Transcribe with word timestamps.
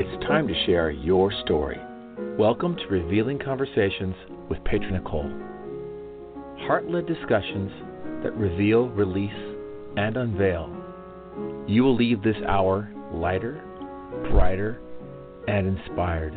it's 0.00 0.24
time 0.28 0.46
to 0.46 0.54
share 0.64 0.92
your 0.92 1.32
story. 1.42 1.76
Welcome 2.38 2.76
to 2.76 2.86
Revealing 2.86 3.40
Conversations 3.40 4.14
with 4.48 4.62
Petra 4.62 4.92
Nicoll. 4.92 5.28
Heart 6.68 6.88
led 6.88 7.04
discussions 7.08 7.72
that 8.22 8.32
reveal, 8.36 8.90
release, 8.90 9.56
and 9.96 10.16
unveil. 10.16 10.72
You 11.66 11.82
will 11.82 11.96
leave 11.96 12.22
this 12.22 12.36
hour 12.46 12.88
lighter, 13.12 13.60
brighter, 14.30 14.80
and 15.48 15.66
inspired. 15.66 16.34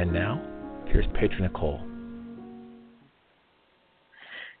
And 0.00 0.12
now, 0.12 0.42
here's 0.88 1.06
Petra 1.14 1.48
Nicoll. 1.48 1.80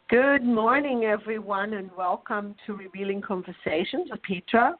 Good 0.08 0.44
morning, 0.44 1.06
everyone, 1.06 1.72
and 1.72 1.90
welcome 1.98 2.54
to 2.66 2.76
Revealing 2.76 3.20
Conversations 3.20 4.10
with 4.12 4.22
Petra. 4.22 4.76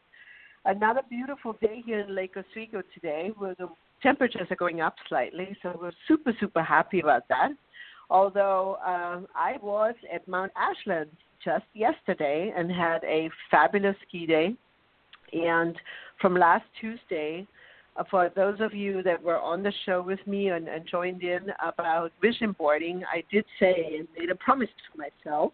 Another 0.65 1.03
beautiful 1.09 1.55
day 1.61 1.83
here 1.85 2.01
in 2.01 2.15
Lake 2.15 2.35
Oswego 2.37 2.83
today, 2.95 3.31
where 3.39 3.55
the 3.59 3.69
temperatures 4.03 4.49
are 4.51 4.57
going 4.57 4.81
up 4.81 4.95
slightly, 5.09 5.57
so 5.63 5.79
we're 5.81 5.93
super, 6.07 6.33
super 6.41 6.63
happy 6.63 7.01
about 7.01 7.27
that. 7.29 7.51
Although 8.11 8.79
um, 8.85 9.27
I 9.35 9.57
was 9.63 9.95
at 10.13 10.27
Mount 10.27 10.53
Ashland 10.57 11.11
just 11.45 11.65
yesterday 11.75 12.53
and 12.57 12.71
had 12.71 13.05
a 13.05 13.31
fabulous 13.51 13.97
ski 14.07 14.27
day. 14.27 14.55
And 15.33 15.77
from 16.21 16.35
last 16.35 16.65
Tuesday, 16.81 17.47
uh, 17.97 18.05
for 18.11 18.31
those 18.35 18.61
of 18.61 18.75
you 18.75 19.03
that 19.03 19.23
were 19.23 19.39
on 19.39 19.63
the 19.63 19.73
show 19.85 20.03
with 20.03 20.25
me 20.27 20.49
and, 20.49 20.69
and 20.69 20.87
joined 20.87 21.23
in 21.23 21.53
about 21.63 22.13
vision 22.21 22.55
boarding, 22.59 23.03
I 23.13 23.23
did 23.31 23.45
say 23.61 23.97
and 23.99 24.09
made 24.19 24.31
a 24.31 24.35
promise 24.37 24.69
to 24.69 24.99
myself 24.99 25.53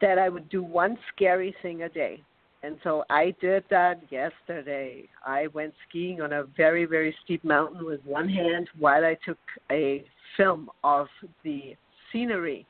that 0.00 0.18
I 0.18 0.28
would 0.28 0.48
do 0.48 0.62
one 0.62 0.98
scary 1.14 1.54
thing 1.62 1.82
a 1.82 1.88
day. 1.88 2.20
And 2.64 2.78
so 2.82 3.04
I 3.10 3.34
did 3.42 3.64
that 3.68 4.00
yesterday. 4.10 5.06
I 5.26 5.48
went 5.48 5.74
skiing 5.86 6.22
on 6.22 6.32
a 6.32 6.44
very, 6.56 6.86
very 6.86 7.14
steep 7.22 7.44
mountain 7.44 7.84
with 7.84 8.00
one 8.06 8.26
hand 8.28 8.70
while 8.78 9.04
I 9.04 9.18
took 9.26 9.36
a 9.70 10.02
film 10.38 10.70
of 10.82 11.08
the 11.42 11.76
scenery. 12.10 12.66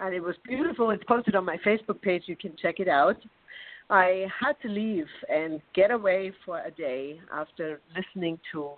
And 0.00 0.14
it 0.14 0.20
was 0.20 0.34
beautiful. 0.46 0.90
It's 0.90 1.02
posted 1.04 1.34
on 1.34 1.46
my 1.46 1.56
Facebook 1.64 2.02
page. 2.02 2.24
You 2.26 2.36
can 2.36 2.52
check 2.60 2.78
it 2.78 2.88
out. 2.88 3.16
I 3.88 4.26
had 4.38 4.52
to 4.62 4.68
leave 4.68 5.06
and 5.30 5.62
get 5.74 5.90
away 5.90 6.30
for 6.44 6.60
a 6.60 6.70
day 6.70 7.18
after 7.32 7.80
listening 7.96 8.38
to 8.52 8.72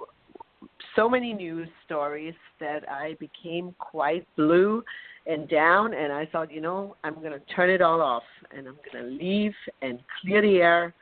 so 0.95 1.09
many 1.09 1.33
news 1.33 1.69
stories 1.85 2.35
that 2.61 2.89
I 2.89 3.17
became 3.19 3.75
quite 3.81 4.25
blue 4.37 4.85
and 5.27 5.49
down. 5.49 5.95
And 5.95 6.13
I 6.13 6.27
thought, 6.27 6.53
you 6.53 6.61
know, 6.61 6.97
I'm 7.05 7.15
going 7.15 7.33
to 7.33 7.41
turn 7.55 7.71
it 7.71 7.83
all 7.83 8.01
off 8.01 8.23
and 8.57 8.67
I'm 8.67 8.79
going 8.93 9.05
to 9.05 9.11
leave 9.11 9.55
and 9.83 9.99
clear 10.21 10.43
the 10.43 10.57
air. 10.59 10.95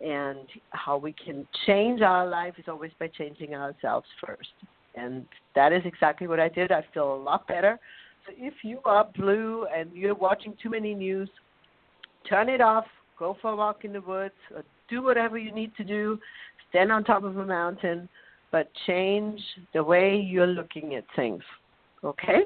And 0.00 0.48
how 0.70 0.96
we 0.96 1.12
can 1.12 1.46
change 1.66 2.00
our 2.00 2.26
life 2.26 2.54
is 2.56 2.64
always 2.68 2.90
by 2.98 3.08
changing 3.08 3.54
ourselves 3.54 4.06
first. 4.24 4.48
And 4.94 5.26
that 5.54 5.72
is 5.72 5.82
exactly 5.84 6.26
what 6.26 6.40
I 6.40 6.48
did. 6.48 6.72
I 6.72 6.84
feel 6.94 7.14
a 7.14 7.22
lot 7.22 7.46
better. 7.46 7.78
So 8.26 8.32
if 8.36 8.54
you 8.62 8.80
are 8.86 9.08
blue 9.16 9.66
and 9.74 9.92
you're 9.92 10.14
watching 10.14 10.54
too 10.62 10.70
many 10.70 10.94
news, 10.94 11.28
turn 12.28 12.48
it 12.48 12.62
off, 12.62 12.86
go 13.18 13.36
for 13.42 13.50
a 13.50 13.56
walk 13.56 13.84
in 13.84 13.92
the 13.92 14.00
woods, 14.00 14.34
or 14.54 14.64
do 14.88 15.02
whatever 15.02 15.36
you 15.36 15.52
need 15.52 15.74
to 15.76 15.84
do, 15.84 16.18
stand 16.70 16.90
on 16.90 17.04
top 17.04 17.22
of 17.22 17.36
a 17.36 17.44
mountain, 17.44 18.08
but 18.50 18.70
change 18.86 19.40
the 19.74 19.84
way 19.84 20.16
you're 20.16 20.46
looking 20.46 20.94
at 20.94 21.04
things. 21.14 21.42
Okay? 22.02 22.44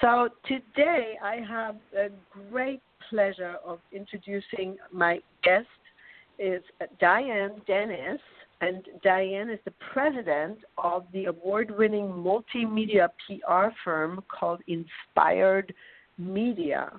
So 0.00 0.28
today 0.46 1.14
I 1.22 1.36
have 1.48 1.76
a 1.96 2.08
great 2.50 2.80
pleasure 3.10 3.56
of 3.64 3.80
introducing 3.92 4.76
my 4.92 5.18
guest 5.42 5.66
is 6.38 6.62
Diane 7.00 7.60
Dennis 7.66 8.20
and 8.60 8.84
Diane 9.02 9.50
is 9.50 9.58
the 9.64 9.72
president 9.92 10.58
of 10.78 11.04
the 11.12 11.26
award-winning 11.26 12.06
multimedia 12.06 13.08
PR 13.26 13.74
firm 13.84 14.22
called 14.28 14.60
Inspired 14.68 15.74
Media. 16.16 16.92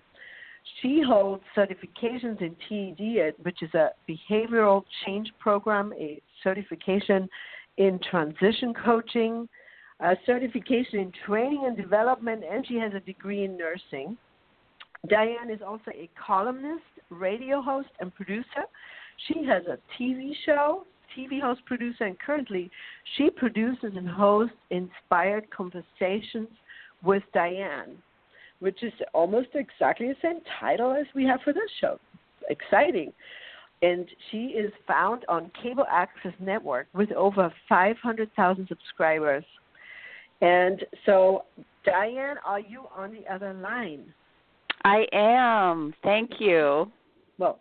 She 0.81 1.01
holds 1.05 1.43
certifications 1.55 2.41
in 2.41 2.55
TED, 2.67 3.33
which 3.43 3.61
is 3.61 3.73
a 3.73 3.91
behavioral 4.09 4.83
change 5.05 5.31
program, 5.39 5.93
a 5.97 6.21
certification 6.43 7.29
in 7.77 7.99
transition 8.09 8.73
coaching, 8.73 9.47
a 9.99 10.15
certification 10.25 10.99
in 10.99 11.11
training 11.25 11.63
and 11.65 11.75
development, 11.75 12.43
and 12.49 12.65
she 12.67 12.75
has 12.75 12.93
a 12.93 12.99
degree 13.01 13.43
in 13.43 13.57
nursing. 13.57 14.17
Diane 15.07 15.49
is 15.49 15.61
also 15.65 15.91
a 15.91 16.09
columnist, 16.25 16.83
radio 17.09 17.61
host, 17.61 17.89
and 17.99 18.13
producer. 18.15 18.65
She 19.27 19.45
has 19.45 19.63
a 19.65 19.77
TV 19.97 20.31
show, 20.45 20.85
TV 21.17 21.41
host, 21.41 21.61
producer, 21.65 22.05
and 22.05 22.17
currently 22.19 22.69
she 23.17 23.29
produces 23.29 23.93
and 23.95 24.07
hosts 24.07 24.55
Inspired 24.69 25.49
Conversations 25.51 26.49
with 27.03 27.23
Diane 27.33 27.97
which 28.59 28.83
is 28.83 28.93
almost 29.13 29.49
exactly 29.55 30.07
the 30.07 30.15
same 30.21 30.39
title 30.59 30.93
as 30.93 31.05
we 31.15 31.25
have 31.25 31.39
for 31.43 31.53
this 31.53 31.69
show. 31.81 31.99
Exciting. 32.49 33.11
And 33.81 34.07
she 34.29 34.47
is 34.47 34.71
found 34.87 35.23
on 35.29 35.51
Cable 35.61 35.85
Access 35.89 36.33
Network 36.39 36.87
with 36.93 37.11
over 37.13 37.51
500,000 37.69 38.67
subscribers. 38.67 39.45
And 40.41 40.85
so, 41.05 41.45
Diane, 41.85 42.37
are 42.45 42.59
you 42.59 42.85
on 42.95 43.11
the 43.11 43.31
other 43.31 43.53
line? 43.53 44.13
I 44.83 45.05
am. 45.11 45.93
Thank 46.03 46.31
you. 46.39 46.91
Well, 47.37 47.59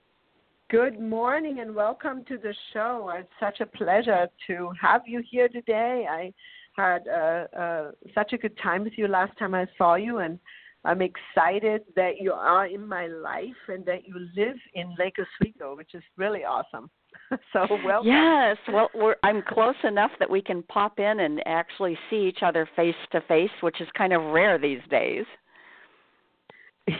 good 0.70 1.00
morning 1.00 1.58
and 1.60 1.74
welcome 1.74 2.24
to 2.28 2.38
the 2.38 2.54
show. 2.72 3.10
It's 3.16 3.28
such 3.40 3.60
a 3.60 3.66
pleasure 3.66 4.28
to 4.46 4.70
have 4.80 5.02
you 5.06 5.22
here 5.28 5.48
today. 5.48 6.06
I 6.08 6.32
had 6.76 7.08
uh, 7.08 7.58
uh, 7.58 7.90
such 8.14 8.32
a 8.32 8.38
good 8.38 8.56
time 8.62 8.84
with 8.84 8.92
you 8.96 9.08
last 9.08 9.36
time 9.38 9.54
I 9.54 9.66
saw 9.76 9.96
you, 9.96 10.18
and 10.18 10.38
I'm 10.84 11.02
excited 11.02 11.82
that 11.96 12.20
you 12.20 12.32
are 12.32 12.66
in 12.66 12.86
my 12.86 13.08
life 13.08 13.42
and 13.66 13.84
that 13.86 14.06
you 14.06 14.14
live 14.36 14.56
in 14.74 14.94
Lake 14.96 15.16
Oswego, 15.18 15.76
which 15.76 15.94
is 15.94 16.02
really 16.16 16.44
awesome. 16.44 16.88
so 17.52 17.66
welcome. 17.84 18.06
Yes, 18.06 18.56
well, 18.72 18.90
we're, 18.94 19.16
I'm 19.22 19.42
close 19.42 19.76
enough 19.84 20.10
that 20.18 20.30
we 20.30 20.40
can 20.40 20.62
pop 20.64 20.98
in 20.98 21.20
and 21.20 21.42
actually 21.46 21.98
see 22.08 22.26
each 22.28 22.42
other 22.42 22.68
face 22.74 22.94
to 23.12 23.20
face, 23.22 23.50
which 23.60 23.80
is 23.80 23.88
kind 23.96 24.12
of 24.12 24.22
rare 24.32 24.58
these 24.58 24.80
days. 24.90 25.24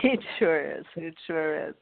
It 0.03 0.19
sure 0.37 0.77
is. 0.77 0.85
It 0.95 1.15
sure 1.25 1.69
is. 1.69 1.73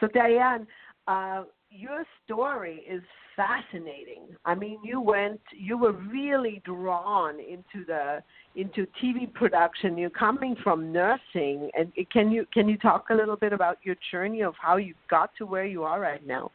So, 0.00 0.08
Diane, 0.08 0.66
uh, 1.06 1.44
your 1.70 2.04
story 2.24 2.82
is 2.90 3.02
fascinating. 3.36 4.22
I 4.44 4.54
mean, 4.54 4.78
you 4.82 5.00
went, 5.00 5.40
you 5.56 5.78
were 5.78 5.92
really 5.92 6.60
drawn 6.64 7.38
into 7.38 7.86
the 7.86 8.22
into 8.56 8.86
TV 9.02 9.32
production. 9.32 9.96
You're 9.96 10.10
coming 10.10 10.56
from 10.62 10.92
nursing, 10.92 11.70
and 11.74 11.92
can 12.12 12.30
you 12.30 12.46
can 12.52 12.68
you 12.68 12.76
talk 12.78 13.06
a 13.10 13.14
little 13.14 13.36
bit 13.36 13.52
about 13.52 13.78
your 13.82 13.96
journey 14.10 14.42
of 14.42 14.54
how 14.60 14.76
you 14.76 14.94
got 15.08 15.30
to 15.38 15.46
where 15.46 15.64
you 15.64 15.84
are 15.84 16.00
right 16.00 16.26
now? 16.26 16.50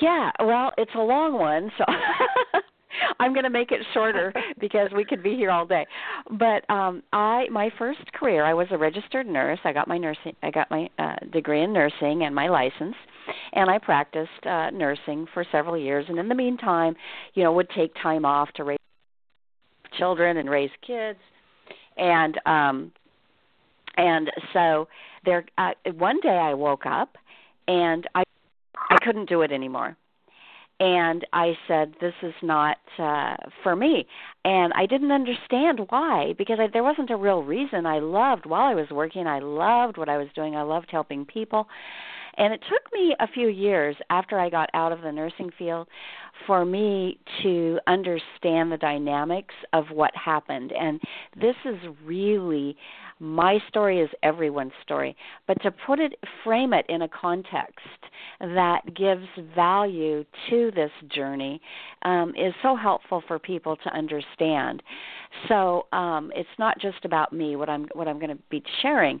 Yeah, 0.00 0.30
well, 0.40 0.72
it's 0.78 0.90
a 0.94 1.00
long 1.00 1.34
one, 1.34 1.70
so 1.78 1.84
I'm 3.20 3.32
going 3.32 3.44
to 3.44 3.50
make 3.50 3.72
it 3.72 3.80
shorter 3.94 4.32
because 4.60 4.88
we 4.94 5.04
could 5.04 5.22
be 5.22 5.34
here 5.34 5.50
all 5.50 5.66
day. 5.66 5.86
But 6.38 6.68
um 6.70 7.02
I 7.12 7.46
my 7.50 7.70
first 7.78 8.00
career, 8.12 8.44
I 8.44 8.54
was 8.54 8.66
a 8.70 8.78
registered 8.78 9.26
nurse. 9.26 9.58
I 9.64 9.72
got 9.72 9.88
my 9.88 9.98
nursing 9.98 10.34
I 10.42 10.50
got 10.50 10.70
my 10.70 10.88
uh, 10.98 11.16
degree 11.32 11.62
in 11.62 11.72
nursing 11.72 12.24
and 12.24 12.34
my 12.34 12.48
license 12.48 12.94
and 13.52 13.70
I 13.70 13.78
practiced 13.78 14.46
uh 14.46 14.70
nursing 14.70 15.26
for 15.32 15.44
several 15.52 15.76
years 15.76 16.06
and 16.08 16.18
in 16.18 16.28
the 16.28 16.34
meantime, 16.34 16.94
you 17.34 17.44
know, 17.44 17.52
would 17.52 17.70
take 17.70 17.92
time 18.02 18.24
off 18.24 18.48
to 18.56 18.64
raise 18.64 18.78
children 19.98 20.38
and 20.38 20.48
raise 20.48 20.70
kids. 20.86 21.18
And 21.96 22.38
um 22.46 22.92
and 23.96 24.30
so 24.52 24.88
there 25.24 25.44
uh, 25.58 25.72
one 25.96 26.20
day 26.20 26.30
I 26.36 26.54
woke 26.54 26.86
up 26.86 27.16
and 27.68 28.08
I 28.14 28.22
I 28.90 28.98
couldn't 29.02 29.28
do 29.28 29.42
it 29.42 29.52
anymore 29.52 29.96
and 30.82 31.24
I 31.32 31.56
said, 31.68 31.94
"This 32.00 32.14
is 32.22 32.34
not 32.42 32.78
uh, 32.98 33.36
for 33.62 33.76
me." 33.76 34.04
And 34.44 34.72
I 34.74 34.86
didn't 34.86 35.12
understand 35.12 35.80
why 35.90 36.34
because 36.36 36.58
I, 36.58 36.66
there 36.72 36.82
wasn't 36.82 37.10
a 37.10 37.16
real 37.16 37.42
reason. 37.44 37.86
I 37.86 38.00
loved 38.00 38.46
while 38.46 38.62
I 38.62 38.74
was 38.74 38.90
working. 38.90 39.28
I 39.28 39.38
loved 39.38 39.96
what 39.96 40.08
I 40.08 40.18
was 40.18 40.26
doing. 40.34 40.56
I 40.56 40.62
loved 40.62 40.88
helping 40.90 41.24
people, 41.24 41.68
and 42.38 42.52
it 42.52 42.60
took 42.68 42.92
me 42.92 43.14
a 43.20 43.28
few 43.28 43.48
years 43.48 43.96
after 44.10 44.38
I 44.38 44.48
got 44.48 44.70
out 44.74 44.92
of 44.92 45.02
the 45.02 45.12
nursing 45.12 45.50
field 45.58 45.88
for 46.46 46.64
me 46.64 47.18
to 47.42 47.78
understand 47.86 48.72
the 48.72 48.78
dynamics 48.78 49.54
of 49.72 49.86
what 49.92 50.10
happened. 50.16 50.72
And 50.72 51.00
this 51.40 51.56
is 51.64 51.76
really 52.04 52.76
my 53.20 53.58
story 53.68 54.00
is 54.00 54.10
everyone's 54.24 54.72
story, 54.82 55.16
but 55.46 55.60
to 55.62 55.70
put 55.70 56.00
it, 56.00 56.14
frame 56.42 56.72
it 56.72 56.84
in 56.88 57.02
a 57.02 57.08
context 57.08 57.78
that 58.40 58.80
gives 58.96 59.26
value 59.54 60.24
to 60.50 60.72
this 60.74 60.90
journey 61.14 61.60
um, 62.02 62.30
is 62.30 62.52
so 62.62 62.74
helpful 62.74 63.22
for 63.28 63.38
people 63.38 63.76
to 63.76 63.94
understand. 63.94 64.82
So 65.48 65.86
um, 65.92 66.32
it's 66.34 66.48
not 66.58 66.80
just 66.80 67.04
about 67.04 67.32
me. 67.32 67.54
What 67.54 67.68
I'm 67.68 67.86
what 67.94 68.08
I'm 68.08 68.18
going 68.18 68.36
to 68.36 68.42
be 68.50 68.62
sharing. 68.82 69.20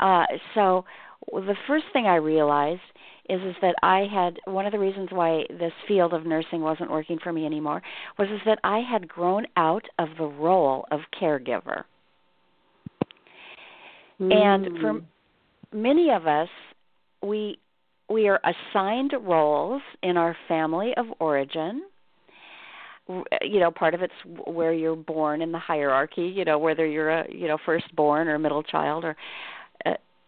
Uh, 0.00 0.24
so 0.54 0.84
the 1.30 1.56
first 1.66 1.84
thing 1.92 2.06
I 2.06 2.16
realized 2.16 2.80
is 3.28 3.40
is 3.42 3.54
that 3.62 3.74
I 3.82 4.06
had 4.12 4.38
one 4.46 4.66
of 4.66 4.72
the 4.72 4.78
reasons 4.78 5.08
why 5.12 5.44
this 5.48 5.72
field 5.86 6.12
of 6.12 6.26
nursing 6.26 6.60
wasn't 6.60 6.90
working 6.90 7.18
for 7.22 7.32
me 7.32 7.46
anymore 7.46 7.82
was 8.18 8.28
is 8.28 8.40
that 8.46 8.58
I 8.64 8.80
had 8.80 9.06
grown 9.08 9.46
out 9.56 9.84
of 9.98 10.08
the 10.18 10.24
role 10.24 10.86
of 10.90 11.00
caregiver. 11.20 11.84
Mm. 14.20 14.34
And 14.34 14.78
for 14.80 15.00
many 15.72 16.10
of 16.10 16.26
us, 16.26 16.48
we 17.22 17.58
we 18.10 18.28
are 18.28 18.40
assigned 18.44 19.14
roles 19.22 19.82
in 20.02 20.16
our 20.16 20.36
family 20.48 20.92
of 20.96 21.06
origin 21.18 21.82
you 23.42 23.58
know 23.58 23.70
part 23.70 23.94
of 23.94 24.02
it's 24.02 24.12
where 24.46 24.72
you're 24.72 24.96
born 24.96 25.42
in 25.42 25.50
the 25.50 25.58
hierarchy 25.58 26.22
you 26.22 26.44
know 26.44 26.58
whether 26.58 26.86
you're 26.86 27.10
a 27.10 27.32
you 27.32 27.48
know 27.48 27.58
firstborn 27.64 28.28
or 28.28 28.38
middle 28.38 28.62
child 28.62 29.04
or 29.04 29.16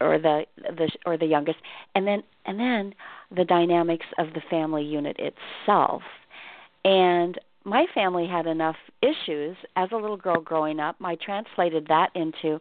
or 0.05 0.19
the 0.19 0.45
the 0.57 0.91
or 1.07 1.17
the 1.17 1.27
youngest 1.27 1.59
and 1.95 2.07
then 2.07 2.23
and 2.47 2.59
then 2.59 2.95
the 3.35 3.45
dynamics 3.45 4.07
of 4.19 4.29
the 4.35 4.43
family 4.51 4.83
unit 4.85 5.17
itself 5.19 6.03
and 6.85 7.39
my 7.65 7.87
family 7.95 8.27
had 8.27 8.47
enough 8.47 8.77
issues 9.03 9.57
as 9.77 9.89
a 9.93 9.97
little 9.97 10.17
girl 10.17 10.41
growing 10.41 10.81
up 10.81 10.97
i 11.03 11.17
translated 11.17 11.87
that 11.89 12.11
into 12.15 12.61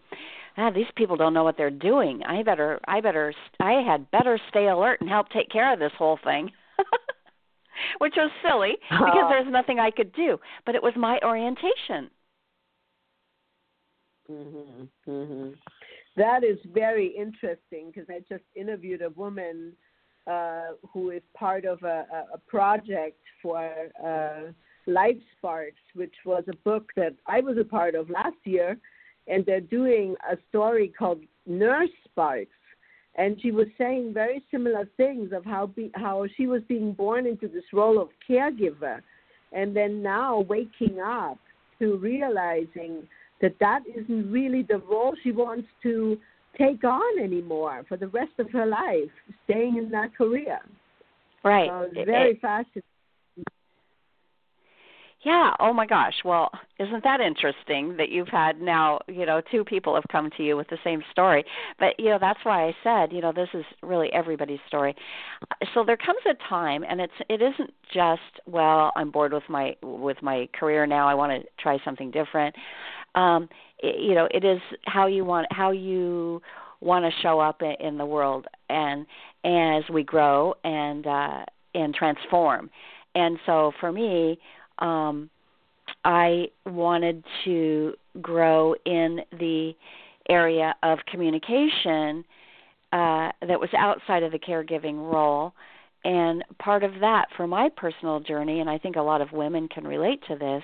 ah 0.57 0.71
these 0.71 0.85
people 0.95 1.17
don't 1.17 1.33
know 1.33 1.43
what 1.43 1.57
they're 1.57 1.69
doing 1.69 2.21
i 2.23 2.41
better 2.41 2.79
i 2.87 3.01
better 3.01 3.33
i 3.59 3.73
had 3.73 4.09
better 4.11 4.39
stay 4.49 4.67
alert 4.67 5.01
and 5.01 5.09
help 5.09 5.29
take 5.29 5.49
care 5.49 5.73
of 5.73 5.79
this 5.79 5.91
whole 5.97 6.19
thing 6.23 6.49
which 7.99 8.13
was 8.15 8.31
silly 8.47 8.77
because 8.89 9.23
oh. 9.23 9.29
there's 9.29 9.51
nothing 9.51 9.79
I 9.79 9.91
could 9.91 10.13
do. 10.13 10.39
But 10.65 10.75
it 10.75 10.83
was 10.83 10.93
my 10.95 11.19
orientation. 11.23 12.09
Mhm. 14.29 14.89
Mhm. 15.07 15.55
That 16.15 16.43
is 16.43 16.57
very 16.73 17.07
interesting 17.07 17.91
because 17.93 18.07
I 18.09 18.19
just 18.29 18.43
interviewed 18.55 19.01
a 19.01 19.09
woman 19.09 19.73
uh, 20.27 20.73
who 20.91 21.09
is 21.09 21.21
part 21.33 21.65
of 21.65 21.81
a, 21.83 22.05
a 22.33 22.37
project 22.47 23.19
for 23.41 23.69
uh, 24.03 24.51
Life 24.85 25.17
Sparks, 25.37 25.81
which 25.95 26.13
was 26.25 26.43
a 26.47 26.55
book 26.57 26.91
that 26.95 27.13
I 27.27 27.41
was 27.41 27.57
a 27.57 27.63
part 27.63 27.95
of 27.95 28.09
last 28.09 28.37
year, 28.43 28.77
and 29.27 29.45
they're 29.45 29.61
doing 29.61 30.15
a 30.29 30.37
story 30.49 30.93
called 30.97 31.21
Nurse 31.45 31.89
Sparks. 32.05 32.51
And 33.15 33.39
she 33.41 33.51
was 33.51 33.67
saying 33.77 34.13
very 34.13 34.43
similar 34.49 34.87
things 34.97 35.31
of 35.33 35.45
how 35.45 35.67
be, 35.67 35.91
how 35.95 36.25
she 36.35 36.47
was 36.47 36.61
being 36.67 36.93
born 36.93 37.27
into 37.27 37.47
this 37.47 37.63
role 37.71 38.01
of 38.01 38.09
caregiver 38.27 39.01
and 39.51 39.75
then 39.75 40.01
now 40.01 40.39
waking 40.41 40.99
up 40.99 41.37
to 41.79 41.97
realizing 41.97 43.07
that 43.43 43.59
that 43.59 43.81
isn't 43.95 44.31
really 44.31 44.63
the 44.63 44.77
role 44.89 45.13
she 45.21 45.31
wants 45.31 45.67
to 45.83 46.17
take 46.57 46.83
on 46.83 47.19
anymore 47.21 47.85
for 47.87 47.97
the 47.97 48.07
rest 48.07 48.31
of 48.39 48.49
her 48.49 48.65
life 48.65 49.11
staying 49.43 49.77
in 49.77 49.91
that 49.91 50.15
career 50.15 50.59
right 51.43 51.69
so 51.69 51.89
it's 51.93 52.05
very 52.09 52.31
it, 52.31 52.41
fascinating 52.41 52.83
yeah. 55.23 55.53
Oh 55.59 55.71
my 55.71 55.85
gosh. 55.85 56.15
Well, 56.25 56.51
isn't 56.79 57.03
that 57.05 57.21
interesting 57.21 57.95
that 57.97 58.09
you've 58.09 58.27
had 58.27 58.59
now, 58.59 58.99
you 59.07 59.25
know, 59.25 59.41
two 59.51 59.63
people 59.63 59.95
have 59.95 60.03
come 60.11 60.29
to 60.35 60.43
you 60.43 60.57
with 60.57 60.67
the 60.67 60.77
same 60.83 61.01
story. 61.11 61.45
But, 61.79 61.97
you 61.97 62.09
know, 62.09 62.17
that's 62.19 62.39
why 62.43 62.67
I 62.67 62.75
said, 62.83 63.13
you 63.13 63.21
know, 63.21 63.31
this 63.31 63.47
is 63.53 63.63
really 63.81 64.11
everybody's 64.11 64.59
story. 64.67 64.93
So 65.73 65.85
there 65.85 65.95
comes 65.95 66.19
a 66.29 66.33
time 66.49 66.83
and 66.87 66.99
it's 66.99 67.13
it 67.29 67.41
isn't 67.41 67.73
just, 67.93 68.21
well, 68.45 68.91
I'm 68.97 69.11
bored 69.11 69.31
with 69.31 69.47
my 69.47 69.75
with 69.81 70.21
my 70.21 70.49
career 70.59 70.85
now. 70.85 71.07
I 71.07 71.13
want 71.13 71.41
to 71.41 71.47
try 71.57 71.77
something 71.85 72.11
different. 72.11 72.53
Um, 73.15 73.49
it, 73.79 73.99
you 73.99 74.15
know, 74.15 74.27
it 74.31 74.43
is 74.43 74.59
how 74.85 75.07
you 75.07 75.25
want 75.25 75.47
how 75.51 75.71
you 75.71 76.41
want 76.81 77.05
to 77.05 77.21
show 77.21 77.39
up 77.39 77.61
in, 77.61 77.97
the 77.97 78.05
world 78.05 78.45
and 78.69 79.05
as 79.45 79.83
we 79.89 80.03
grow 80.03 80.53
and 80.63 81.07
uh 81.07 81.45
and 81.73 81.93
transform. 81.93 82.69
And 83.15 83.37
so 83.45 83.71
for 83.79 83.91
me, 83.91 84.37
um, 84.79 85.29
I 86.03 86.47
wanted 86.65 87.23
to 87.45 87.93
grow 88.21 88.75
in 88.85 89.21
the 89.31 89.73
area 90.29 90.75
of 90.83 90.99
communication 91.09 92.23
uh, 92.91 93.31
that 93.47 93.59
was 93.59 93.69
outside 93.77 94.23
of 94.23 94.31
the 94.31 94.39
caregiving 94.39 95.11
role. 95.11 95.53
And 96.05 96.43
part 96.59 96.83
of 96.83 96.91
that 96.99 97.27
for 97.37 97.47
my 97.47 97.69
personal 97.75 98.19
journey, 98.19 98.59
and 98.59 98.69
I 98.69 98.77
think 98.77 98.97
a 98.97 99.01
lot 99.01 99.21
of 99.21 99.31
women 99.31 99.67
can 99.67 99.87
relate 99.87 100.21
to 100.27 100.35
this, 100.35 100.63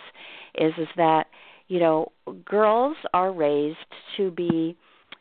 is 0.56 0.74
is 0.78 0.88
that 0.98 1.28
you 1.69 1.80
know 1.80 2.12
girls 2.44 2.98
are 3.13 3.31
raised 3.31 3.77
to 4.18 4.30
be 4.31 4.75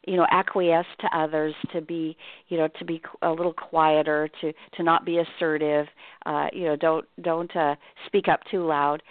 you 0.07 0.17
know 0.17 0.27
acquiesce 0.31 0.87
to 1.01 1.17
others 1.17 1.55
to 1.73 1.81
be 1.81 2.17
you 2.49 2.57
know 2.57 2.67
to 2.79 2.85
be 2.85 3.01
a 3.23 3.31
little 3.31 3.53
quieter 3.53 4.29
to 4.41 4.53
to 4.75 4.83
not 4.83 5.05
be 5.05 5.19
assertive 5.19 5.87
uh 6.27 6.47
you 6.53 6.65
know 6.65 6.75
don't 6.75 7.05
don't 7.23 7.55
uh 7.55 7.77
speak 8.07 8.27
up 8.27 8.41
too 8.51 8.67
loud 8.67 9.03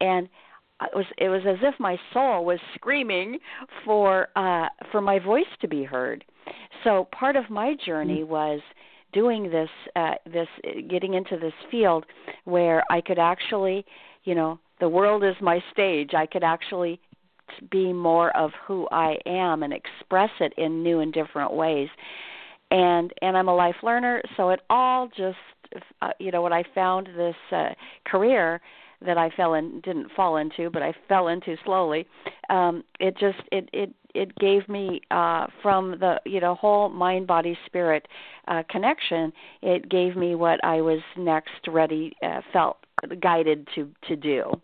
and 0.00 0.28
it 0.82 0.94
was 0.94 1.06
it 1.18 1.28
was 1.28 1.42
as 1.48 1.58
if 1.62 1.74
my 1.80 1.96
soul 2.12 2.44
was 2.44 2.58
screaming 2.74 3.38
for 3.84 4.28
uh 4.36 4.68
for 4.90 5.00
my 5.00 5.18
voice 5.18 5.44
to 5.60 5.66
be 5.66 5.82
heard 5.82 6.24
so 6.84 7.08
part 7.18 7.34
of 7.34 7.48
my 7.50 7.74
journey 7.84 8.20
mm-hmm. 8.20 8.32
was 8.32 8.60
doing 9.12 9.50
this 9.50 9.70
uh 9.96 10.14
this 10.26 10.48
getting 10.90 11.14
into 11.14 11.38
this 11.38 11.54
field 11.70 12.04
where 12.44 12.82
i 12.90 13.00
could 13.00 13.18
actually 13.18 13.84
you 14.24 14.34
know 14.34 14.58
the 14.82 14.88
world 14.88 15.24
is 15.24 15.34
my 15.40 15.58
stage 15.72 16.10
i 16.14 16.26
could 16.26 16.44
actually 16.44 17.00
be 17.70 17.92
more 17.92 18.34
of 18.36 18.50
who 18.66 18.88
I 18.90 19.16
am 19.26 19.62
and 19.62 19.72
express 19.72 20.30
it 20.40 20.52
in 20.56 20.82
new 20.82 21.00
and 21.00 21.12
different 21.12 21.52
ways. 21.52 21.88
And 22.70 23.12
and 23.20 23.36
I'm 23.36 23.48
a 23.48 23.54
life 23.54 23.76
learner, 23.82 24.22
so 24.36 24.50
it 24.50 24.60
all 24.70 25.08
just 25.08 25.36
uh, 26.00 26.10
you 26.18 26.30
know 26.30 26.42
when 26.42 26.52
I 26.52 26.64
found 26.74 27.08
this 27.16 27.36
uh, 27.50 27.70
career 28.06 28.60
that 29.04 29.18
I 29.18 29.30
fell 29.36 29.54
in 29.54 29.80
didn't 29.80 30.12
fall 30.12 30.36
into, 30.36 30.70
but 30.70 30.82
I 30.82 30.94
fell 31.08 31.28
into 31.28 31.56
slowly. 31.64 32.06
Um, 32.48 32.82
it 32.98 33.16
just 33.18 33.38
it 33.50 33.68
it 33.74 33.92
it 34.14 34.34
gave 34.38 34.66
me 34.70 35.02
uh, 35.10 35.48
from 35.60 35.98
the 36.00 36.18
you 36.24 36.40
know 36.40 36.54
whole 36.54 36.88
mind 36.88 37.26
body 37.26 37.58
spirit 37.66 38.08
uh, 38.48 38.62
connection. 38.70 39.34
It 39.60 39.90
gave 39.90 40.16
me 40.16 40.34
what 40.34 40.64
I 40.64 40.80
was 40.80 41.00
next 41.18 41.68
ready 41.68 42.16
uh, 42.22 42.40
felt 42.54 42.78
guided 43.20 43.68
to 43.74 43.90
to 44.08 44.16
do. 44.16 44.62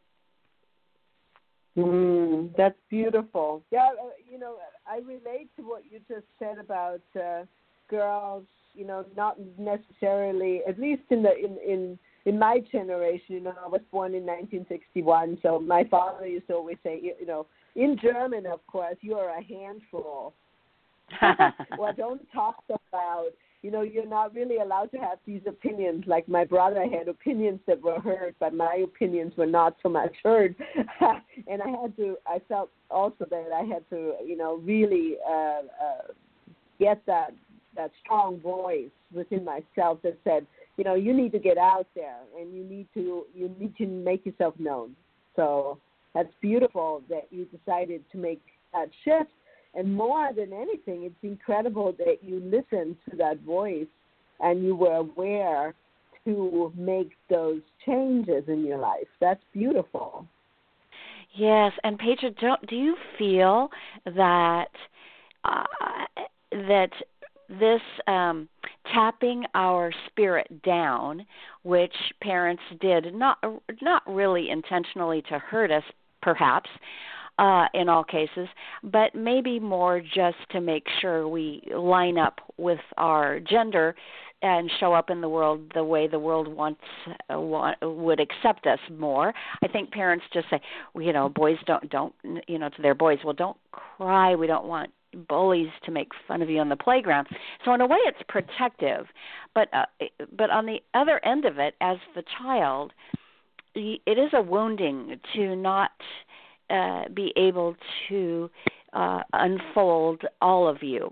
Mm, 1.78 2.56
that's 2.56 2.78
beautiful. 2.90 3.62
Yeah, 3.70 3.90
uh, 4.02 4.08
you 4.30 4.38
know, 4.38 4.56
I 4.86 4.96
relate 4.98 5.48
to 5.56 5.62
what 5.62 5.84
you 5.88 6.00
just 6.08 6.26
said 6.38 6.58
about 6.58 7.00
uh, 7.14 7.44
girls. 7.88 8.44
You 8.74 8.86
know, 8.86 9.04
not 9.16 9.36
necessarily, 9.58 10.62
at 10.68 10.78
least 10.78 11.02
in 11.10 11.22
the 11.22 11.36
in 11.36 11.56
in 11.64 11.98
in 12.24 12.38
my 12.38 12.60
generation. 12.72 13.36
You 13.36 13.40
know, 13.40 13.54
I 13.64 13.68
was 13.68 13.80
born 13.92 14.14
in 14.14 14.26
1961, 14.26 15.38
so 15.42 15.60
my 15.60 15.84
father 15.84 16.26
used 16.26 16.48
to 16.48 16.54
always 16.54 16.78
say, 16.82 17.00
you 17.00 17.26
know, 17.26 17.46
in 17.76 17.96
German, 18.00 18.46
of 18.46 18.66
course, 18.66 18.96
you 19.00 19.14
are 19.14 19.38
a 19.38 19.42
handful. 19.42 20.34
well, 21.78 21.92
don't 21.96 22.20
talk 22.32 22.62
about 22.68 23.30
you 23.62 23.70
know, 23.72 23.82
you're 23.82 24.06
not 24.06 24.34
really 24.34 24.58
allowed 24.58 24.90
to 24.92 24.98
have 24.98 25.18
these 25.26 25.40
opinions. 25.46 26.04
Like 26.06 26.28
my 26.28 26.44
brother 26.44 26.84
had 26.88 27.08
opinions 27.08 27.60
that 27.66 27.82
were 27.82 28.00
heard, 28.00 28.34
but 28.38 28.54
my 28.54 28.84
opinions 28.84 29.32
were 29.36 29.46
not 29.46 29.76
so 29.82 29.88
much 29.88 30.14
heard. 30.24 30.54
and 31.46 31.62
I 31.62 31.68
had 31.68 31.96
to, 31.96 32.16
I 32.26 32.40
felt 32.48 32.70
also 32.90 33.26
that 33.30 33.50
I 33.54 33.64
had 33.64 33.88
to, 33.90 34.14
you 34.24 34.36
know, 34.36 34.56
really 34.56 35.16
uh, 35.28 35.62
uh, 35.82 36.12
get 36.78 37.02
that 37.06 37.30
that 37.76 37.90
strong 38.04 38.40
voice 38.40 38.90
within 39.12 39.44
myself 39.44 39.98
that 40.02 40.18
said, 40.24 40.46
you 40.76 40.84
know, 40.84 40.94
you 40.94 41.12
need 41.14 41.30
to 41.30 41.38
get 41.38 41.58
out 41.58 41.86
there 41.94 42.18
and 42.38 42.52
you 42.54 42.64
need 42.64 42.86
to 42.94 43.24
you 43.34 43.54
need 43.58 43.76
to 43.76 43.86
make 43.86 44.24
yourself 44.24 44.54
known. 44.58 44.94
So 45.36 45.78
that's 46.14 46.32
beautiful 46.40 47.02
that 47.08 47.28
you 47.30 47.46
decided 47.46 48.02
to 48.12 48.18
make 48.18 48.42
that 48.72 48.88
shift 49.04 49.30
and 49.74 49.94
more 49.94 50.30
than 50.34 50.52
anything, 50.52 51.04
it's 51.04 51.14
incredible 51.22 51.94
that 51.98 52.18
you 52.22 52.40
listened 52.40 52.96
to 53.10 53.16
that 53.16 53.40
voice 53.40 53.86
and 54.40 54.64
you 54.64 54.74
were 54.74 54.96
aware 54.96 55.74
to 56.24 56.72
make 56.76 57.12
those 57.30 57.60
changes 57.86 58.44
in 58.48 58.64
your 58.64 58.78
life. 58.78 59.06
That's 59.20 59.42
beautiful. 59.52 60.26
Yes, 61.34 61.72
and 61.84 61.98
Petra, 61.98 62.30
don't, 62.40 62.66
do 62.66 62.76
you 62.76 62.96
feel 63.18 63.68
that 64.04 64.70
uh, 65.44 65.64
that 66.50 66.90
this 67.48 67.80
um, 68.06 68.48
tapping 68.92 69.44
our 69.54 69.92
spirit 70.06 70.62
down, 70.62 71.24
which 71.62 71.94
parents 72.22 72.62
did 72.80 73.14
not 73.14 73.38
not 73.80 74.02
really 74.06 74.50
intentionally 74.50 75.22
to 75.28 75.38
hurt 75.38 75.70
us, 75.70 75.84
perhaps, 76.22 76.68
uh, 77.38 77.66
in 77.74 77.88
all 77.88 78.04
cases, 78.04 78.48
but 78.82 79.14
maybe 79.14 79.60
more 79.60 80.00
just 80.00 80.36
to 80.50 80.60
make 80.60 80.84
sure 81.00 81.28
we 81.28 81.62
line 81.74 82.18
up 82.18 82.40
with 82.56 82.80
our 82.96 83.40
gender 83.40 83.94
and 84.42 84.70
show 84.78 84.92
up 84.92 85.10
in 85.10 85.20
the 85.20 85.28
world 85.28 85.60
the 85.74 85.82
way 85.82 86.06
the 86.06 86.18
world 86.18 86.46
wants 86.48 86.80
uh, 87.32 87.38
want, 87.38 87.76
would 87.82 88.20
accept 88.20 88.66
us 88.66 88.78
more. 88.96 89.32
I 89.62 89.68
think 89.68 89.90
parents 89.90 90.24
just 90.32 90.48
say, 90.50 90.60
you 90.96 91.12
know, 91.12 91.28
boys 91.28 91.56
don't 91.66 91.88
don't 91.90 92.14
you 92.46 92.58
know 92.58 92.68
to 92.68 92.82
their 92.82 92.94
boys, 92.94 93.18
well, 93.24 93.34
don't 93.34 93.56
cry. 93.72 94.34
We 94.34 94.46
don't 94.46 94.66
want 94.66 94.90
bullies 95.28 95.70
to 95.84 95.90
make 95.90 96.08
fun 96.26 96.42
of 96.42 96.50
you 96.50 96.60
on 96.60 96.68
the 96.68 96.76
playground. 96.76 97.28
So 97.64 97.72
in 97.74 97.80
a 97.80 97.86
way, 97.86 97.98
it's 98.04 98.18
protective, 98.28 99.06
but 99.54 99.68
uh, 99.72 99.86
but 100.36 100.50
on 100.50 100.66
the 100.66 100.80
other 100.94 101.24
end 101.24 101.44
of 101.44 101.58
it, 101.58 101.74
as 101.80 101.96
the 102.14 102.22
child, 102.38 102.92
it 103.74 104.18
is 104.18 104.30
a 104.32 104.42
wounding 104.42 105.18
to 105.34 105.56
not 105.56 105.90
uh, 106.70 107.04
be 107.14 107.32
able 107.36 107.76
to 108.08 108.50
uh, 108.92 109.22
unfold 109.32 110.22
all 110.40 110.68
of 110.68 110.82
you. 110.82 111.10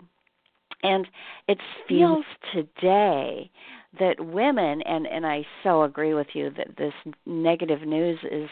And 0.82 1.06
it 1.48 1.58
feels 1.88 2.24
today 2.52 3.50
that 3.98 4.20
women 4.20 4.82
and 4.82 5.06
and 5.06 5.26
I 5.26 5.44
so 5.62 5.82
agree 5.82 6.14
with 6.14 6.28
you 6.34 6.50
that 6.56 6.76
this 6.76 6.92
negative 7.24 7.82
news 7.82 8.18
is 8.30 8.48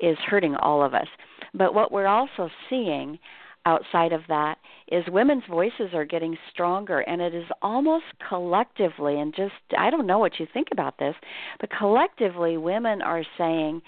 is 0.00 0.16
hurting 0.26 0.54
all 0.56 0.82
of 0.82 0.94
us. 0.94 1.08
But 1.52 1.74
what 1.74 1.92
we're 1.92 2.06
also 2.06 2.48
seeing 2.70 3.18
outside 3.66 4.12
of 4.12 4.20
that 4.28 4.58
is 4.92 5.04
women's 5.08 5.44
voices 5.48 5.94
are 5.94 6.04
getting 6.04 6.36
stronger 6.52 7.00
and 7.00 7.22
it 7.22 7.34
is 7.34 7.46
almost 7.62 8.04
collectively 8.28 9.18
and 9.18 9.34
just 9.34 9.54
I 9.76 9.90
don't 9.90 10.06
know 10.06 10.18
what 10.18 10.38
you 10.38 10.46
think 10.52 10.68
about 10.70 10.98
this, 10.98 11.14
but 11.60 11.70
collectively 11.70 12.56
women 12.56 13.02
are 13.02 13.24
saying 13.38 13.82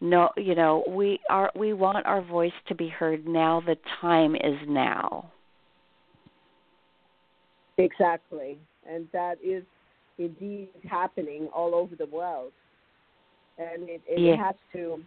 no 0.00 0.30
you 0.36 0.54
know 0.54 0.84
we 0.88 1.18
are 1.28 1.50
we 1.56 1.72
want 1.72 2.04
our 2.06 2.22
voice 2.22 2.52
to 2.68 2.74
be 2.74 2.88
heard 2.88 3.26
now. 3.26 3.62
The 3.64 3.76
time 4.00 4.34
is 4.36 4.58
now. 4.66 5.30
Exactly. 7.78 8.58
And 8.88 9.06
that 9.12 9.38
is 9.42 9.62
indeed 10.18 10.68
happening 10.88 11.48
all 11.54 11.74
over 11.74 11.94
the 11.94 12.06
world. 12.06 12.52
And 13.56 13.88
it, 13.88 14.02
it 14.06 14.20
yeah. 14.20 14.44
has 14.44 14.54
to 14.72 14.98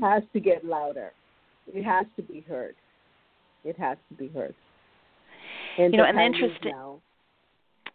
has 0.00 0.22
to 0.32 0.40
get 0.40 0.64
louder. 0.64 1.12
It 1.66 1.84
has 1.84 2.06
to 2.16 2.22
be 2.22 2.44
heard. 2.48 2.74
It 3.64 3.78
has 3.78 3.96
to 4.08 4.14
be 4.14 4.28
heard. 4.28 4.54
And 5.78 5.92
you 5.92 5.98
know 5.98 6.04
and 6.04 6.18
the 6.18 6.22
interesting 6.22 6.72
yeah, 6.74 6.94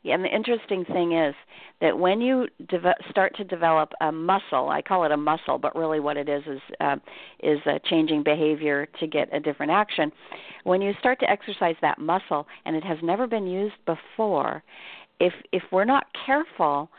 and 0.03 0.23
the 0.23 0.33
interesting 0.33 0.85
thing 0.85 1.13
is 1.13 1.35
that 1.81 1.97
when 1.97 2.21
you 2.21 2.47
de- 2.67 2.95
start 3.09 3.35
to 3.37 3.43
develop 3.43 3.91
a 4.01 4.11
muscle, 4.11 4.69
I 4.69 4.81
call 4.81 5.03
it 5.03 5.11
a 5.11 5.17
muscle, 5.17 5.57
but 5.57 5.75
really 5.75 5.99
what 5.99 6.17
it 6.17 6.29
is 6.29 6.43
is 6.47 6.61
uh, 6.79 6.95
is 7.41 7.59
a 7.65 7.79
changing 7.89 8.23
behavior 8.23 8.87
to 8.99 9.07
get 9.07 9.33
a 9.33 9.39
different 9.39 9.71
action. 9.71 10.11
When 10.63 10.81
you 10.81 10.93
start 10.99 11.19
to 11.21 11.29
exercise 11.29 11.75
that 11.81 11.99
muscle, 11.99 12.47
and 12.65 12.75
it 12.75 12.83
has 12.83 12.97
never 13.03 13.27
been 13.27 13.47
used 13.47 13.75
before, 13.85 14.63
if 15.19 15.33
if 15.51 15.63
we're 15.71 15.85
not 15.85 16.05
careful, 16.25 16.89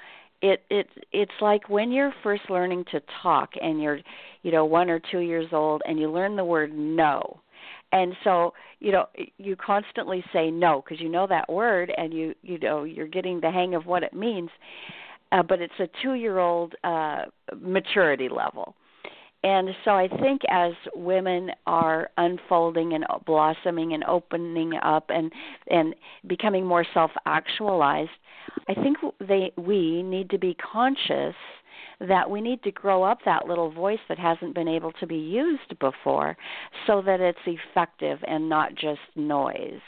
it 0.43 0.63
it 0.71 0.89
it's 1.13 1.33
like 1.41 1.69
when 1.69 1.91
you're 1.91 2.13
first 2.23 2.43
learning 2.49 2.85
to 2.93 3.01
talk 3.23 3.51
and 3.61 3.81
you're 3.81 3.99
you 4.43 4.53
know 4.53 4.65
one 4.65 4.91
or 4.91 5.01
two 5.11 5.21
years 5.21 5.47
old 5.53 5.83
and 5.87 5.99
you 5.99 6.11
learn 6.11 6.37
the 6.37 6.45
word 6.45 6.73
no 6.73 7.41
and 7.93 8.15
so 8.25 8.53
you 8.81 8.93
know 8.93 9.07
you 9.39 9.57
constantly 9.57 10.23
say 10.33 10.51
no 10.51 10.83
because 10.83 11.01
you 11.01 11.09
know 11.09 11.27
that 11.27 11.51
word 11.51 11.93
and 11.97 12.13
you 12.13 12.35
you 12.43 12.59
know 12.59 12.85
you're 12.85 13.07
getting 13.07 13.41
the 13.41 13.51
hang 13.51 13.75
of 13.75 13.87
what 13.87 14.03
it 14.03 14.13
means 14.13 14.51
uh, 15.33 15.43
but 15.43 15.61
it's 15.61 15.73
a 15.79 15.89
two 16.03 16.15
year 16.15 16.39
old 16.39 16.75
uh 16.85 17.23
maturity 17.61 18.29
level. 18.29 18.75
And 19.45 19.69
so 19.85 19.93
i 19.93 20.09
think 20.21 20.43
as 20.51 20.73
women 20.97 21.51
are 21.67 22.11
unfolding 22.17 22.95
and 22.95 23.05
blossoming 23.25 23.93
and 23.95 24.03
opening 24.05 24.73
up 24.83 25.11
and 25.11 25.33
and 25.71 25.95
becoming 26.27 26.67
more 26.67 26.85
self 26.93 27.13
actualized 27.25 28.11
i 28.69 28.75
think 28.75 28.97
they 29.21 29.53
we 29.57 30.03
need 30.03 30.29
to 30.31 30.39
be 30.39 30.55
conscious 30.55 31.37
that 32.01 32.29
we 32.31 32.41
need 32.41 32.63
to 32.63 32.71
grow 32.71 33.03
up 33.03 33.19
that 33.25 33.49
little 33.49 33.71
voice 33.71 33.99
that 34.09 34.19
hasn't 34.19 34.55
been 34.55 34.69
able 34.69 34.93
to 34.93 35.07
be 35.07 35.17
used 35.17 35.79
before 35.81 36.37
so 36.87 37.03
that 37.03 37.21
it's 37.21 37.39
effective 37.47 38.19
and 38.27 38.49
not 38.49 38.75
just 38.75 39.01
noise. 39.17 39.81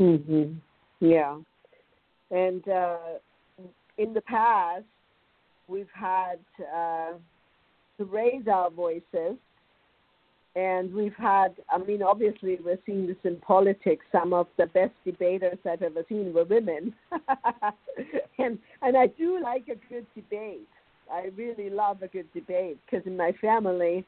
Mhm. 0.00 0.56
Yeah. 1.00 1.38
And 2.30 2.66
uh 2.68 2.98
in 3.98 4.14
the 4.14 4.22
past 4.22 4.84
we've 5.68 5.90
had 5.94 6.38
uh 6.74 7.12
to 7.98 8.04
raise 8.04 8.48
our 8.48 8.70
voices 8.70 9.36
and 10.54 10.92
we've 10.92 11.14
had 11.14 11.54
i 11.70 11.78
mean 11.78 12.02
obviously 12.02 12.58
we're 12.64 12.78
seeing 12.84 13.06
this 13.06 13.16
in 13.24 13.36
politics. 13.36 14.04
Some 14.12 14.32
of 14.32 14.46
the 14.58 14.66
best 14.66 14.92
debaters 15.04 15.58
i've 15.68 15.82
ever 15.82 16.02
seen 16.08 16.32
were 16.32 16.44
women. 16.44 16.94
And 18.38 18.58
and 18.80 18.96
i 18.96 19.06
do 19.06 19.40
like 19.42 19.68
a 19.68 19.92
good 19.92 20.06
debate. 20.14 20.68
I 21.10 21.28
really 21.36 21.70
love 21.70 22.02
a 22.02 22.08
good 22.08 22.32
debate 22.32 22.78
because 22.84 23.06
in 23.06 23.16
my 23.16 23.32
family 23.40 24.04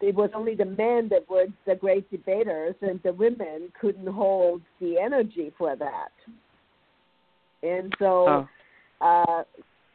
it 0.00 0.14
was 0.14 0.30
only 0.34 0.54
the 0.54 0.64
men 0.64 1.08
that 1.10 1.28
were 1.28 1.46
the 1.66 1.76
great 1.76 2.10
debaters 2.10 2.74
and 2.82 3.00
the 3.02 3.12
women 3.12 3.72
couldn't 3.80 4.06
hold 4.06 4.62
the 4.80 4.98
energy 4.98 5.52
for 5.56 5.76
that. 5.76 6.12
And 7.62 7.92
so 7.98 8.46
oh. 9.00 9.06
uh 9.06 9.44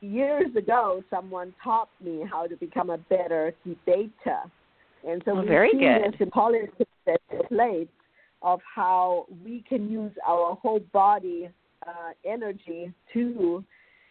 years 0.02 0.56
ago 0.56 1.04
someone 1.10 1.54
taught 1.64 1.90
me 2.04 2.24
how 2.30 2.48
to 2.48 2.56
become 2.56 2.90
a 2.90 2.98
better 2.98 3.54
debater 3.66 4.42
and 5.08 5.22
so 5.26 5.34
well, 5.34 5.44
we 5.44 5.50
very 5.50 5.72
see 5.72 5.80
good. 5.80 6.14
this 6.14 6.20
in 6.20 6.30
politics 6.30 6.92
at 7.08 7.22
plate 7.48 7.90
of 8.42 8.60
how 8.64 9.26
we 9.44 9.64
can 9.68 9.90
use 9.90 10.12
our 10.28 10.56
whole 10.56 10.82
body 10.94 11.50
uh, 11.88 12.12
energy 12.26 12.92
to, 13.14 13.64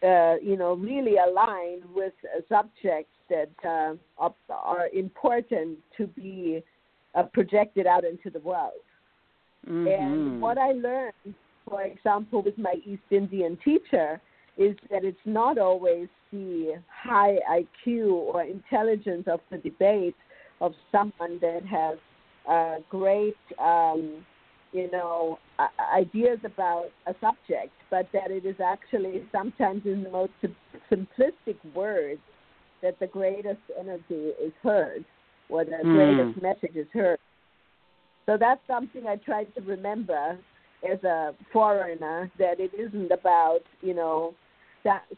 uh, 0.02 0.34
you 0.42 0.56
know, 0.56 0.74
really 0.74 1.16
align 1.16 1.80
with 1.94 2.12
subjects 2.48 3.12
that 3.28 3.50
uh, 3.64 4.28
are 4.48 4.88
important 4.92 5.78
to 5.96 6.06
be 6.08 6.62
uh, 7.14 7.22
projected 7.32 7.86
out 7.86 8.04
into 8.04 8.30
the 8.30 8.40
world. 8.40 8.72
Mm-hmm. 9.68 9.86
And 9.86 10.42
what 10.42 10.58
I 10.58 10.72
learned, 10.72 11.34
for 11.68 11.82
example, 11.82 12.42
with 12.42 12.58
my 12.58 12.74
East 12.84 13.02
Indian 13.10 13.58
teacher, 13.64 14.20
is 14.56 14.76
that 14.90 15.04
it's 15.04 15.16
not 15.24 15.58
always 15.58 16.08
the 16.32 16.80
high 16.88 17.38
IQ 17.50 18.10
or 18.10 18.42
intelligence 18.42 19.24
of 19.26 19.40
the 19.50 19.58
debate 19.58 20.14
of 20.64 20.72
someone 20.90 21.38
that 21.40 21.62
has 21.66 21.98
uh, 22.48 22.76
great, 22.88 23.36
um, 23.58 24.24
you 24.72 24.90
know, 24.90 25.38
uh, 25.58 25.68
ideas 25.94 26.38
about 26.44 26.86
a 27.06 27.14
subject, 27.20 27.72
but 27.90 28.08
that 28.14 28.30
it 28.30 28.46
is 28.46 28.56
actually 28.64 29.22
sometimes 29.30 29.82
in 29.84 30.02
the 30.02 30.10
most 30.10 30.32
simplistic 30.90 31.56
words 31.74 32.20
that 32.82 32.98
the 32.98 33.06
greatest 33.06 33.60
energy 33.78 34.32
is 34.42 34.52
heard, 34.62 35.04
or 35.50 35.64
the 35.64 35.80
mm. 35.84 35.94
greatest 35.94 36.42
message 36.42 36.76
is 36.76 36.86
heard. 36.94 37.18
So 38.26 38.38
that's 38.38 38.60
something 38.66 39.06
I 39.06 39.16
try 39.16 39.44
to 39.44 39.60
remember 39.60 40.38
as 40.90 41.02
a 41.04 41.34
foreigner 41.52 42.30
that 42.38 42.58
it 42.58 42.72
isn't 42.74 43.12
about, 43.12 43.60
you 43.82 43.94
know, 43.94 44.34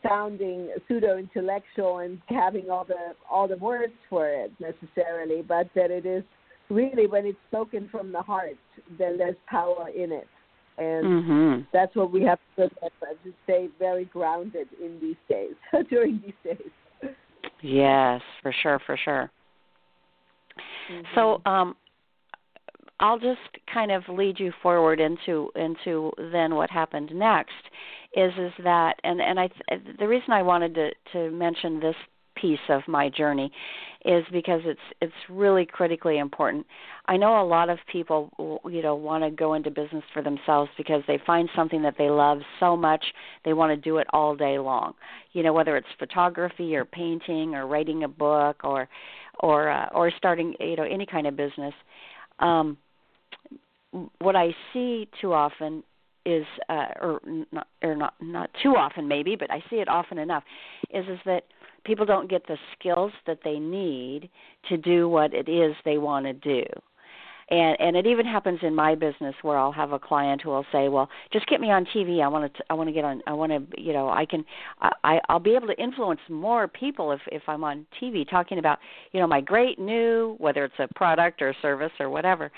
sounding 0.07 0.69
pseudo 0.87 1.19
intellectual 1.19 1.99
and 1.99 2.21
having 2.29 2.71
all 2.71 2.85
the 2.85 3.15
all 3.31 3.49
the 3.49 3.57
words 3.57 3.93
for 4.09 4.29
it 4.29 4.53
necessarily, 4.61 5.43
but 5.43 5.69
that 5.75 5.91
it 5.91 6.07
is 6.07 6.23
really 6.69 7.07
when 7.07 7.27
it's 7.27 7.39
spoken 7.49 7.89
from 7.91 8.13
the 8.13 8.23
heart, 8.23 8.57
then 8.99 9.19
there's 9.19 9.37
power 9.49 9.89
in 9.89 10.13
it, 10.13 10.29
and 10.79 11.05
mm-hmm. 11.07 11.61
that's 11.73 11.95
what 11.97 12.13
we 12.13 12.23
have 12.23 12.39
to 12.57 12.69
to 12.69 13.33
stay 13.45 13.69
very 13.79 14.05
grounded 14.07 14.69
in 14.83 14.99
these 15.01 15.17
days 15.29 15.55
during 15.91 16.21
these 16.25 16.35
days. 16.45 17.13
Yes, 17.63 18.21
for 18.43 18.55
sure, 18.63 18.81
for 18.87 18.97
sure. 19.03 19.31
Mm-hmm. 20.91 21.05
So, 21.15 21.43
um, 21.51 21.77
I'll 23.01 23.19
just 23.19 23.41
kind 23.73 23.91
of 23.91 24.03
lead 24.09 24.39
you 24.39 24.53
forward 24.63 25.01
into 25.01 25.51
into 25.57 26.13
then 26.33 26.55
what 26.55 26.71
happened 26.71 27.11
next 27.15 27.53
is 28.15 28.33
is 28.39 28.53
that 28.65 28.95
and 29.05 29.21
and 29.21 29.39
I 29.39 29.49
the 29.99 30.09
reason 30.09 30.33
I 30.33 30.43
wanted 30.43 30.75
to 30.75 30.91
to 31.13 31.31
mention 31.31 31.81
this 31.81 31.97
piece 32.37 32.59
of 32.69 32.83
my 32.87 33.09
journey 33.09 33.51
is 34.05 34.25
because 34.31 34.61
it's 34.65 34.81
it's 35.01 35.13
really 35.29 35.67
critically 35.67 36.19
important. 36.19 36.67
I 37.07 37.17
know 37.17 37.41
a 37.41 37.47
lot 37.47 37.69
of 37.69 37.79
people 37.91 38.61
you 38.71 38.83
know 38.83 38.95
want 38.95 39.25
to 39.25 39.31
go 39.31 39.55
into 39.55 39.71
business 39.71 40.05
for 40.13 40.23
themselves 40.23 40.71
because 40.77 41.03
they 41.07 41.19
find 41.27 41.49
something 41.57 41.83
that 41.83 41.95
they 41.99 42.09
love 42.09 42.39
so 42.61 42.77
much 42.77 43.05
they 43.45 43.53
want 43.53 43.71
to 43.71 43.77
do 43.77 43.99
it 43.99 44.07
all 44.13 44.37
day 44.37 44.59
long. 44.59 44.95
You 45.33 45.43
know 45.43 45.53
whether 45.53 45.77
it's 45.77 45.87
photography 45.99 46.77
or 46.77 46.85
painting 46.85 47.55
or 47.55 47.67
writing 47.67 48.05
a 48.05 48.09
book 48.09 48.63
or 48.65 48.89
or 49.41 49.71
uh, 49.71 49.89
or 49.93 50.13
starting 50.17 50.55
you 50.61 50.77
know 50.77 50.85
any 50.85 51.07
kind 51.07 51.27
of 51.27 51.37
business. 51.37 51.75
Um 52.39 52.77
what 54.19 54.37
I 54.37 54.55
see 54.73 55.09
too 55.21 55.33
often 55.33 55.83
is 56.25 56.45
uh, 56.69 56.87
or 57.01 57.21
not 57.53 57.69
or 57.83 57.95
not 57.95 58.15
not 58.21 58.51
too 58.63 58.71
often 58.77 59.09
maybe, 59.09 59.37
but 59.37 59.51
I 59.51 59.63
see 59.71 59.77
it 59.77 59.89
often 59.89 60.19
enough 60.19 60.43
is 60.91 61.07
is 61.09 61.19
that 61.25 61.45
people 61.85 62.05
don't 62.05 62.29
get 62.29 62.47
the 62.47 62.59
skills 62.79 63.13
that 63.27 63.39
they 63.45 63.59
need 63.59 64.29
to 64.69 64.77
do 64.77 65.09
what 65.09 65.33
it 65.33 65.49
is 65.49 65.75
they 65.85 65.99
want 65.99 66.27
to 66.27 66.33
do. 66.33 66.65
And 67.49 67.77
and 67.79 67.97
it 67.97 68.07
even 68.07 68.27
happens 68.27 68.59
in 68.63 68.75
my 68.75 68.97
business 68.97 69.35
where 69.43 69.57
I'll 69.57 69.71
have 69.71 69.93
a 69.93 70.01
client 70.01 70.43
who 70.43 70.51
will 70.51 70.67
say, 70.73 70.89
"Well, 70.89 71.09
just 71.33 71.47
get 71.47 71.61
me 71.61 71.71
on 71.71 71.87
TV. 71.87 72.21
I 72.21 72.27
want 72.27 72.53
to 72.53 72.65
I 72.71 72.75
want 72.75 72.89
to 72.89 72.93
get 72.93 73.05
on 73.05 73.23
I 73.29 73.35
want 73.35 73.53
to, 73.53 73.81
you 73.81 73.93
know, 73.93 74.09
I 74.09 74.27
can 74.27 74.45
I 74.81 75.21
I'll 75.29 75.39
be 75.39 75.55
able 75.55 75.69
to 75.69 75.81
influence 75.81 76.21
more 76.29 76.67
people 76.67 77.13
if 77.13 77.21
if 77.31 77.43
I'm 77.47 77.63
on 77.63 77.87
TV 78.03 78.29
talking 78.29 78.59
about, 78.59 78.81
you 79.13 79.21
know, 79.21 79.29
my 79.29 79.41
great 79.41 79.79
new 79.79 80.35
whether 80.39 80.65
it's 80.65 80.75
a 80.81 80.89
product 80.95 81.41
or 81.41 81.51
a 81.51 81.55
service 81.63 81.93
or 82.01 82.11
whatever." 82.11 82.51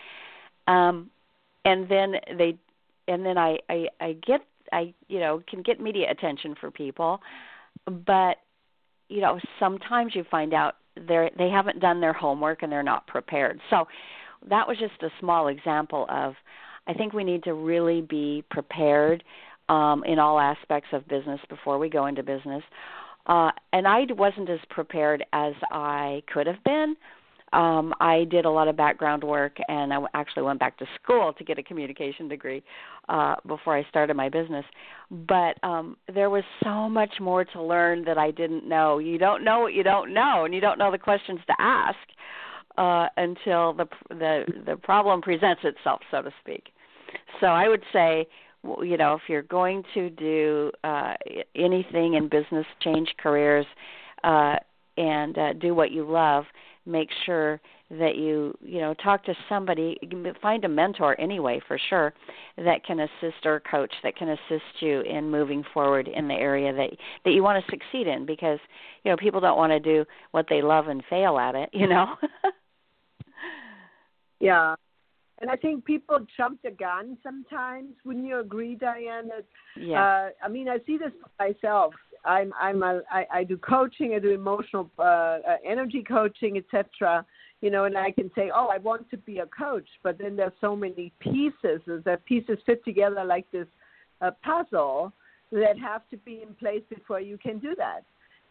Um 0.66 1.10
and 1.66 1.86
then 1.88 2.14
they 2.38 2.56
and 3.08 3.24
then 3.24 3.36
I, 3.36 3.58
I 3.68 3.88
I 4.00 4.12
get 4.26 4.40
I 4.72 4.94
you 5.08 5.20
know 5.20 5.42
can 5.48 5.62
get 5.62 5.80
media 5.80 6.10
attention 6.10 6.54
for 6.58 6.70
people, 6.70 7.20
but 7.84 8.38
you 9.08 9.20
know 9.20 9.38
sometimes 9.58 10.14
you 10.14 10.24
find 10.30 10.54
out 10.54 10.76
they 10.96 11.30
they 11.36 11.50
haven't 11.50 11.80
done 11.80 12.00
their 12.00 12.12
homework 12.12 12.62
and 12.62 12.72
they're 12.72 12.82
not 12.82 13.06
prepared. 13.06 13.60
So 13.70 13.86
that 14.48 14.66
was 14.66 14.78
just 14.78 15.02
a 15.02 15.10
small 15.20 15.48
example 15.48 16.06
of 16.08 16.34
I 16.86 16.94
think 16.94 17.12
we 17.12 17.24
need 17.24 17.44
to 17.44 17.54
really 17.54 18.00
be 18.00 18.44
prepared 18.50 19.22
um, 19.68 20.04
in 20.04 20.18
all 20.18 20.40
aspects 20.40 20.88
of 20.92 21.06
business 21.06 21.40
before 21.48 21.78
we 21.78 21.90
go 21.90 22.06
into 22.06 22.22
business. 22.22 22.62
Uh, 23.26 23.50
and 23.74 23.86
I 23.86 24.06
wasn't 24.08 24.48
as 24.48 24.60
prepared 24.70 25.22
as 25.34 25.52
I 25.70 26.22
could 26.32 26.46
have 26.46 26.64
been 26.64 26.96
um, 27.52 27.94
I 28.00 28.24
did 28.24 28.44
a 28.44 28.50
lot 28.50 28.68
of 28.68 28.76
background 28.76 29.24
work, 29.24 29.56
and 29.68 29.92
I 29.92 29.98
actually 30.14 30.42
went 30.42 30.60
back 30.60 30.78
to 30.78 30.86
school 31.02 31.32
to 31.32 31.44
get 31.44 31.58
a 31.58 31.62
communication 31.62 32.28
degree 32.28 32.62
uh, 33.08 33.36
before 33.46 33.76
I 33.76 33.84
started 33.88 34.14
my 34.14 34.28
business. 34.28 34.64
But 35.10 35.62
um, 35.62 35.96
there 36.12 36.30
was 36.30 36.44
so 36.62 36.88
much 36.88 37.14
more 37.20 37.44
to 37.44 37.62
learn 37.62 38.04
that 38.04 38.18
I 38.18 38.30
didn't 38.30 38.68
know. 38.68 38.98
You 38.98 39.18
don't 39.18 39.44
know 39.44 39.60
what 39.60 39.72
you 39.72 39.82
don't 39.82 40.12
know, 40.12 40.44
and 40.44 40.54
you 40.54 40.60
don't 40.60 40.78
know 40.78 40.90
the 40.90 40.98
questions 40.98 41.40
to 41.46 41.54
ask 41.58 41.96
uh, 42.78 43.08
until 43.16 43.74
the 43.74 43.86
the 44.08 44.44
the 44.66 44.76
problem 44.76 45.20
presents 45.20 45.62
itself, 45.64 46.00
so 46.10 46.22
to 46.22 46.30
speak. 46.40 46.68
So 47.40 47.46
I 47.46 47.68
would 47.68 47.82
say 47.92 48.26
you 48.82 48.96
know 48.96 49.14
if 49.14 49.22
you're 49.28 49.42
going 49.42 49.82
to 49.94 50.10
do 50.10 50.72
uh 50.84 51.14
anything 51.54 52.14
in 52.14 52.28
business 52.28 52.66
change 52.82 53.08
careers 53.22 53.66
uh 54.24 54.56
and 54.96 55.38
uh 55.38 55.52
do 55.54 55.74
what 55.74 55.92
you 55.92 56.04
love 56.04 56.44
make 56.84 57.08
sure 57.24 57.60
that 57.90 58.16
you 58.16 58.52
you 58.60 58.80
know 58.80 58.94
talk 58.94 59.24
to 59.24 59.34
somebody 59.48 59.96
find 60.42 60.64
a 60.64 60.68
mentor 60.68 61.18
anyway 61.20 61.60
for 61.68 61.78
sure 61.88 62.12
that 62.56 62.84
can 62.84 63.00
assist 63.00 63.46
or 63.46 63.60
coach 63.60 63.92
that 64.02 64.16
can 64.16 64.30
assist 64.30 64.64
you 64.80 65.00
in 65.02 65.30
moving 65.30 65.62
forward 65.72 66.08
in 66.08 66.26
the 66.26 66.34
area 66.34 66.72
that 66.72 66.90
that 67.24 67.30
you 67.30 67.42
want 67.42 67.64
to 67.64 67.70
succeed 67.70 68.06
in 68.06 68.26
because 68.26 68.58
you 69.04 69.10
know 69.10 69.16
people 69.16 69.40
don't 69.40 69.56
want 69.56 69.70
to 69.70 69.80
do 69.80 70.04
what 70.32 70.46
they 70.50 70.60
love 70.60 70.88
and 70.88 71.02
fail 71.08 71.38
at 71.38 71.54
it 71.54 71.70
you 71.72 71.86
know 71.86 72.06
yeah 74.40 74.74
and 75.40 75.50
I 75.50 75.56
think 75.56 75.84
people 75.84 76.18
jump 76.36 76.60
the 76.62 76.70
gun 76.70 77.16
sometimes. 77.22 77.90
Wouldn't 78.04 78.26
you 78.26 78.40
agree, 78.40 78.74
Diane? 78.74 79.28
That, 79.28 79.44
yeah. 79.80 80.02
Uh, 80.02 80.28
I 80.44 80.48
mean, 80.48 80.68
I 80.68 80.78
see 80.84 80.98
this 80.98 81.12
myself. 81.38 81.94
I'm 82.24 82.52
I'm 82.60 82.82
a, 82.82 83.02
I, 83.10 83.26
I 83.32 83.44
do 83.44 83.56
coaching. 83.56 84.14
I 84.14 84.18
do 84.18 84.30
emotional 84.30 84.90
uh, 84.98 85.02
uh, 85.02 85.38
energy 85.64 86.02
coaching, 86.06 86.56
etc. 86.56 87.24
You 87.60 87.70
know, 87.70 87.84
and 87.84 87.96
I 87.96 88.10
can 88.10 88.30
say, 88.34 88.50
oh, 88.54 88.68
I 88.72 88.78
want 88.78 89.08
to 89.10 89.16
be 89.16 89.38
a 89.38 89.46
coach, 89.46 89.86
but 90.02 90.18
then 90.18 90.34
there's 90.34 90.52
so 90.60 90.74
many 90.74 91.12
pieces 91.20 91.80
that 91.86 92.24
pieces 92.24 92.58
fit 92.66 92.84
together 92.84 93.24
like 93.24 93.50
this 93.52 93.66
uh, 94.20 94.32
puzzle 94.44 95.12
that 95.52 95.78
have 95.78 96.02
to 96.10 96.16
be 96.18 96.42
in 96.42 96.54
place 96.54 96.82
before 96.88 97.20
you 97.20 97.38
can 97.38 97.58
do 97.58 97.74
that. 97.76 98.02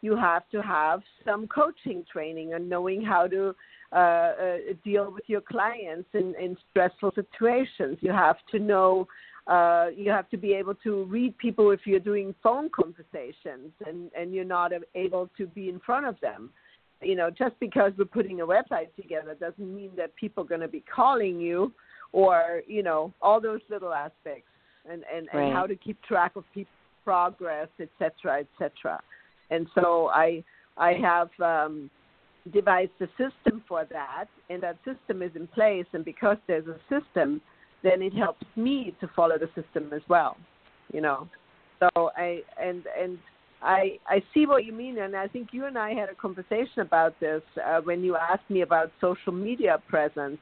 You 0.02 0.16
have 0.16 0.44
to 0.52 0.62
have 0.62 1.02
some 1.26 1.48
coaching 1.48 2.06
training 2.12 2.54
and 2.54 2.70
knowing 2.70 3.02
how 3.02 3.28
to 3.28 3.56
uh, 3.92 3.96
uh, 3.96 4.58
deal 4.84 5.12
with 5.12 5.24
your 5.28 5.42
clients 5.42 6.10
in, 6.14 6.36
in 6.42 6.58
stressful 6.70 7.12
situations. 7.16 7.98
You 8.02 8.12
have 8.12 8.38
to 8.52 8.60
know 8.60 9.08
uh, 9.48 9.88
you 9.96 10.12
have 10.12 10.30
to 10.30 10.38
be 10.38 10.54
able 10.54 10.76
to 10.84 11.06
read 11.06 11.38
people 11.38 11.72
if 11.72 11.82
you're 11.86 12.02
doing 12.02 12.36
phone 12.44 12.70
conversations 12.70 13.72
and, 13.86 14.12
and 14.18 14.34
you're 14.34 14.44
not 14.44 14.72
able 14.94 15.30
to 15.38 15.48
be 15.48 15.70
in 15.70 15.80
front 15.80 16.06
of 16.06 16.20
them. 16.20 16.50
You 17.02 17.16
know, 17.16 17.30
just 17.30 17.58
because 17.60 17.94
we're 17.98 18.06
putting 18.06 18.42
a 18.42 18.46
website 18.46 18.94
together 19.00 19.36
doesn't 19.40 19.76
mean 19.76 19.92
that 19.96 20.16
people 20.16 20.44
are 20.44 20.48
going 20.48 20.62
to 20.62 20.68
be 20.68 20.84
calling 20.94 21.40
you 21.40 21.72
or, 22.12 22.62
you 22.68 22.84
know, 22.84 23.14
all 23.22 23.40
those 23.40 23.62
little 23.70 23.94
aspects 23.94 24.50
and, 24.90 25.04
and, 25.14 25.28
right. 25.34 25.44
and 25.44 25.54
how 25.54 25.68
to 25.68 25.76
keep 25.76 26.02
track 26.04 26.36
of 26.36 26.44
people's 26.54 26.74
progress, 27.06 27.70
et 27.80 27.90
cetera, 28.00 28.40
et 28.40 28.48
cetera. 28.58 29.00
And 29.50 29.68
so 29.76 30.10
I, 30.10 30.44
I 30.76 30.94
have 30.94 31.30
um, 31.40 31.90
devised 32.52 32.92
a 33.02 33.08
system 33.18 33.64
for 33.68 33.86
that, 33.92 34.26
and 34.50 34.62
that 34.64 34.78
system 34.86 35.22
is 35.22 35.32
in 35.36 35.48
place. 35.48 35.86
And 35.94 36.04
because 36.06 36.38
there's 36.48 36.68
a 36.68 36.80
system, 36.90 37.42
then 37.84 38.02
it 38.02 38.14
helps 38.14 38.46
me 38.56 38.96
to 39.02 39.08
follow 39.16 39.38
the 39.38 39.50
system 39.62 39.92
as 39.94 40.02
well. 40.10 40.38
You 40.94 41.02
know, 41.02 41.28
so 41.80 42.12
I 42.16 42.42
and 42.62 42.84
and 43.00 43.18
I 43.62 44.00
I 44.08 44.24
see 44.34 44.46
what 44.46 44.66
you 44.66 44.74
mean, 44.74 45.00
and 45.00 45.16
I 45.16 45.28
think 45.28 45.50
you 45.52 45.66
and 45.66 45.78
I 45.78 45.94
had 45.94 46.10
a 46.10 46.16
conversation 46.16 46.80
about 46.82 47.20
this 47.20 47.42
uh, 47.66 47.82
when 47.82 48.04
you 48.04 48.16
asked 48.16 48.50
me 48.50 48.62
about 48.62 48.92
social 49.02 49.34
media 49.34 49.82
presence. 49.88 50.40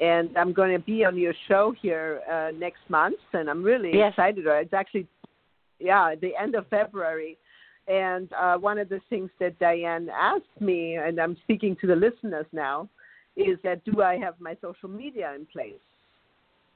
And 0.00 0.36
I'm 0.38 0.52
going 0.52 0.72
to 0.72 0.78
be 0.78 1.04
on 1.04 1.18
your 1.18 1.34
show 1.48 1.74
here 1.82 2.20
uh, 2.30 2.52
next 2.56 2.80
month, 2.88 3.18
and 3.34 3.50
I'm 3.50 3.62
really 3.62 3.90
yes. 3.92 4.12
excited. 4.12 4.46
It's 4.46 4.72
actually, 4.72 5.06
yeah, 5.78 6.14
the 6.18 6.30
end 6.40 6.54
of 6.54 6.66
February. 6.68 7.36
And 7.90 8.32
uh, 8.34 8.56
one 8.56 8.78
of 8.78 8.88
the 8.88 9.00
things 9.10 9.30
that 9.40 9.58
Diane 9.58 10.08
asked 10.14 10.60
me, 10.60 10.94
and 10.94 11.18
I'm 11.18 11.36
speaking 11.42 11.76
to 11.80 11.88
the 11.88 11.96
listeners 11.96 12.46
now, 12.52 12.88
is 13.36 13.58
that 13.64 13.84
do 13.84 14.00
I 14.00 14.16
have 14.18 14.34
my 14.38 14.56
social 14.60 14.88
media 14.88 15.32
in 15.34 15.44
place? 15.46 15.72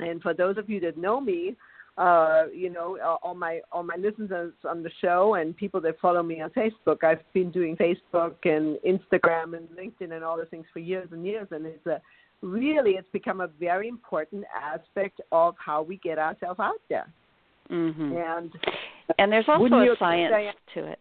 And 0.00 0.20
for 0.20 0.34
those 0.34 0.58
of 0.58 0.68
you 0.68 0.80
that 0.80 0.98
know 0.98 1.20
me, 1.20 1.54
uh, 1.96 2.46
you 2.52 2.68
know, 2.68 2.98
all 3.22 3.36
my 3.36 3.60
all 3.70 3.84
my 3.84 3.94
listeners 3.96 4.52
on 4.68 4.82
the 4.82 4.90
show 5.00 5.34
and 5.34 5.56
people 5.56 5.80
that 5.82 6.00
follow 6.00 6.24
me 6.24 6.40
on 6.40 6.50
Facebook, 6.50 7.04
I've 7.04 7.22
been 7.32 7.52
doing 7.52 7.76
Facebook 7.76 8.34
and 8.42 8.78
Instagram 8.84 9.56
and 9.56 9.68
LinkedIn 9.78 10.12
and 10.12 10.24
all 10.24 10.36
the 10.36 10.46
things 10.46 10.66
for 10.72 10.80
years 10.80 11.08
and 11.12 11.24
years, 11.24 11.46
and 11.52 11.64
it's 11.64 11.86
a 11.86 12.00
really 12.42 12.92
it's 12.92 13.06
become 13.12 13.40
a 13.40 13.46
very 13.60 13.86
important 13.86 14.44
aspect 14.52 15.20
of 15.30 15.54
how 15.64 15.82
we 15.82 15.98
get 15.98 16.18
ourselves 16.18 16.58
out 16.58 16.80
there. 16.88 17.06
Mm-hmm. 17.70 18.16
And 18.16 18.52
and 19.18 19.32
there's 19.32 19.44
also 19.46 19.66
a 19.66 19.94
science 19.96 20.32
Diane, 20.32 20.54
to 20.74 20.90
it. 20.90 20.98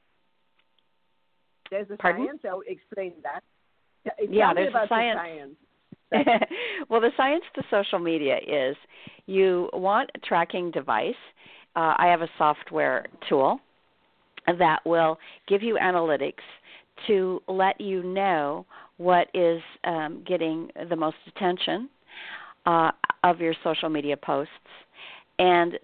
There's 1.70 1.90
a 1.90 1.98
Pardon? 1.98 2.28
science. 2.28 2.42
I'll 2.48 2.62
explain 2.68 3.14
that. 3.24 3.44
Tell 4.06 4.28
yeah, 4.30 4.54
there's 4.54 4.74
a 4.74 4.88
science. 4.88 5.20
The 6.12 6.16
science. 6.16 6.44
well, 6.90 7.02
the 7.02 7.12
science 7.18 7.44
to 7.56 7.64
social 7.72 8.00
media 8.00 8.38
is 8.38 8.76
you 9.26 9.70
want 9.74 10.12
a 10.16 10.20
tracking 10.20 10.72
device. 10.72 11.16
Uh, 11.76 11.96
I 11.98 12.08
have 12.08 12.22
a 12.22 12.30
software 12.38 13.06
tool 13.28 13.60
that 14.60 14.80
will 14.86 15.18
give 15.48 15.64
you 15.64 15.78
analytics 15.82 16.44
to 17.08 17.42
let 17.48 17.80
you 17.82 18.04
know 18.04 18.66
what 18.98 19.28
is 19.34 19.62
um, 19.84 20.24
getting 20.28 20.70
the 20.90 20.96
most 20.96 21.18
attention 21.28 21.90
uh, 22.66 22.92
of 23.24 23.40
your 23.40 23.54
social 23.64 23.90
media 23.90 24.16
posts 24.16 24.52
and 25.40 25.80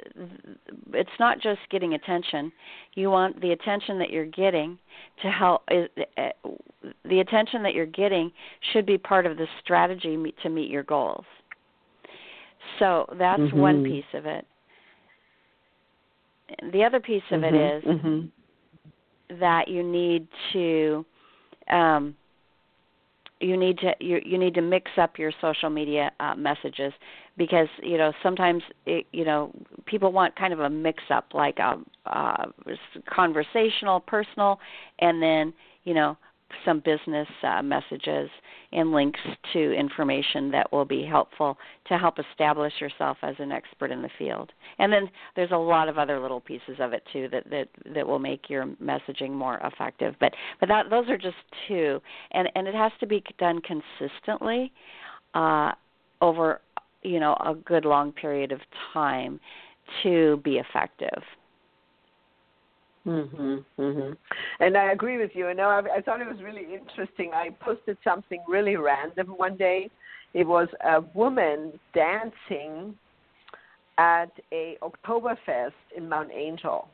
it's 0.94 1.10
not 1.20 1.40
just 1.42 1.60
getting 1.72 1.94
attention 1.96 2.52
you 2.94 3.10
want 3.10 3.40
the 3.42 3.52
attention 3.52 3.98
that 3.98 4.10
you're 4.10 4.26
getting 4.26 4.78
to 5.22 5.30
help 5.30 5.64
the 5.68 7.20
attention 7.20 7.64
that 7.64 7.74
you're 7.74 7.86
getting 7.86 8.32
should 8.72 8.86
be 8.86 8.98
part 8.98 9.26
of 9.26 9.38
the 9.38 9.48
strategy 9.64 10.18
to 10.44 10.50
meet 10.50 10.70
your 10.70 10.84
goals 10.84 11.26
so 12.78 13.06
that's 13.18 13.42
mm-hmm. 13.42 13.60
one 13.60 13.84
piece 13.84 14.04
of 14.14 14.26
it 14.26 14.46
the 16.72 16.84
other 16.84 17.00
piece 17.00 17.24
of 17.32 17.42
mm-hmm. 17.42 17.56
it 17.56 17.78
is 17.78 17.84
mm-hmm. 17.84 19.40
that 19.40 19.68
you 19.68 19.84
need 19.84 20.28
to 20.54 21.06
um, 21.70 22.16
you 23.40 23.56
need 23.56 23.78
to 23.78 23.94
you 24.00 24.20
you 24.26 24.38
need 24.38 24.54
to 24.54 24.62
mix 24.62 24.92
up 24.98 25.18
your 25.18 25.32
social 25.42 25.70
media 25.70 26.12
uh, 26.20 26.36
messages 26.36 26.94
because 27.39 27.69
you 27.82 27.97
know 27.97 28.13
sometimes 28.21 28.62
it, 28.86 29.08
you 29.12 29.25
know 29.25 29.52
people 29.88 30.12
want 30.12 30.36
kind 30.36 30.54
of 30.54 30.60
a 30.60 30.69
mix 30.69 31.02
up 31.10 31.30
like 31.34 31.58
a 31.58 31.82
uh, 32.06 32.45
conversational 33.12 33.99
personal 34.02 34.60
and 34.99 35.23
then 35.23 35.52
you 35.86 35.95
know 35.95 36.15
some 36.65 36.80
business 36.80 37.28
uh, 37.43 37.62
messages 37.62 38.30
and 38.71 38.91
links 38.91 39.19
to 39.54 39.71
information 39.73 40.49
that 40.52 40.71
will 40.71 40.86
be 40.86 41.06
helpful 41.06 41.58
to 41.88 41.97
help 41.97 42.15
establish 42.19 42.73
yourself 42.82 43.17
as 43.21 43.36
an 43.38 43.52
expert 43.52 43.91
in 43.91 44.02
the 44.02 44.10
field. 44.17 44.52
And 44.80 44.91
then 44.91 45.10
there's 45.36 45.52
a 45.52 45.58
lot 45.58 45.88
of 45.88 45.99
other 45.99 46.19
little 46.19 46.41
pieces 46.41 46.78
of 46.80 46.91
it 46.91 47.04
too 47.13 47.30
that 47.32 47.49
that 47.52 47.67
that 47.93 48.06
will 48.06 48.19
make 48.19 48.49
your 48.49 48.65
messaging 48.84 49.32
more 49.32 49.60
effective. 49.63 50.15
But 50.19 50.34
but 50.60 50.69
that 50.69 50.89
those 50.89 51.08
are 51.08 51.17
just 51.17 51.38
two, 51.67 52.02
and 52.32 52.49
and 52.56 52.67
it 52.67 52.75
has 52.75 52.91
to 52.99 53.08
be 53.08 53.23
done 53.38 53.62
consistently 53.62 54.71
uh, 55.36 55.71
over 56.21 56.62
you 57.02 57.20
know 57.20 57.34
a 57.46 57.56
good 57.56 57.86
long 57.86 58.12
period 58.12 58.52
of 58.52 58.60
time 58.94 59.40
to 60.04 60.38
be 60.44 60.58
effective. 60.58 61.24
Mhm. 63.06 63.64
Mhm. 63.78 64.18
And 64.60 64.78
I 64.78 64.92
agree 64.92 65.18
with 65.18 65.36
you. 65.36 65.48
You 65.48 65.54
know, 65.54 65.70
I, 65.70 65.98
I 65.98 66.02
thought 66.02 66.22
it 66.22 66.28
was 66.28 66.42
really 66.44 66.74
interesting. 66.74 67.32
I 67.34 67.50
posted 67.62 67.98
something 68.04 68.44
really 68.48 68.76
random 68.76 69.28
one 69.30 69.56
day. 69.56 69.90
It 70.34 70.46
was 70.46 70.68
a 70.82 71.02
woman 71.14 71.80
dancing 71.94 72.96
at 73.98 74.32
a 74.52 74.78
Oktoberfest 74.82 75.74
in 75.96 76.08
Mount 76.08 76.32
Angel. 76.32 76.88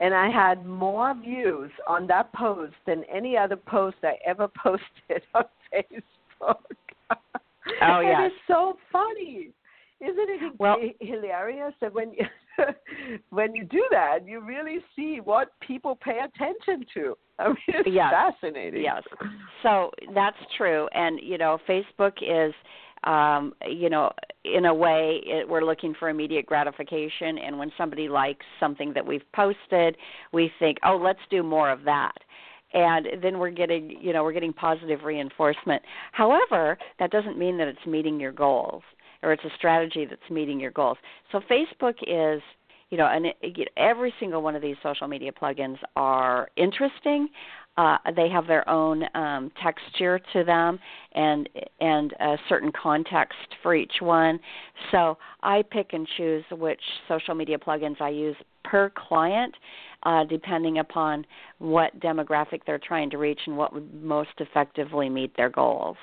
And 0.00 0.14
I 0.14 0.28
had 0.28 0.66
more 0.66 1.14
views 1.14 1.70
on 1.86 2.06
that 2.08 2.32
post 2.32 2.74
than 2.86 3.04
any 3.04 3.36
other 3.36 3.56
post 3.56 3.96
I 4.02 4.18
ever 4.26 4.48
posted 4.62 5.22
on 5.34 5.44
Facebook. 5.72 6.56
Oh 7.82 8.00
yeah. 8.00 8.26
it's 8.26 8.34
so 8.46 8.76
funny. 8.92 9.50
Isn't 10.00 10.16
it 10.18 10.52
well, 10.58 10.78
hilarious 11.00 11.72
that 11.80 11.94
when 11.94 12.12
you, 12.12 12.26
when 13.30 13.54
you 13.54 13.64
do 13.64 13.84
that, 13.92 14.26
you 14.26 14.40
really 14.40 14.78
see 14.96 15.20
what 15.22 15.52
people 15.60 15.96
pay 16.02 16.18
attention 16.24 16.84
to. 16.94 17.16
I 17.38 17.48
mean, 17.48 17.56
it's 17.68 17.88
yes. 17.92 18.12
fascinating. 18.12 18.82
Yes. 18.82 19.02
So 19.62 19.90
that's 20.12 20.36
true, 20.56 20.88
and 20.92 21.20
you 21.22 21.38
know, 21.38 21.58
Facebook 21.68 22.14
is 22.20 22.52
um 23.04 23.52
you 23.68 23.90
know 23.90 24.12
in 24.44 24.66
a 24.66 24.74
way 24.74 25.20
it, 25.24 25.48
we're 25.48 25.64
looking 25.64 25.94
for 25.98 26.08
immediate 26.08 26.46
gratification 26.46 27.38
and 27.38 27.58
when 27.58 27.72
somebody 27.76 28.08
likes 28.08 28.46
something 28.60 28.92
that 28.92 29.04
we've 29.04 29.24
posted 29.34 29.96
we 30.32 30.52
think 30.60 30.78
oh 30.84 30.96
let's 30.96 31.18
do 31.28 31.42
more 31.42 31.68
of 31.70 31.82
that 31.82 32.12
and 32.72 33.06
then 33.22 33.38
we're 33.38 33.50
getting 33.50 33.96
you 34.00 34.12
know 34.12 34.22
we're 34.22 34.32
getting 34.32 34.52
positive 34.52 35.02
reinforcement. 35.04 35.82
However 36.12 36.78
that 36.98 37.10
doesn't 37.10 37.38
mean 37.38 37.58
that 37.58 37.68
it's 37.68 37.86
meeting 37.86 38.20
your 38.20 38.32
goals 38.32 38.82
or 39.22 39.32
it's 39.32 39.44
a 39.44 39.50
strategy 39.56 40.04
that's 40.04 40.30
meeting 40.30 40.58
your 40.60 40.70
goals. 40.70 40.98
So 41.30 41.40
facebook 41.50 41.94
is 42.06 42.42
you 42.90 42.98
know 42.98 43.06
and 43.06 43.26
it, 43.26 43.68
every 43.76 44.12
single 44.20 44.42
one 44.42 44.56
of 44.56 44.62
these 44.62 44.76
social 44.82 45.08
media 45.08 45.32
plugins 45.32 45.78
are 45.96 46.50
interesting. 46.56 47.28
Uh, 47.78 47.96
they 48.14 48.28
have 48.28 48.46
their 48.46 48.68
own 48.68 49.02
um, 49.14 49.50
texture 49.62 50.20
to 50.32 50.44
them 50.44 50.78
and 51.14 51.48
and 51.80 52.12
a 52.20 52.36
certain 52.48 52.70
context 52.70 53.38
for 53.62 53.74
each 53.74 53.94
one. 54.00 54.38
So 54.90 55.16
I 55.42 55.62
pick 55.62 55.94
and 55.94 56.06
choose 56.18 56.44
which 56.50 56.82
social 57.08 57.34
media 57.34 57.56
plugins 57.56 57.98
I 58.00 58.10
use 58.10 58.36
per 58.64 58.90
client, 58.90 59.54
uh, 60.04 60.24
depending 60.24 60.78
upon 60.78 61.24
what 61.58 61.98
demographic 62.00 62.60
they're 62.66 62.78
trying 62.78 63.10
to 63.10 63.18
reach 63.18 63.40
and 63.46 63.56
what 63.56 63.72
would 63.72 64.02
most 64.02 64.30
effectively 64.38 65.08
meet 65.08 65.36
their 65.36 65.50
goals. 65.50 65.96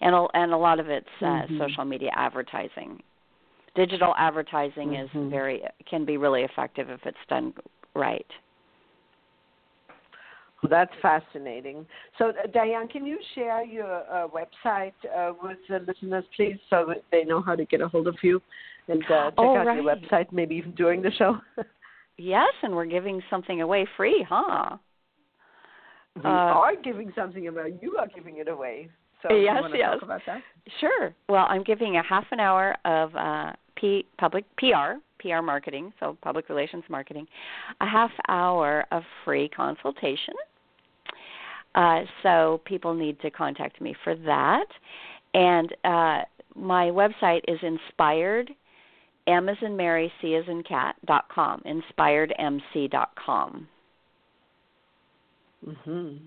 And 0.00 0.14
a, 0.14 0.26
and 0.34 0.52
a 0.52 0.56
lot 0.56 0.78
of 0.78 0.88
it's 0.88 1.06
uh, 1.20 1.24
mm-hmm. 1.24 1.58
social 1.58 1.84
media 1.84 2.10
advertising. 2.14 3.02
Digital 3.74 4.14
advertising 4.16 4.90
mm-hmm. 4.90 5.24
is 5.24 5.30
very 5.30 5.62
can 5.88 6.04
be 6.04 6.16
really 6.16 6.42
effective 6.42 6.90
if 6.90 7.00
it's 7.04 7.16
done 7.28 7.52
right. 7.94 8.26
That's 10.70 10.92
fascinating. 11.00 11.84
So, 12.18 12.28
uh, 12.28 12.46
Diane, 12.54 12.86
can 12.86 13.04
you 13.04 13.18
share 13.34 13.64
your 13.64 14.04
uh, 14.08 14.28
website 14.28 14.92
uh, 15.16 15.32
with 15.42 15.58
the 15.68 15.80
listeners, 15.80 16.24
please, 16.36 16.56
so 16.70 16.84
that 16.88 17.02
they 17.10 17.24
know 17.24 17.42
how 17.42 17.56
to 17.56 17.64
get 17.64 17.80
a 17.80 17.88
hold 17.88 18.06
of 18.06 18.14
you 18.22 18.40
and 18.86 19.02
uh, 19.04 19.30
check 19.30 19.34
oh, 19.38 19.56
out 19.56 19.66
right. 19.66 19.82
your 19.82 19.96
website, 19.96 20.26
maybe 20.30 20.54
even 20.54 20.72
during 20.72 21.02
the 21.02 21.10
show? 21.18 21.38
yes, 22.18 22.52
and 22.62 22.74
we're 22.74 22.86
giving 22.86 23.22
something 23.30 23.60
away 23.60 23.86
free, 23.96 24.24
huh? 24.28 24.76
We 26.16 26.22
uh, 26.24 26.28
are 26.28 26.76
giving 26.76 27.12
something 27.16 27.48
away. 27.48 27.74
You 27.80 27.96
are 27.98 28.08
giving 28.14 28.38
it 28.38 28.48
away. 28.48 28.88
So, 29.22 29.34
yes, 29.34 29.54
you 29.56 29.60
want 29.62 29.72
to 29.72 29.78
yes. 29.78 29.90
talk 29.94 30.02
about 30.02 30.20
that? 30.26 30.42
Sure. 30.80 31.14
Well, 31.28 31.46
I'm 31.48 31.62
giving 31.62 31.96
a 31.96 32.02
half 32.02 32.24
an 32.32 32.40
hour 32.40 32.76
of 32.84 33.14
uh, 33.14 33.52
P, 33.76 34.04
public 34.18 34.44
PR 34.56 34.98
PR 35.20 35.40
marketing, 35.40 35.92
so 36.00 36.18
public 36.20 36.48
relations 36.48 36.82
marketing, 36.90 37.26
a 37.80 37.86
half 37.86 38.10
hour 38.28 38.84
of 38.90 39.04
free 39.24 39.48
consultation 39.48 40.34
uh, 41.74 42.00
so 42.22 42.60
people 42.64 42.94
need 42.94 43.20
to 43.20 43.30
contact 43.30 43.80
me 43.80 43.94
for 44.04 44.14
that. 44.14 44.66
And 45.34 45.72
uh, 45.84 46.22
my 46.54 46.90
website 46.90 47.40
is 47.48 47.58
inspired, 47.62 48.50
M 49.26 49.48
in 49.48 49.76
Mary, 49.76 50.12
C 50.20 50.34
as 50.34 50.44
in 50.48 50.62
cat, 50.62 50.96
dot 51.06 51.26
com, 51.28 51.62
inspiredmc 51.66 52.90
dot 52.90 53.10
com. 53.14 53.68
Mm-hmm. 55.66 56.24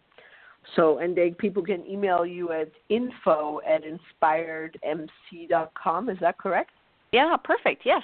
So, 0.75 0.97
and 0.97 1.15
they, 1.15 1.31
people 1.31 1.61
can 1.63 1.85
email 1.85 2.25
you 2.25 2.51
at 2.51 2.71
info 2.89 3.59
at 3.67 3.83
inspiredmc 3.83 5.49
dot 5.49 5.71
com. 5.75 6.09
Is 6.09 6.17
that 6.21 6.37
correct? 6.37 6.71
Yeah, 7.11 7.35
perfect. 7.43 7.83
Yes. 7.85 8.01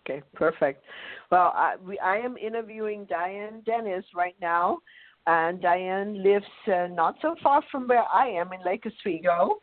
Okay, 0.00 0.22
perfect. 0.34 0.84
Well, 1.30 1.52
I, 1.54 1.76
we, 1.84 1.98
I 1.98 2.16
am 2.18 2.36
interviewing 2.36 3.06
Diane 3.06 3.62
Dennis 3.64 4.04
right 4.14 4.36
now 4.40 4.78
and 5.26 5.62
Diane 5.62 6.22
lives 6.22 6.44
uh, 6.66 6.88
not 6.90 7.16
so 7.22 7.34
far 7.42 7.62
from 7.72 7.88
where 7.88 8.04
I 8.12 8.28
am 8.28 8.52
in 8.52 8.60
Lake 8.64 8.84
Oswego 8.86 9.62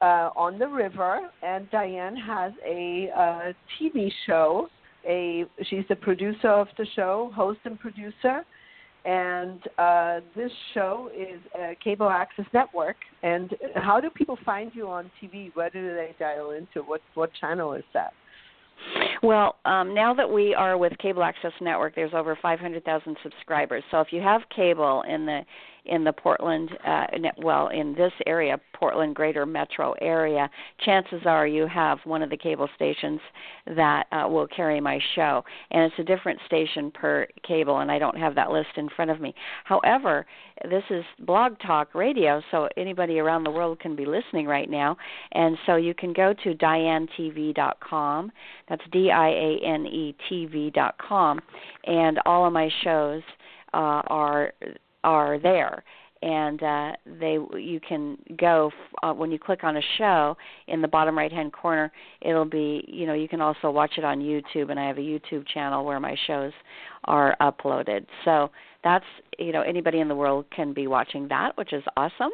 uh, 0.00 0.30
on 0.36 0.58
the 0.58 0.66
river. 0.68 1.20
And 1.42 1.70
Diane 1.70 2.16
has 2.16 2.52
a 2.66 3.10
uh, 3.16 3.52
TV 3.80 4.10
show. 4.26 4.68
A 5.08 5.44
she's 5.70 5.84
the 5.88 5.96
producer 5.96 6.48
of 6.48 6.68
the 6.76 6.86
show, 6.96 7.30
host 7.34 7.60
and 7.64 7.78
producer. 7.78 8.44
And 9.04 9.60
uh, 9.78 10.20
this 10.34 10.50
show 10.74 11.10
is 11.16 11.40
a 11.54 11.76
cable 11.82 12.08
access 12.10 12.46
network. 12.52 12.96
And 13.22 13.54
how 13.76 14.00
do 14.00 14.10
people 14.10 14.36
find 14.44 14.72
you 14.74 14.88
on 14.88 15.10
TV? 15.22 15.54
Where 15.54 15.70
do 15.70 15.94
they 15.94 16.14
dial 16.18 16.50
into? 16.50 16.80
What 16.80 17.02
what 17.14 17.30
channel 17.40 17.74
is 17.74 17.84
that? 17.94 18.12
Well, 19.22 19.56
um, 19.64 19.94
now 19.94 20.12
that 20.14 20.30
we 20.30 20.54
are 20.54 20.76
with 20.76 20.92
Cable 20.98 21.22
Access 21.22 21.52
Network, 21.60 21.94
there's 21.94 22.12
over 22.14 22.38
500,000 22.40 23.16
subscribers. 23.22 23.82
So 23.90 24.00
if 24.00 24.08
you 24.12 24.20
have 24.20 24.42
cable 24.54 25.02
in 25.08 25.26
the 25.26 25.40
in 25.88 26.04
the 26.04 26.12
Portland, 26.12 26.70
uh, 26.86 27.06
well, 27.38 27.68
in 27.68 27.94
this 27.94 28.12
area, 28.26 28.58
Portland 28.74 29.14
Greater 29.14 29.46
Metro 29.46 29.94
area, 30.00 30.48
chances 30.84 31.22
are 31.24 31.46
you 31.46 31.66
have 31.66 31.98
one 32.04 32.22
of 32.22 32.30
the 32.30 32.36
cable 32.36 32.68
stations 32.74 33.20
that 33.66 34.06
uh, 34.12 34.28
will 34.28 34.46
carry 34.48 34.80
my 34.80 34.98
show, 35.14 35.44
and 35.70 35.82
it's 35.82 35.98
a 35.98 36.04
different 36.04 36.38
station 36.46 36.90
per 36.90 37.26
cable, 37.46 37.78
and 37.78 37.90
I 37.90 37.98
don't 37.98 38.16
have 38.16 38.34
that 38.34 38.50
list 38.50 38.70
in 38.76 38.88
front 38.90 39.10
of 39.10 39.20
me. 39.20 39.34
However, 39.64 40.26
this 40.68 40.84
is 40.90 41.04
Blog 41.20 41.58
Talk 41.60 41.94
Radio, 41.94 42.42
so 42.50 42.68
anybody 42.76 43.18
around 43.18 43.44
the 43.44 43.50
world 43.50 43.80
can 43.80 43.96
be 43.96 44.06
listening 44.06 44.46
right 44.46 44.70
now, 44.70 44.96
and 45.32 45.56
so 45.66 45.76
you 45.76 45.94
can 45.94 46.12
go 46.12 46.34
to 46.44 46.54
dianetv.com. 46.54 48.32
That's 48.68 48.82
D-I-A-N-E 48.92 50.16
TV.com, 50.30 51.40
and 51.84 52.18
all 52.26 52.46
of 52.46 52.52
my 52.52 52.68
shows 52.82 53.22
uh, 53.74 54.02
are 54.06 54.52
are 55.06 55.38
there. 55.38 55.82
And 56.22 56.62
uh, 56.62 56.92
they 57.20 57.38
you 57.58 57.78
can 57.86 58.16
go 58.38 58.70
uh, 59.02 59.12
when 59.12 59.30
you 59.30 59.38
click 59.38 59.64
on 59.64 59.76
a 59.76 59.82
show 59.98 60.36
in 60.66 60.80
the 60.80 60.88
bottom 60.88 61.16
right 61.16 61.30
hand 61.30 61.52
corner 61.52 61.92
it'll 62.22 62.46
be 62.46 62.82
you 62.88 63.06
know 63.06 63.12
you 63.12 63.28
can 63.28 63.42
also 63.42 63.70
watch 63.70 63.92
it 63.98 64.04
on 64.04 64.20
YouTube 64.20 64.70
and 64.70 64.80
I 64.80 64.86
have 64.86 64.96
a 64.96 65.02
YouTube 65.02 65.46
channel 65.46 65.84
where 65.84 66.00
my 66.00 66.16
shows 66.26 66.52
are 67.04 67.36
uploaded. 67.42 68.06
So 68.24 68.50
that's 68.82 69.04
you 69.38 69.52
know 69.52 69.60
anybody 69.60 70.00
in 70.00 70.08
the 70.08 70.14
world 70.14 70.46
can 70.54 70.72
be 70.72 70.86
watching 70.86 71.28
that 71.28 71.56
which 71.58 71.74
is 71.74 71.84
awesome. 71.98 72.30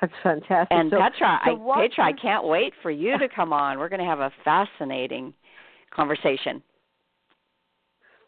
That's 0.00 0.12
fantastic. 0.22 0.68
And 0.70 0.90
so, 0.90 0.96
Petra 0.96 1.40
so 1.44 1.72
I 1.74 1.88
Petra 1.88 2.04
I 2.04 2.12
can't 2.12 2.46
wait 2.46 2.72
for 2.80 2.90
you 2.90 3.18
to 3.18 3.28
come 3.28 3.52
on. 3.52 3.78
We're 3.78 3.90
going 3.90 4.00
to 4.00 4.06
have 4.06 4.20
a 4.20 4.32
fascinating 4.44 5.34
conversation 5.94 6.62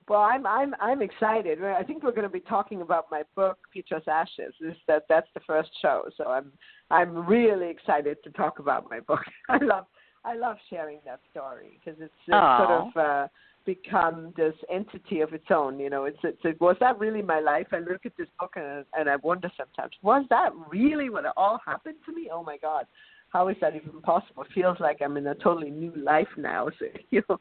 well, 0.09 0.21
I'm 0.21 0.47
I'm 0.47 0.75
I'm 0.81 1.03
excited. 1.03 1.63
I 1.65 1.83
think 1.83 2.03
we're 2.03 2.13
going 2.13 2.23
to 2.23 2.29
be 2.29 2.41
talking 2.41 2.83
about 2.83 3.07
my 3.11 3.23
book, 3.35 3.59
Petra's 3.75 4.05
Ashes. 4.09 4.55
Is 4.61 4.75
that 4.89 5.05
that's 5.09 5.29
the 5.35 5.41
first 5.47 5.71
show, 5.81 6.05
so 6.17 6.29
I'm 6.29 6.53
I'm 6.91 7.27
really 7.27 7.69
excited 7.69 8.19
to 8.25 8.31
talk 8.31 8.59
about 8.59 8.91
my 8.91 9.01
book. 9.01 9.21
I 9.49 9.59
love 9.59 9.87
I 10.25 10.35
love 10.35 10.57
sharing 10.71 10.99
that 11.05 11.21
story 11.31 11.79
because 11.79 12.01
it's, 12.01 12.13
it's 12.27 12.31
sort 12.31 12.71
of 12.71 12.97
uh, 12.97 13.29
become 13.65 14.33
this 14.37 14.55
entity 14.71 15.21
of 15.21 15.33
its 15.33 15.47
own. 15.51 15.79
You 15.79 15.91
know, 15.91 16.05
it's 16.05 16.19
it's 16.23 16.41
it, 16.45 16.61
was 16.61 16.77
that 16.81 16.99
really 16.99 17.23
my 17.23 17.41
life? 17.41 17.69
I 17.73 17.79
look 17.79 18.05
at 18.05 18.17
this 18.17 18.29
book 18.39 18.53
and 18.57 18.85
and 18.97 19.09
I 19.09 19.17
wonder 19.17 19.51
sometimes, 19.57 19.93
was 20.03 20.25
that 20.31 20.51
really 20.69 21.11
what 21.11 21.25
all 21.37 21.61
happened 21.65 21.97
to 22.07 22.13
me? 22.13 22.29
Oh 22.33 22.43
my 22.43 22.57
God, 22.57 22.87
how 23.31 23.49
is 23.49 23.57
that 23.61 23.75
even 23.75 24.01
possible? 24.03 24.43
It 24.43 24.53
feels 24.55 24.79
like 24.79 24.99
I'm 25.01 25.17
in 25.17 25.27
a 25.27 25.35
totally 25.35 25.71
new 25.71 25.93
life 25.97 26.29
now. 26.37 26.69
So 26.79 26.87
you 27.11 27.23
know, 27.29 27.39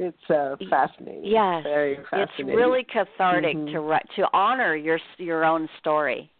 it's 0.00 0.30
uh, 0.30 0.56
fascinating. 0.70 1.26
Yes, 1.26 1.62
very 1.62 1.98
fascinating. 2.10 2.48
It's 2.48 2.56
really 2.56 2.86
cathartic 2.90 3.54
mm-hmm. 3.54 3.74
to 3.74 4.22
to 4.22 4.28
honor 4.32 4.74
your 4.74 4.98
your 5.18 5.44
own 5.44 5.68
story. 5.78 6.30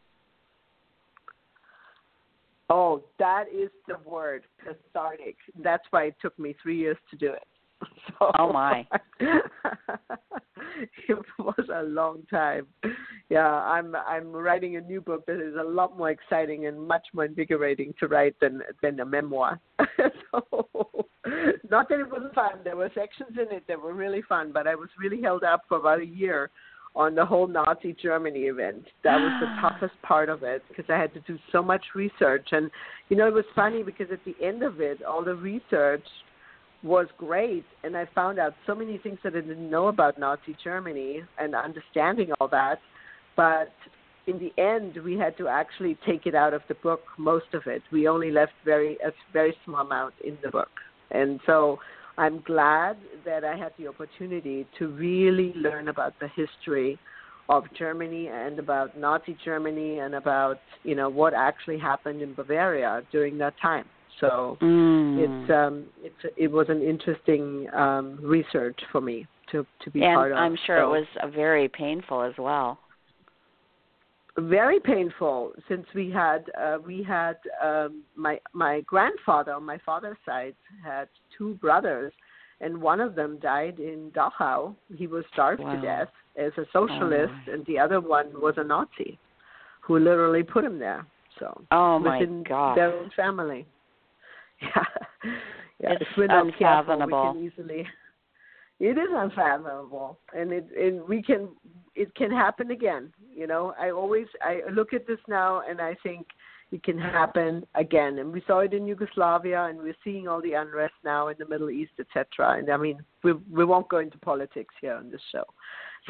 Oh, 2.70 3.03
that 3.18 3.44
is 3.53 3.68
the 3.87 3.96
word, 4.09 4.44
cathartic. 4.64 5.37
That's 5.62 5.83
why 5.90 6.05
it 6.05 6.14
took 6.23 6.38
me 6.38 6.57
three 6.62 6.79
years 6.79 6.96
to 7.11 7.16
do 7.16 7.33
it. 7.33 7.46
So, 8.19 8.33
oh 8.38 8.53
my! 8.53 8.87
it 9.21 11.19
was 11.38 11.69
a 11.73 11.83
long 11.85 12.23
time. 12.31 12.66
Yeah, 13.29 13.47
I'm 13.47 13.95
I'm 13.95 14.33
writing 14.33 14.77
a 14.77 14.81
new 14.81 15.01
book 15.01 15.25
that 15.27 15.40
is 15.40 15.55
a 15.59 15.62
lot 15.62 15.97
more 15.97 16.11
exciting 16.11 16.66
and 16.66 16.81
much 16.87 17.07
more 17.14 17.25
invigorating 17.25 17.95
to 18.01 18.09
write 18.09 18.35
than 18.40 18.62
than 18.83 19.01
a 19.01 19.07
memoir. 19.07 19.61
so, 20.31 21.07
not 21.71 21.88
that 21.88 22.01
it 22.01 22.11
wasn't 22.11 22.35
fun. 22.35 22.59
There 22.64 22.77
were 22.77 22.90
sections 22.95 23.37
in 23.37 23.55
it 23.57 23.64
that 23.69 23.81
were 23.81 23.95
really 23.95 24.23
fun, 24.29 24.51
but 24.53 24.66
I 24.66 24.75
was 24.75 24.88
really 24.99 25.23
held 25.23 25.45
up 25.45 25.62
for 25.69 25.79
about 25.79 26.01
a 26.01 26.07
year 26.07 26.51
on 26.95 27.14
the 27.14 27.25
whole 27.25 27.47
Nazi 27.47 27.95
Germany 28.01 28.40
event. 28.40 28.85
That 29.05 29.16
was 29.16 29.33
the 29.40 29.61
toughest 29.61 30.01
part 30.03 30.29
of 30.29 30.43
it 30.43 30.62
because 30.69 30.87
I 30.88 30.99
had 30.99 31.14
to 31.14 31.21
do 31.21 31.38
so 31.53 31.62
much 31.62 31.85
research. 31.95 32.49
And, 32.53 32.71
you 33.09 33.16
know, 33.16 33.29
it 33.29 33.35
was 33.35 33.45
funny 33.55 33.83
because 33.83 34.09
at 34.12 34.25
the 34.25 34.35
end 34.45 34.62
of 34.62 34.81
it, 34.81 35.03
all 35.03 35.25
the 35.25 35.35
research 35.35 36.05
was 36.83 37.07
great. 37.19 37.64
And 37.85 37.97
I 37.97 38.07
found 38.14 38.38
out 38.38 38.55
so 38.66 38.75
many 38.75 38.99
things 38.99 39.19
that 39.25 39.35
I 39.35 39.40
didn't 39.40 39.71
know 39.71 39.88
about 39.88 40.19
Nazi 40.19 40.57
Germany 40.62 41.23
and 41.38 41.55
understanding 41.55 42.31
all 42.40 42.49
that. 42.49 42.81
But 43.37 43.73
in 44.27 44.38
the 44.38 44.53
end, 44.62 44.99
we 45.05 45.16
had 45.16 45.37
to 45.38 45.49
actually 45.49 45.99
take 46.07 46.27
it 46.27 46.35
out 46.35 46.55
of 46.55 46.62
the 46.69 46.75
book, 46.75 47.01
most 47.19 47.53
of 47.53 47.62
it. 47.66 47.83
We 47.90 48.09
only 48.09 48.31
left 48.31 48.53
very 48.64 48.97
a 49.05 49.11
very 49.33 49.55
small 49.64 49.87
amount 49.87 50.14
in 50.25 50.38
the 50.43 50.51
book, 50.51 50.69
and 51.11 51.40
so 51.47 51.79
I'm 52.19 52.40
glad 52.40 52.97
that 53.25 53.45
I 53.45 53.57
had 53.57 53.73
the 53.79 53.88
opportunity 53.88 54.66
to 54.79 54.88
really 54.88 55.53
learn 55.57 55.88
about 55.88 56.14
the 56.21 56.29
history 56.29 56.99
of 57.49 57.64
Germany 57.77 58.29
and 58.29 58.59
about 58.59 58.97
Nazi 58.97 59.37
Germany 59.45 59.99
and 59.99 60.14
about 60.14 60.61
you 60.85 60.95
know 60.95 61.09
what 61.09 61.35
actually 61.35 61.79
happened 61.79 62.23
in 62.23 62.35
Bavaria 62.35 63.03
during 63.11 63.38
that 63.38 63.55
time. 63.61 63.87
So 64.20 64.59
mm. 64.61 65.18
it's 65.18 65.50
um, 65.50 65.85
it's 66.02 66.35
it 66.37 66.50
was 66.50 66.66
an 66.68 66.83
interesting 66.83 67.68
um, 67.72 68.18
research 68.22 68.78
for 68.92 69.00
me 69.00 69.26
to 69.50 69.66
to 69.83 69.90
be 69.90 70.02
and 70.02 70.14
part 70.14 70.33
of. 70.33 70.38
I'm 70.38 70.56
sure 70.66 70.78
so. 70.78 70.94
it 70.94 70.98
was 71.00 71.33
very 71.35 71.68
painful 71.68 72.22
as 72.22 72.35
well. 72.38 72.78
Very 74.38 74.78
painful, 74.78 75.52
since 75.68 75.87
we 75.94 76.11
had 76.11 76.44
uh, 76.61 76.78
we 76.87 77.02
had 77.02 77.37
um, 77.62 78.02
my 78.14 78.38
my 78.52 78.83
grandfather 78.83 79.52
on 79.52 79.64
my 79.64 79.78
father's 79.85 80.16
side 80.24 80.54
had 80.85 81.09
two 81.37 81.54
brothers, 81.54 82.12
and 82.61 82.80
one 82.80 83.00
of 83.00 83.14
them 83.14 83.38
died 83.42 83.80
in 83.80 84.12
Dachau. 84.14 84.74
He 84.94 85.06
was 85.06 85.24
starved 85.33 85.62
wow. 85.62 85.74
to 85.74 85.80
death 85.80 86.09
as 86.37 86.52
a 86.59 86.64
socialist, 86.72 87.33
oh. 87.48 87.52
and 87.52 87.66
the 87.66 87.78
other 87.78 88.00
one 88.00 88.28
was 88.35 88.54
a 88.56 88.64
Nazi, 88.64 89.18
who 89.80 89.98
literally 89.98 90.42
put 90.42 90.64
him 90.64 90.78
there. 90.78 91.06
So 91.38 91.61
oh 91.72 91.98
my 91.98 92.18
within 92.18 92.44
god, 92.44 92.76
their 92.76 92.92
own 92.92 93.11
family. 93.16 93.66
Yeah, 95.81 95.90
yeah. 95.90 95.92
It's 95.92 96.03
if 96.03 96.09
we're 96.16 96.27
not 96.27 96.46
careful, 96.59 96.96
we 96.96 97.03
unfathomable. 97.03 97.33
can 97.33 97.44
easily. 97.44 97.87
It 98.81 98.96
is 98.96 99.09
unfathomable, 99.12 100.18
and 100.35 100.53
it 100.53 100.66
and 100.75 101.07
we 101.07 101.23
can 101.23 101.49
it 101.94 102.14
can 102.14 102.31
happen 102.31 102.70
again. 102.70 103.12
You 103.31 103.46
know, 103.46 103.75
I 103.79 103.90
always 103.90 104.27
I 104.42 104.61
look 104.73 104.94
at 104.94 105.07
this 105.07 105.18
now 105.29 105.61
and 105.68 105.83
I 105.83 105.96
think 106.03 106.27
it 106.73 106.83
can 106.83 106.96
happen 106.99 107.66
again. 107.75 108.20
And 108.20 108.33
we 108.33 108.42
saw 108.46 108.61
it 108.61 108.73
in 108.73 108.87
Yugoslavia, 108.87 109.64
and 109.64 109.79
we're 109.79 109.96
seeing 110.03 110.29
all 110.29 110.40
the 110.40 110.55
unrest 110.55 110.94
now 111.05 111.29
in 111.29 111.37
the 111.38 111.46
Middle 111.46 111.68
East, 111.68 111.92
etc. 111.99 112.57
And 112.59 112.70
I 112.70 112.79
mean, 112.79 113.01
we 113.23 113.33
we 113.53 113.66
won't 113.66 113.88
go 113.90 113.99
into 113.99 114.16
politics 114.18 114.75
here 114.81 114.94
on 114.94 115.11
this 115.11 115.20
show. 115.31 115.44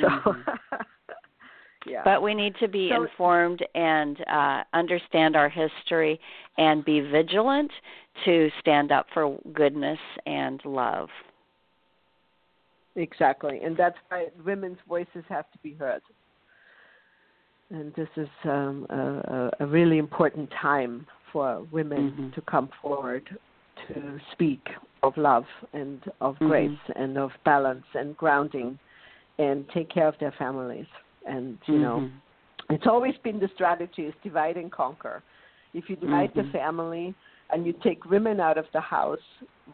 So, 0.01 0.07
Mhm. 0.07 0.45
yeah. 1.87 2.03
But 2.05 2.23
we 2.23 2.35
need 2.35 2.55
to 2.61 2.69
be 2.69 2.91
So- 2.91 3.03
informed 3.05 3.65
and 3.75 4.17
uh, 4.29 4.65
understand 4.75 5.37
our 5.37 5.49
history 5.49 6.21
and 6.59 6.85
be 6.85 7.01
vigilant 7.01 7.71
to 8.25 8.51
stand 8.61 8.93
up 8.93 9.07
for 9.15 9.39
goodness 9.53 9.99
and 10.27 10.61
love. 10.65 11.09
Exactly, 12.97 13.61
and 13.63 13.77
that's 13.77 13.97
why 14.09 14.27
women's 14.45 14.79
voices 14.89 15.25
have 15.29 15.51
to 15.53 15.59
be 15.63 15.75
heard. 15.75 16.03
And 17.71 17.95
this 17.95 18.09
is 18.17 18.29
um, 18.45 18.85
a, 18.91 19.51
a 19.61 19.67
really 19.67 19.99
important 19.99 20.51
time 20.61 21.07
for 21.33 21.63
women 21.71 22.11
Mhm. 22.11 22.35
to 22.35 22.41
come 22.43 22.69
forward 22.83 23.29
to 23.87 24.21
speak 24.33 24.69
of 25.05 25.17
love 25.17 25.47
and 25.73 26.03
of 26.21 26.37
Mhm. 26.41 26.49
grace 26.49 26.79
and 26.97 27.17
of 27.17 27.31
balance 27.45 27.87
and 27.95 28.17
grounding 28.17 28.77
and 29.39 29.69
take 29.71 29.89
care 29.89 30.09
of 30.09 30.19
their 30.19 30.33
families. 30.33 30.89
And, 31.27 31.59
you 31.67 31.79
know, 31.79 32.01
Mhm. 32.01 32.11
it's 32.71 32.87
always 32.87 33.17
been 33.19 33.39
the 33.39 33.49
strategy 33.55 34.03
is 34.07 34.15
divide 34.23 34.57
and 34.57 34.71
conquer. 34.73 35.23
If 35.75 35.89
you 35.89 35.97
divide 35.97 36.33
the 36.35 36.43
Mhm. 36.43 36.53
family 36.53 37.15
and 37.51 37.67
you 37.67 37.73
take 37.73 38.05
women 38.05 38.41
out 38.41 38.59
of 38.59 38.67
the 38.73 38.81
house, 38.81 39.21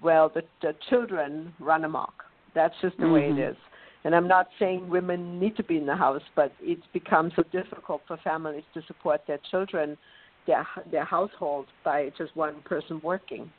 well, 0.03 0.29
the, 0.29 0.45
the 0.61 0.75
children 0.89 1.55
run 1.59 1.85
amok. 1.85 2.25
That's 2.55 2.79
just 2.81 2.97
the 2.99 3.09
way 3.09 3.29
it 3.29 3.37
Mhm. 3.37 3.51
is. 3.51 3.57
And 4.05 4.15
I'm 4.15 4.29
not 4.29 4.49
saying 4.59 4.89
women 4.89 5.41
need 5.41 5.57
to 5.57 5.65
be 5.65 5.77
in 5.79 5.87
the 5.87 5.97
house, 5.97 6.23
but 6.35 6.53
it's 6.61 6.87
become 6.93 7.31
so 7.33 7.43
difficult 7.45 8.03
for 8.07 8.17
families 8.19 8.65
to 8.75 8.83
support 8.83 9.27
their 9.27 9.39
children, 9.51 9.99
their 10.47 10.67
their 10.91 11.05
household 11.05 11.67
by 11.83 12.11
just 12.17 12.35
one 12.37 12.61
person 12.63 13.01
working, 13.03 13.51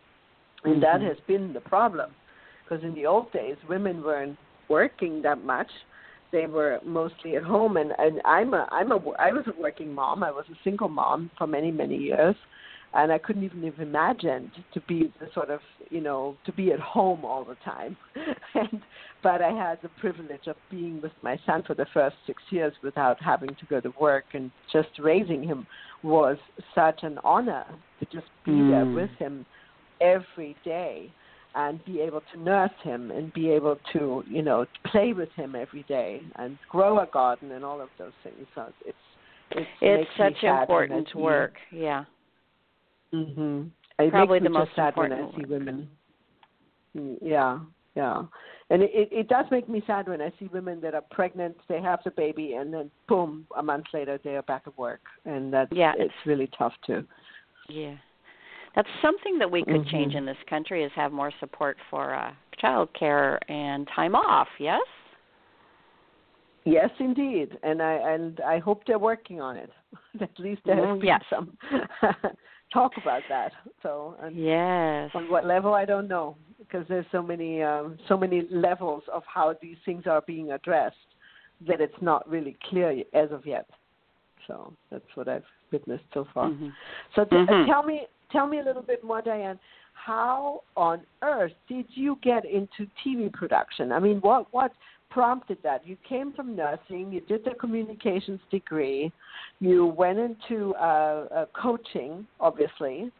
and 0.63 0.81
that 0.81 1.01
Mhm. 1.01 1.07
has 1.09 1.19
been 1.21 1.53
the 1.53 1.61
problem. 1.61 2.15
Because 2.63 2.83
in 2.83 2.93
the 2.95 3.05
old 3.05 3.31
days, 3.33 3.57
women 3.67 4.01
weren't 4.03 4.37
working 4.69 5.21
that 5.23 5.43
much; 5.43 5.71
they 6.31 6.45
were 6.45 6.79
mostly 6.85 7.35
at 7.35 7.43
home. 7.43 7.77
And 7.77 7.91
and 7.97 8.21
I'm 8.25 8.53
a 8.53 8.67
I'm 8.71 8.91
a 8.91 8.97
I 9.19 9.31
was 9.31 9.45
a 9.47 9.61
working 9.61 9.93
mom. 9.93 10.23
I 10.23 10.31
was 10.31 10.45
a 10.51 10.57
single 10.63 10.89
mom 10.89 11.31
for 11.37 11.47
many 11.47 11.71
many 11.71 11.97
years, 11.97 12.35
and 12.93 13.11
I 13.11 13.17
couldn't 13.17 13.43
even 13.43 13.63
have 13.63 13.79
imagined 13.79 14.51
to 14.73 14.81
be 14.81 15.13
the 15.19 15.27
sort 15.33 15.49
of 15.49 15.59
you 15.89 16.01
know 16.01 16.35
to 16.45 16.51
be 16.51 16.71
at 16.71 16.79
home 16.79 17.25
all 17.25 17.43
the 17.43 17.55
time. 17.63 17.97
and 18.55 18.81
but 19.23 19.41
I 19.41 19.51
had 19.51 19.79
the 19.81 19.89
privilege 19.99 20.47
of 20.47 20.55
being 20.69 21.01
with 21.01 21.13
my 21.21 21.39
son 21.45 21.63
for 21.65 21.73
the 21.73 21.87
first 21.93 22.15
six 22.25 22.41
years 22.49 22.73
without 22.83 23.21
having 23.21 23.49
to 23.49 23.65
go 23.69 23.79
to 23.81 23.93
work, 23.99 24.25
and 24.33 24.51
just 24.71 24.89
raising 24.99 25.43
him 25.43 25.65
was 26.03 26.37
such 26.75 26.99
an 27.03 27.17
honor 27.23 27.65
to 27.99 28.05
just 28.05 28.27
be 28.45 28.51
there 28.51 28.85
Mm. 28.85 28.95
with 28.95 29.09
him 29.17 29.45
every 29.99 30.55
day 30.63 31.11
and 31.55 31.83
be 31.85 32.01
able 32.01 32.21
to 32.33 32.39
nurse 32.39 32.71
him 32.83 33.11
and 33.11 33.33
be 33.33 33.49
able 33.49 33.77
to 33.93 34.23
you 34.29 34.41
know 34.41 34.65
play 34.85 35.13
with 35.13 35.29
him 35.35 35.55
every 35.55 35.83
day 35.83 36.21
and 36.35 36.57
grow 36.69 36.99
a 36.99 37.07
garden 37.07 37.51
and 37.51 37.63
all 37.63 37.81
of 37.81 37.89
those 37.97 38.13
things. 38.23 38.47
So 38.55 38.67
it's 38.85 38.97
it's, 39.51 39.69
It's 39.81 40.09
such 40.17 40.41
sad 40.41 40.67
when 40.69 40.91
I 40.91 40.97
important 40.97 41.15
work. 41.15 41.53
Yeah. 41.71 42.05
Mhm. 43.13 43.69
It 43.99 44.11
Probably 44.11 44.39
the 44.39 44.49
most 44.49 44.75
sad 44.75 44.95
when 44.95 45.11
I 45.11 45.19
important 45.19 45.47
see 45.47 45.53
women. 45.53 45.89
Mm, 46.95 47.17
Yeah, 47.21 47.59
yeah, 47.95 48.23
and 48.69 48.83
it, 48.83 48.91
it 48.93 49.09
it 49.11 49.27
does 49.27 49.45
make 49.49 49.67
me 49.67 49.81
sad 49.87 50.07
when 50.07 50.21
I 50.21 50.31
see 50.39 50.47
women 50.53 50.79
that 50.81 50.93
are 50.93 51.03
pregnant, 51.11 51.57
they 51.67 51.81
have 51.81 51.99
the 52.03 52.11
baby, 52.11 52.53
and 52.53 52.73
then 52.73 52.91
boom, 53.07 53.47
a 53.57 53.63
month 53.63 53.85
later 53.93 54.19
they 54.23 54.35
are 54.35 54.43
back 54.43 54.63
at 54.67 54.77
work, 54.77 55.01
and 55.25 55.51
that's 55.51 55.71
Yeah, 55.71 55.93
it's 55.97 56.13
really 56.25 56.49
tough 56.57 56.73
too. 56.85 57.05
Yeah. 57.69 57.95
That's 58.75 58.87
something 59.01 59.39
that 59.39 59.49
we 59.49 59.63
could 59.63 59.85
change 59.87 60.13
Mhm. 60.13 60.17
in 60.19 60.25
this 60.25 60.37
country 60.49 60.83
is 60.83 60.91
have 60.93 61.11
more 61.11 61.31
support 61.39 61.77
for 61.89 62.13
uh 62.13 62.33
child 62.59 62.91
care 62.93 63.39
and 63.51 63.87
time 63.95 64.15
off, 64.15 64.47
yes? 64.59 64.81
Yes, 66.65 66.89
indeed, 66.99 67.57
and 67.63 67.81
I 67.81 67.93
and 67.93 68.39
I 68.41 68.59
hope 68.59 68.83
they're 68.85 68.99
working 68.99 69.39
on 69.41 69.55
it. 69.57 69.71
at 70.21 70.37
least 70.39 70.61
there 70.65 70.75
has 70.75 70.99
Mm, 70.99 71.03
yes. 71.03 71.23
some 71.29 71.57
talk 72.73 72.97
about 72.97 73.27
that. 73.29 73.53
So 73.83 74.15
and 74.21 74.35
Yes. 74.35 75.11
on 75.15 75.29
what 75.29 75.45
level 75.45 75.73
I 75.73 75.85
don't 75.85 76.07
know 76.07 76.35
because 76.59 76.85
there's 76.89 77.05
so 77.11 77.21
many 77.21 77.63
um, 77.63 77.97
so 78.07 78.17
many 78.17 78.47
levels 78.51 79.03
of 79.13 79.23
how 79.25 79.55
these 79.61 79.77
things 79.85 80.03
are 80.07 80.21
being 80.21 80.51
addressed 80.51 80.95
that 81.67 81.79
it's 81.81 82.01
not 82.01 82.29
really 82.29 82.55
clear 82.69 82.91
as 83.13 83.31
of 83.31 83.45
yet. 83.45 83.67
So 84.47 84.73
that's 84.91 85.05
what 85.15 85.27
I've 85.27 85.45
witnessed 85.71 86.03
so 86.13 86.27
far. 86.33 86.49
Mhm. 86.49 86.73
So 87.15 87.25
t- 87.25 87.35
uh, 87.35 87.45
Mhm. 87.45 87.65
tell 87.67 87.83
me 87.83 88.07
tell 88.31 88.47
me 88.47 88.59
a 88.59 88.63
little 88.63 88.81
bit 88.81 89.03
more, 89.03 89.21
Diane. 89.21 89.59
How 89.93 90.61
on 90.75 91.01
earth 91.21 91.53
did 91.67 91.85
you 91.89 92.17
get 92.21 92.45
into 92.45 92.87
TV 93.05 93.31
production? 93.33 93.91
I 93.91 93.99
mean, 93.99 94.17
what 94.17 94.47
what 94.51 94.71
prompted 95.09 95.57
that? 95.63 95.87
You 95.87 95.97
came 96.07 96.33
from 96.33 96.55
nursing, 96.55 97.11
you 97.11 97.21
did 97.21 97.43
the 97.43 97.55
communications 97.59 98.39
degree, 98.51 99.11
you 99.59 99.85
went 99.85 100.19
into 100.19 100.75
uh, 100.75 101.27
uh, 101.33 101.45
coaching, 101.59 102.27
obviously, 102.39 103.11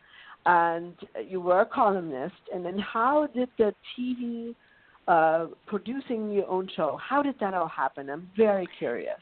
and 0.46 0.94
you 1.28 1.42
were 1.42 1.62
a 1.62 1.66
columnist. 1.66 2.36
And 2.54 2.66
then, 2.66 2.78
how 2.80 3.28
did 3.28 3.50
the 3.58 3.74
TV 3.98 4.56
uh, 5.08 5.48
producing 5.66 6.32
your 6.32 6.48
own 6.50 6.70
show? 6.76 7.00
How 7.02 7.22
did 7.22 7.36
that 7.40 7.54
all 7.54 7.68
happen? 7.68 8.10
I'm 8.10 8.30
very 8.36 8.68
curious. 8.78 9.20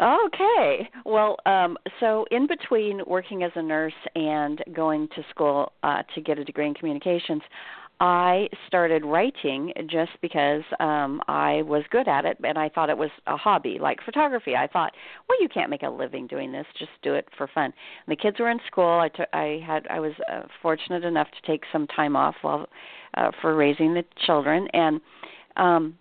Okay. 0.00 0.88
Well, 1.04 1.36
um, 1.44 1.76
so 1.98 2.24
in 2.30 2.46
between 2.46 3.00
working 3.06 3.42
as 3.42 3.50
a 3.56 3.62
nurse 3.62 3.92
and 4.14 4.62
going 4.72 5.08
to 5.16 5.24
school 5.30 5.72
uh, 5.82 6.02
to 6.14 6.20
get 6.20 6.38
a 6.38 6.44
degree 6.44 6.68
in 6.68 6.74
communications, 6.74 7.42
I 8.00 8.48
started 8.68 9.04
writing 9.04 9.72
just 9.90 10.12
because 10.22 10.62
um, 10.78 11.20
I 11.26 11.62
was 11.62 11.82
good 11.90 12.06
at 12.06 12.24
it 12.24 12.38
and 12.44 12.56
I 12.56 12.68
thought 12.68 12.90
it 12.90 12.96
was 12.96 13.10
a 13.26 13.36
hobby, 13.36 13.78
like 13.80 13.98
photography. 14.04 14.54
I 14.54 14.68
thought, 14.68 14.92
well, 15.28 15.42
you 15.42 15.48
can't 15.48 15.68
make 15.68 15.82
a 15.82 15.90
living 15.90 16.28
doing 16.28 16.52
this; 16.52 16.66
just 16.78 16.92
do 17.02 17.14
it 17.14 17.26
for 17.36 17.48
fun. 17.52 17.64
And 17.64 17.72
the 18.06 18.14
kids 18.14 18.38
were 18.38 18.50
in 18.50 18.60
school. 18.68 19.00
I 19.00 19.08
took, 19.08 19.26
I 19.32 19.60
had, 19.66 19.88
I 19.88 19.98
was 19.98 20.12
uh, 20.32 20.42
fortunate 20.62 21.02
enough 21.04 21.26
to 21.28 21.46
take 21.50 21.64
some 21.72 21.88
time 21.88 22.14
off 22.14 22.36
while 22.42 22.68
uh, 23.14 23.32
for 23.40 23.56
raising 23.56 23.94
the 23.94 24.04
children, 24.24 24.68
and 24.72 25.00
um, 25.56 25.98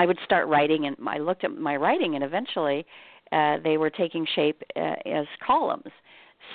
I 0.00 0.06
would 0.06 0.18
start 0.24 0.48
writing, 0.48 0.86
and 0.86 0.96
I 1.06 1.18
looked 1.18 1.44
at 1.44 1.50
my 1.58 1.76
writing, 1.76 2.14
and 2.14 2.24
eventually 2.24 2.86
uh, 3.32 3.58
they 3.62 3.76
were 3.76 3.90
taking 3.90 4.26
shape 4.34 4.62
uh, 4.74 4.94
as 5.04 5.26
columns. 5.46 5.92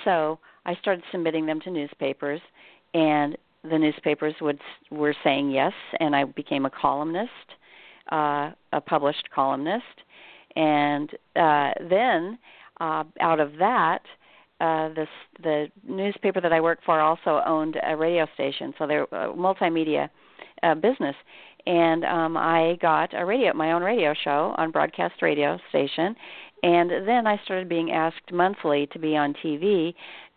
So 0.04 0.40
I 0.64 0.74
started 0.74 1.04
submitting 1.12 1.46
them 1.46 1.60
to 1.60 1.70
newspapers, 1.70 2.40
and 2.92 3.38
the 3.62 3.78
newspapers 3.78 4.34
would 4.40 4.58
were 4.90 5.14
saying 5.22 5.52
yes, 5.52 5.72
and 6.00 6.16
I 6.16 6.24
became 6.24 6.66
a 6.66 6.70
columnist, 6.70 7.30
uh, 8.10 8.50
a 8.72 8.80
published 8.84 9.28
columnist, 9.32 9.96
and 10.56 11.08
uh, 11.36 11.70
then 11.88 12.38
uh, 12.80 13.04
out 13.20 13.38
of 13.38 13.52
that. 13.60 14.02
Uh, 14.58 14.88
this 14.94 15.08
the 15.42 15.66
newspaper 15.86 16.40
that 16.40 16.52
I 16.52 16.60
worked 16.60 16.82
for 16.82 16.98
also 16.98 17.42
owned 17.46 17.76
a 17.86 17.94
radio 17.94 18.26
station, 18.34 18.74
so 18.76 18.88
they're 18.88 19.04
a 19.04 19.32
multimedia 19.34 20.08
uh, 20.62 20.74
business, 20.74 21.14
and 21.66 22.04
um 22.04 22.36
I 22.36 22.78
got 22.80 23.10
a 23.14 23.24
radio 23.24 23.52
my 23.52 23.72
own 23.72 23.82
radio 23.82 24.14
show 24.24 24.54
on 24.56 24.70
broadcast 24.70 25.20
radio 25.22 25.58
station 25.70 26.14
And 26.62 26.90
then 27.06 27.26
I 27.26 27.38
started 27.44 27.68
being 27.68 27.92
asked 27.92 28.32
monthly 28.32 28.88
to 28.92 28.98
be 28.98 29.16
on 29.16 29.34
TV 29.44 29.94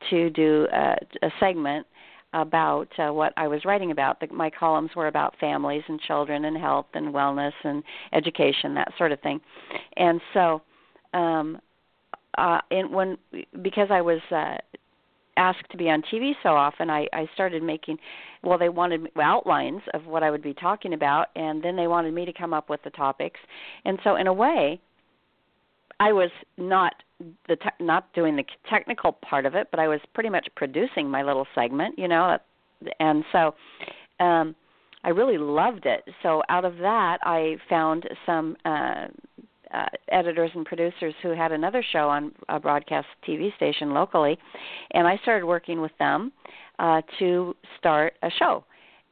to 0.10 0.30
do 0.30 0.68
a, 0.72 0.96
a 1.24 1.30
segment 1.40 1.88
about 2.34 2.88
uh, 3.00 3.12
what 3.12 3.34
I 3.38 3.48
was 3.48 3.66
writing 3.66 3.92
about. 3.92 4.20
The, 4.20 4.28
my 4.28 4.50
columns 4.50 4.92
were 4.96 5.08
about 5.08 5.34
families 5.40 5.82
and 5.88 6.00
children 6.02 6.46
and 6.46 6.58
health 6.58 6.86
and 6.94 7.14
wellness 7.14 7.54
and 7.64 7.84
education, 8.14 8.76
that 8.76 8.92
sort 8.98 9.12
of 9.12 9.20
thing. 9.22 9.40
And 9.98 10.22
so, 10.34 10.62
um, 11.14 11.60
uh, 12.38 12.60
and 12.70 12.92
when 12.92 13.18
because 13.64 13.88
I 13.90 14.02
was 14.02 14.20
uh, 14.32 14.58
asked 15.38 15.70
to 15.72 15.78
be 15.78 15.90
on 15.90 16.02
TV 16.12 16.34
so 16.44 16.50
often, 16.50 16.90
I, 16.90 17.08
I 17.14 17.28
started 17.34 17.64
making. 17.64 17.98
Well, 18.44 18.58
they 18.58 18.70
wanted 18.70 19.08
outlines 19.18 19.82
of 19.94 20.06
what 20.06 20.24
I 20.24 20.32
would 20.32 20.44
be 20.44 20.54
talking 20.54 20.94
about, 20.94 21.28
and 21.36 21.64
then 21.64 21.76
they 21.76 21.88
wanted 21.88 22.14
me 22.14 22.26
to 22.26 22.34
come 22.34 22.54
up 22.54 22.70
with 22.70 22.82
the 22.84 22.90
topics. 22.92 23.40
And 23.86 24.00
so, 24.04 24.16
in 24.16 24.28
a 24.28 24.34
way, 24.34 24.80
I 26.00 26.14
was 26.14 26.32
not 26.58 26.94
the 27.48 27.58
te- 27.58 27.84
not 27.84 28.12
doing 28.14 28.36
the 28.36 28.46
technical 28.70 29.12
part 29.12 29.46
of 29.46 29.56
it, 29.56 29.68
but 29.72 29.80
I 29.80 29.88
was 29.88 30.00
pretty 30.14 30.30
much 30.30 30.48
producing 30.56 31.10
my 31.10 31.24
little 31.24 31.46
segment, 31.54 32.00
you 32.00 32.08
know, 32.08 32.38
and 33.00 33.24
so 33.32 33.56
um 34.20 34.56
I 35.04 35.10
really 35.10 35.38
loved 35.38 35.86
it. 35.86 36.04
So 36.24 36.44
out 36.50 36.66
of 36.66 36.78
that, 36.78 37.20
I 37.24 37.56
found 37.70 38.08
some 38.26 38.56
uh 38.66 39.08
uh, 39.74 39.86
editors 40.12 40.52
and 40.56 40.66
producers 40.66 41.14
who 41.22 41.30
had 41.30 41.52
another 41.52 41.84
show 41.92 42.10
on 42.10 42.32
a 42.50 42.60
broadcast 42.60 43.08
TV 43.28 43.56
station 43.56 43.94
locally, 43.94 44.38
and 44.92 45.08
I 45.08 45.18
started 45.18 45.46
working 45.46 45.82
with 45.82 45.92
them 46.00 46.32
uh, 46.80 47.02
to 47.20 47.56
start 47.78 48.14
a 48.24 48.30
show 48.40 48.64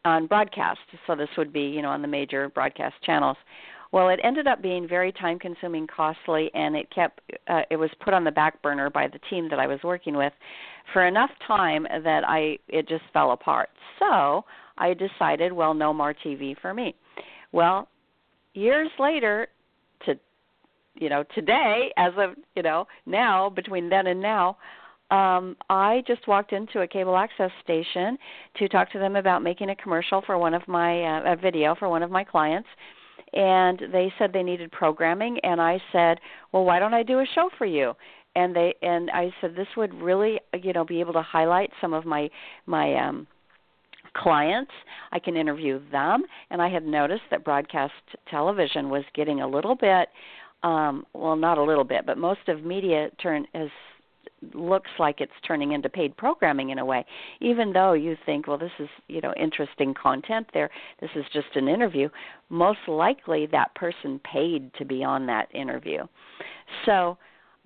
on 0.05 0.27
broadcast. 0.27 0.79
So 1.05 1.15
this 1.15 1.29
would 1.37 1.51
be, 1.51 1.61
you 1.61 1.81
know, 1.81 1.89
on 1.89 2.01
the 2.01 2.07
major 2.07 2.49
broadcast 2.49 2.95
channels. 3.03 3.37
Well, 3.91 4.09
it 4.09 4.19
ended 4.23 4.47
up 4.47 4.61
being 4.61 4.87
very 4.87 5.11
time 5.11 5.39
consuming, 5.39 5.87
costly, 5.87 6.51
and 6.53 6.75
it 6.75 6.89
kept 6.93 7.21
uh, 7.47 7.61
it 7.69 7.77
was 7.77 7.89
put 8.03 8.13
on 8.13 8.23
the 8.23 8.31
back 8.31 8.61
burner 8.61 8.89
by 8.89 9.07
the 9.07 9.19
team 9.29 9.49
that 9.49 9.59
I 9.59 9.67
was 9.67 9.79
working 9.83 10.15
with 10.15 10.33
for 10.91 11.07
enough 11.07 11.31
time 11.45 11.83
that 11.83 12.23
I 12.27 12.57
it 12.67 12.87
just 12.87 13.03
fell 13.13 13.31
apart. 13.31 13.69
So, 13.99 14.43
I 14.77 14.93
decided, 14.93 15.51
well, 15.51 15.73
no 15.73 15.93
more 15.93 16.13
TV 16.13 16.55
for 16.61 16.73
me. 16.73 16.95
Well, 17.51 17.87
years 18.53 18.89
later 18.99 19.47
you 20.99 21.09
know, 21.09 21.23
today 21.35 21.91
as 21.97 22.13
of, 22.17 22.31
you 22.55 22.63
know, 22.63 22.85
now 23.05 23.49
between 23.49 23.89
then 23.89 24.07
and 24.07 24.21
now, 24.21 24.57
um, 25.09 25.55
I 25.69 26.03
just 26.05 26.27
walked 26.27 26.51
into 26.51 26.81
a 26.81 26.87
cable 26.87 27.15
access 27.15 27.51
station 27.63 28.17
to 28.57 28.67
talk 28.67 28.91
to 28.91 28.99
them 28.99 29.15
about 29.15 29.41
making 29.41 29.69
a 29.69 29.75
commercial 29.75 30.21
for 30.25 30.37
one 30.37 30.53
of 30.53 30.67
my 30.67 31.01
uh, 31.03 31.33
a 31.33 31.35
video 31.37 31.75
for 31.75 31.87
one 31.87 32.03
of 32.03 32.11
my 32.11 32.25
clients 32.25 32.67
and 33.33 33.81
they 33.91 34.11
said 34.17 34.31
they 34.31 34.43
needed 34.43 34.71
programming 34.71 35.39
and 35.43 35.61
I 35.61 35.81
said, 35.91 36.19
"Well, 36.51 36.65
why 36.65 36.79
don't 36.79 36.93
I 36.93 37.03
do 37.03 37.19
a 37.19 37.25
show 37.35 37.49
for 37.57 37.65
you?" 37.65 37.93
And 38.35 38.55
they 38.55 38.75
and 38.81 39.09
I 39.11 39.33
said 39.41 39.55
this 39.55 39.67
would 39.75 39.93
really, 39.93 40.39
you 40.61 40.73
know, 40.73 40.85
be 40.85 40.99
able 40.99 41.13
to 41.13 41.21
highlight 41.21 41.71
some 41.81 41.93
of 41.93 42.05
my 42.05 42.29
my 42.65 42.95
um 42.95 43.27
clients. 44.15 44.71
I 45.11 45.19
can 45.19 45.35
interview 45.35 45.79
them 45.91 46.23
and 46.49 46.61
I 46.61 46.69
had 46.69 46.85
noticed 46.85 47.23
that 47.29 47.43
broadcast 47.43 47.93
television 48.29 48.89
was 48.89 49.03
getting 49.13 49.41
a 49.41 49.47
little 49.47 49.75
bit 49.75 50.09
um 50.63 51.05
well 51.13 51.35
not 51.35 51.57
a 51.57 51.63
little 51.63 51.83
bit, 51.83 52.05
but 52.05 52.17
most 52.17 52.47
of 52.47 52.63
media 52.63 53.09
turn 53.21 53.45
is 53.53 53.69
looks 54.53 54.91
like 54.99 55.19
it's 55.19 55.31
turning 55.47 55.71
into 55.71 55.89
paid 55.89 56.15
programming 56.15 56.69
in 56.69 56.79
a 56.79 56.85
way. 56.85 57.03
Even 57.41 57.73
though 57.73 57.93
you 57.93 58.15
think 58.25 58.47
well 58.47 58.57
this 58.57 58.71
is 58.79 58.89
you 59.07 59.21
know 59.21 59.33
interesting 59.35 59.93
content 59.93 60.47
there 60.53 60.69
this 60.99 61.09
is 61.15 61.25
just 61.33 61.47
an 61.55 61.67
interview 61.67 62.09
most 62.49 62.79
likely 62.87 63.47
that 63.47 63.73
person 63.75 64.19
paid 64.31 64.71
to 64.75 64.85
be 64.85 65.03
on 65.03 65.25
that 65.25 65.53
interview. 65.53 65.99
So 66.85 67.17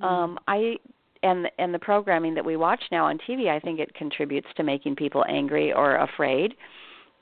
mm-hmm. 0.01 0.03
um 0.03 0.39
i 0.47 0.75
and 1.23 1.47
and 1.59 1.73
the 1.73 1.79
programming 1.79 2.33
that 2.35 2.45
we 2.45 2.55
watch 2.55 2.83
now 2.91 3.05
on 3.05 3.19
TV 3.29 3.49
I 3.49 3.59
think 3.59 3.79
it 3.79 3.93
contributes 3.93 4.47
to 4.57 4.63
making 4.63 4.95
people 4.95 5.23
angry 5.27 5.73
or 5.73 5.97
afraid 5.97 6.55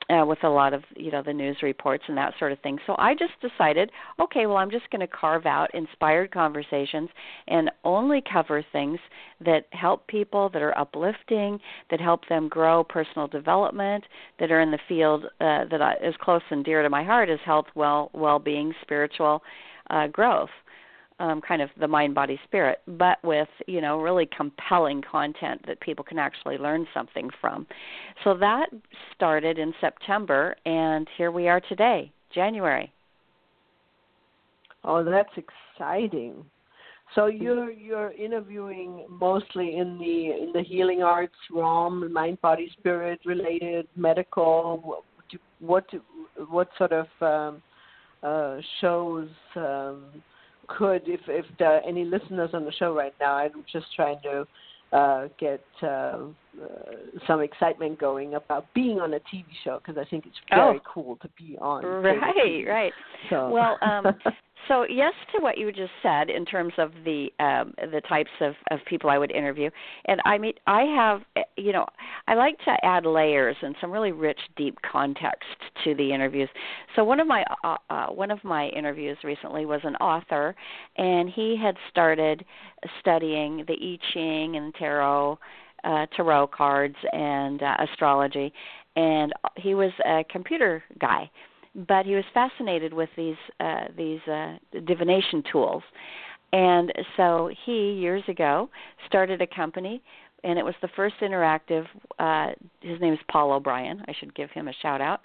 uh, 0.10 0.26
with 0.26 0.44
a 0.44 0.50
lot 0.50 0.74
of 0.74 0.84
you 0.96 1.12
know 1.12 1.22
the 1.24 1.34
news 1.34 1.58
reports 1.62 2.04
and 2.08 2.18
that 2.18 2.34
sort 2.40 2.52
of 2.52 2.60
thing. 2.60 2.78
So 2.88 2.96
I 2.98 3.14
just 3.14 3.34
decided, 3.42 3.92
okay, 4.20 4.46
well 4.46 4.58
I'm 4.58 4.72
just 4.72 4.90
going 4.90 5.02
to 5.02 5.08
carve 5.08 5.46
out 5.46 5.74
inspired 5.74 6.32
conversations 6.32 7.10
and 7.48 7.72
only 7.84 8.24
cover 8.32 8.64
things 8.72 9.00
that 9.44 9.66
help 9.72 10.08
people, 10.08 10.50
that 10.50 10.62
are 10.62 10.78
uplifting, 10.78 11.60
that 11.92 12.02
help 12.02 12.28
them 12.28 12.48
grow 12.50 12.84
personal 12.84 13.28
development, 13.28 14.04
that 14.40 14.52
are 14.52 14.62
in 14.62 14.72
the 14.72 14.80
field 14.88 15.26
uh, 15.26 15.66
that 15.70 15.82
I, 15.82 15.94
is 16.04 16.16
close 16.20 16.42
and 16.50 16.66
dear 16.66 16.82
to 16.84 16.90
my 16.90 17.04
heart 17.04 17.30
is 17.30 17.40
health, 17.46 17.68
well 17.76 18.10
well-being, 18.14 18.74
spiritual 18.82 19.42
uh, 19.90 20.08
growth 20.08 20.50
um, 21.20 21.42
kind 21.42 21.62
of 21.62 21.70
the 21.80 21.88
mind 21.88 22.16
body 22.16 22.40
spirit 22.46 22.80
but 22.88 23.18
with 23.24 23.48
you 23.68 23.82
know 23.82 24.00
really 24.00 24.28
compelling 24.36 25.02
content 25.02 25.62
that 25.68 25.80
people 25.82 26.04
can 26.04 26.18
actually 26.18 26.58
learn 26.58 26.88
something 26.94 27.30
from. 27.42 27.68
So 28.24 28.36
that 28.38 28.68
started 29.16 29.58
in 29.58 29.74
september 29.82 30.56
and 30.66 31.08
here 31.18 31.32
we 31.32 31.48
are 31.48 31.60
today 31.62 32.12
january. 32.34 32.92
Oh 34.84 35.04
that's 35.04 35.30
exciting. 35.36 36.46
So 37.16 37.26
you're 37.26 37.72
you're 37.72 38.12
interviewing 38.12 39.06
mostly 39.10 39.78
in 39.78 39.98
the 39.98 40.44
in 40.44 40.52
the 40.54 40.62
healing 40.62 41.02
arts 41.02 41.34
realm 41.52 42.14
mind 42.14 42.40
body 42.42 42.72
spirit 42.80 43.20
related 43.26 43.88
medical. 43.96 44.78
What 44.84 45.04
what, 45.60 45.86
what 46.50 46.70
sort 46.78 46.94
of 46.94 47.08
um, 47.22 47.62
uh, 48.24 48.58
shows 48.80 49.28
um, 49.56 50.06
could, 50.78 51.04
if 51.06 51.22
if 51.28 51.46
there 51.58 51.76
are 51.76 51.82
any 51.82 52.06
listeners 52.06 52.52
on 52.54 52.66
the 52.66 52.72
show 52.74 52.94
right 52.94 53.14
now, 53.20 53.36
I'm 53.36 53.64
just 53.72 53.88
trying 53.96 54.20
to 54.24 54.48
uh, 54.92 55.28
get 55.40 55.64
uh, 55.84 55.86
uh, 55.86 56.28
some 57.28 57.42
excitement 57.42 58.00
going 58.00 58.36
about 58.36 58.66
being 58.74 59.00
on 59.00 59.14
a 59.14 59.20
TV 59.20 59.46
show 59.64 59.80
because 59.80 60.02
I 60.04 60.10
think 60.10 60.26
it's 60.26 60.40
very 60.50 60.78
oh. 60.78 60.92
cool 60.92 61.16
to 61.18 61.30
be 61.38 61.58
on. 61.60 61.86
Right, 61.86 62.66
right. 62.68 62.94
So. 63.30 63.50
Well, 63.50 63.78
um, 63.82 64.06
So 64.68 64.86
yes 64.88 65.14
to 65.34 65.42
what 65.42 65.58
you 65.58 65.72
just 65.72 65.92
said 66.04 66.30
in 66.30 66.46
terms 66.46 66.74
of 66.78 66.92
the 67.04 67.30
um, 67.40 67.74
the 67.78 68.02
types 68.08 68.30
of, 68.42 68.54
of 68.72 68.80
people 68.86 69.10
I 69.10 69.18
would 69.18 69.32
interview, 69.32 69.70
and 70.06 70.22
I 70.26 70.38
mean 70.38 70.54
I 70.68 70.82
have 70.84 71.22
eh, 71.36 71.44
you 71.58 71.72
know 71.72 71.88
I 72.28 72.36
like 72.36 72.58
to 72.66 72.76
add 72.84 73.06
layers 73.06 73.56
and 73.62 73.76
some 73.82 73.92
really 73.92 74.12
rich, 74.12 74.40
deep 74.56 74.78
context 74.82 75.48
to 75.84 75.96
the 75.96 76.14
interviews. 76.14 76.50
So 76.96 77.04
one 77.04 77.20
of 77.20 77.28
my 77.28 77.44
uh, 77.64 77.78
uh, 77.90 78.08
one 78.08 78.32
of 78.32 78.44
my 78.44 78.68
interviews 78.70 79.18
recently 79.24 79.66
was 79.66 79.82
an 79.84 79.96
author, 79.96 80.56
and 80.98 81.30
he 81.30 81.58
had 81.62 81.76
started 81.90 82.46
studying 83.00 83.64
the 83.68 83.74
I 83.74 83.98
Ching 84.14 84.56
and 84.56 84.74
tarot 84.76 85.40
uh, 85.84 86.06
tarot 86.16 86.48
cards 86.48 86.96
and 87.14 87.64
uh, 87.64 87.76
astrology, 87.80 88.54
and 88.96 89.34
he 89.56 89.74
was 89.74 89.92
a 90.06 90.24
computer 90.30 90.84
guy 91.00 91.30
but 91.88 92.06
he 92.06 92.16
was 92.16 92.24
fascinated 92.34 92.94
with 92.94 93.10
these 93.16 93.36
uh, 93.60 93.86
these 93.98 94.22
uh, 94.28 94.58
divination 94.86 95.44
tools, 95.52 95.84
and 96.54 96.92
so 97.18 97.50
he 97.66 97.94
years 97.94 98.24
ago 98.28 98.70
started 99.08 99.42
a 99.42 99.48
company, 99.48 100.02
and 100.44 100.58
it 100.58 100.66
was 100.66 100.76
the 100.82 100.90
first 100.96 101.16
interactive. 101.22 101.86
Uh, 102.18 102.54
his 102.82 103.00
name 103.00 103.14
is 103.14 103.20
Paul 103.32 103.52
O'Brien. 103.52 104.04
I 104.08 104.14
should 104.20 104.34
give 104.36 104.50
him 104.52 104.68
a 104.68 104.74
shout 104.82 105.02
out. 105.02 105.22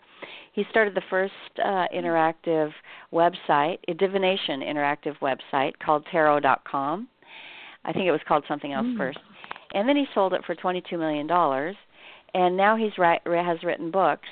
He 0.52 0.64
started 0.70 0.94
the 0.94 1.02
first 1.10 1.32
uh, 1.58 1.86
interactive 1.94 2.70
website, 3.12 3.78
a 3.88 3.94
divination 3.94 4.60
interactive 4.60 5.18
website 5.20 5.72
called 5.84 6.06
Tarot.com. 6.10 7.08
I 7.84 7.92
think 7.92 8.06
it 8.06 8.12
was 8.12 8.20
called 8.26 8.44
something 8.48 8.72
else 8.72 8.86
mm. 8.86 8.96
first, 8.96 9.18
and 9.74 9.88
then 9.88 9.96
he 9.96 10.06
sold 10.14 10.32
it 10.32 10.44
for 10.46 10.54
twenty-two 10.54 10.98
million 10.98 11.26
dollars, 11.26 11.76
and 12.34 12.56
now 12.56 12.76
he's 12.76 12.92
ri- 12.98 13.20
has 13.26 13.62
written 13.62 13.90
books 13.90 14.28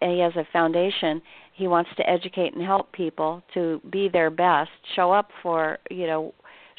he 0.00 0.20
has 0.20 0.34
a 0.36 0.46
foundation 0.52 1.20
he 1.54 1.68
wants 1.68 1.90
to 1.96 2.08
educate 2.08 2.54
and 2.54 2.62
help 2.62 2.92
people 2.92 3.42
to 3.54 3.80
be 3.90 4.08
their 4.08 4.30
best 4.30 4.70
show 4.94 5.12
up 5.12 5.28
for 5.42 5.78
you 5.90 6.06
know 6.06 6.34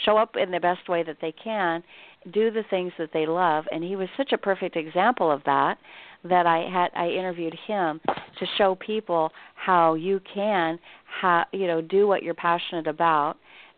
show 0.06 0.18
up 0.18 0.36
in 0.36 0.52
the 0.52 0.60
best 0.60 0.88
way 0.88 1.04
that 1.04 1.18
they 1.22 1.34
can 1.44 1.84
do 2.32 2.52
the 2.52 2.64
things 2.70 2.92
that 2.98 3.10
they 3.14 3.26
love. 3.26 3.66
And 3.72 3.84
he 3.84 3.96
was 3.96 4.10
such 4.18 4.32
a 4.32 4.38
perfect 4.38 4.76
example 4.76 5.32
of 5.32 5.42
that 5.46 5.78
that 6.24 6.46
I 6.46 6.70
had 6.70 6.90
I 6.96 7.10
interviewed 7.10 7.56
him 7.68 8.02
to 8.08 8.46
show 8.58 8.76
people 8.76 9.32
how 9.56 9.94
you 9.94 10.20
can 10.34 10.80
how 11.06 11.46
you 11.52 11.68
know 11.68 11.82
do 11.82 12.08
what 12.08 12.24
you're 12.24 12.34
passionate 12.34 12.88
about 12.88 13.36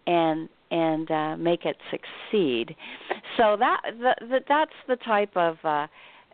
and 0.07 0.49
and 0.71 1.11
uh 1.11 1.37
make 1.37 1.65
it 1.65 1.77
succeed. 1.91 2.75
So 3.37 3.55
that, 3.59 3.81
the, 3.99 4.15
that 4.29 4.43
that's 4.47 4.71
the 4.87 4.95
type 4.97 5.35
of 5.35 5.57
uh 5.63 5.87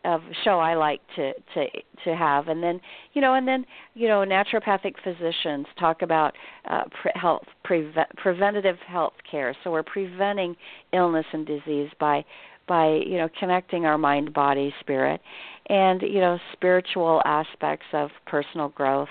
of 0.06 0.22
show 0.44 0.60
I 0.60 0.76
like 0.76 1.02
to 1.16 1.34
to 1.34 1.66
to 2.04 2.16
have, 2.16 2.48
and 2.48 2.62
then 2.62 2.80
you 3.14 3.22
know, 3.22 3.34
and 3.34 3.48
then 3.48 3.66
you 3.94 4.08
know, 4.08 4.24
naturopathic 4.26 4.94
physicians 5.04 5.66
talk 5.80 6.02
about 6.02 6.36
uh, 6.70 6.84
pre- 7.02 7.12
health 7.16 7.46
preve- 7.66 8.10
preventative 8.18 8.78
health 8.88 9.14
care. 9.30 9.56
So 9.64 9.72
we're 9.72 9.84
preventing 9.84 10.56
illness 10.94 11.26
and 11.34 11.46
disease 11.46 11.90
by 12.00 12.24
by 12.68 13.02
you 13.06 13.18
know 13.18 13.30
connecting 13.40 13.86
our 13.86 13.98
mind, 13.98 14.34
body, 14.34 14.74
spirit, 14.80 15.22
and 15.68 16.02
you 16.02 16.20
know 16.20 16.38
spiritual 16.54 17.22
aspects 17.26 17.86
of 17.94 18.10
personal 18.26 18.70
growth, 18.70 19.10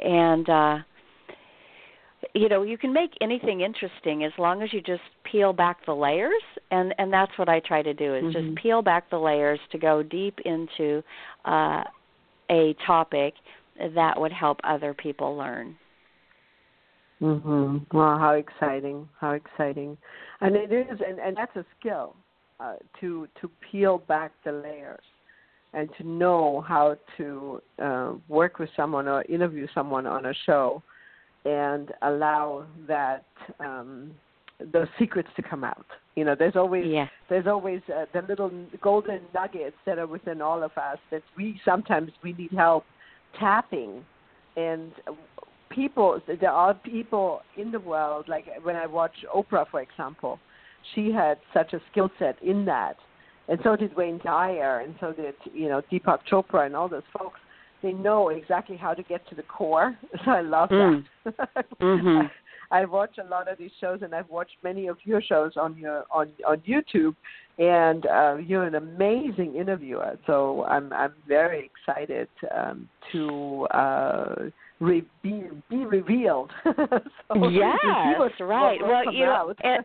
and 0.00 0.48
uh, 0.48 0.78
you 2.34 2.48
know 2.48 2.62
you 2.62 2.78
can 2.78 2.92
make 2.92 3.12
anything 3.20 3.60
interesting 3.60 4.24
as 4.24 4.32
long 4.38 4.62
as 4.62 4.72
you 4.72 4.80
just 4.80 5.02
peel 5.30 5.52
back 5.52 5.84
the 5.86 5.92
layers 5.92 6.42
and 6.70 6.94
and 6.98 7.12
that's 7.12 7.32
what 7.36 7.48
i 7.48 7.60
try 7.60 7.82
to 7.82 7.94
do 7.94 8.14
is 8.14 8.22
mm-hmm. 8.24 8.32
just 8.32 8.62
peel 8.62 8.82
back 8.82 9.08
the 9.10 9.18
layers 9.18 9.60
to 9.70 9.78
go 9.78 10.02
deep 10.02 10.38
into 10.44 11.02
uh 11.44 11.82
a 12.50 12.74
topic 12.86 13.34
that 13.94 14.18
would 14.18 14.32
help 14.32 14.58
other 14.64 14.94
people 14.94 15.36
learn. 15.36 15.76
Mhm 17.20 17.86
wow 17.92 18.18
how 18.18 18.32
exciting 18.32 19.08
how 19.18 19.32
exciting. 19.32 19.96
And 20.40 20.54
it 20.54 20.70
is 20.72 21.00
and 21.06 21.18
and 21.18 21.36
that's 21.36 21.56
a 21.56 21.64
skill 21.78 22.14
uh 22.60 22.74
to 23.00 23.26
to 23.40 23.50
peel 23.70 23.98
back 23.98 24.32
the 24.44 24.52
layers 24.52 25.04
and 25.72 25.88
to 25.98 26.06
know 26.06 26.64
how 26.66 26.96
to 27.16 27.60
uh, 27.82 28.12
work 28.28 28.58
with 28.58 28.70
someone 28.76 29.08
or 29.08 29.22
interview 29.28 29.66
someone 29.74 30.06
on 30.06 30.26
a 30.26 30.34
show 30.46 30.82
and 31.46 31.92
allow 32.02 32.66
that 32.88 33.24
um, 33.60 34.10
those 34.72 34.88
secrets 34.98 35.28
to 35.36 35.42
come 35.42 35.62
out. 35.62 35.86
You 36.16 36.24
know, 36.24 36.34
there's 36.36 36.56
always 36.56 36.86
yeah. 36.86 37.06
there's 37.28 37.46
always 37.46 37.80
uh, 37.94 38.06
the 38.12 38.22
little 38.26 38.50
golden 38.82 39.20
nuggets 39.34 39.76
that 39.86 39.98
are 39.98 40.06
within 40.06 40.42
all 40.42 40.62
of 40.62 40.72
us 40.76 40.98
that 41.10 41.22
we 41.36 41.60
sometimes 41.64 42.10
we 42.22 42.32
need 42.32 42.50
help 42.52 42.84
tapping, 43.38 44.04
and 44.56 44.92
people 45.70 46.20
there 46.40 46.50
are 46.50 46.74
people 46.74 47.42
in 47.56 47.70
the 47.70 47.80
world 47.80 48.26
like 48.28 48.46
when 48.62 48.76
I 48.76 48.86
watch 48.86 49.14
Oprah 49.34 49.66
for 49.70 49.82
example, 49.82 50.40
she 50.94 51.12
had 51.12 51.38
such 51.54 51.72
a 51.74 51.80
skill 51.92 52.10
set 52.18 52.42
in 52.42 52.64
that, 52.64 52.96
and 53.48 53.60
so 53.62 53.76
did 53.76 53.94
Wayne 53.94 54.20
Dyer, 54.24 54.80
and 54.80 54.96
so 55.00 55.12
did 55.12 55.34
you 55.52 55.68
know 55.68 55.82
Deepak 55.92 56.20
Chopra 56.30 56.66
and 56.66 56.74
all 56.74 56.88
those 56.88 57.02
folks 57.16 57.38
they 57.86 57.92
know 57.92 58.30
exactly 58.30 58.76
how 58.76 58.94
to 58.94 59.02
get 59.04 59.26
to 59.28 59.34
the 59.34 59.42
core. 59.44 59.96
So 60.24 60.30
I 60.30 60.40
love 60.40 60.70
mm. 60.70 61.04
that. 61.24 61.66
mm-hmm. 61.80 62.26
I, 62.72 62.84
watch 62.84 63.18
a 63.24 63.28
lot 63.28 63.46
of 63.46 63.58
these 63.58 63.70
shows, 63.80 64.00
and 64.02 64.12
I've 64.12 64.28
watched 64.28 64.56
many 64.64 64.88
of 64.88 64.96
your 65.04 65.22
shows 65.22 65.52
on 65.56 65.76
your 65.76 66.04
on 66.10 66.30
on 66.46 66.58
YouTube, 66.68 67.14
and 67.58 68.06
uh, 68.06 68.36
you're 68.44 68.64
an 68.64 68.74
amazing 68.74 69.54
interviewer. 69.54 70.18
So 70.26 70.64
I'm 70.64 70.92
I'm 70.92 71.12
very 71.28 71.70
excited 71.70 72.28
um, 72.54 72.88
to. 73.12 73.66
Uh, 73.66 74.34
Re- 74.78 75.06
be 75.22 75.44
be 75.70 75.86
revealed. 75.86 76.50
so 76.64 77.48
yes, 77.48 77.78
right. 78.40 78.78
Well, 78.82 79.10
you 79.10 79.24
know, 79.24 79.54
and, 79.64 79.82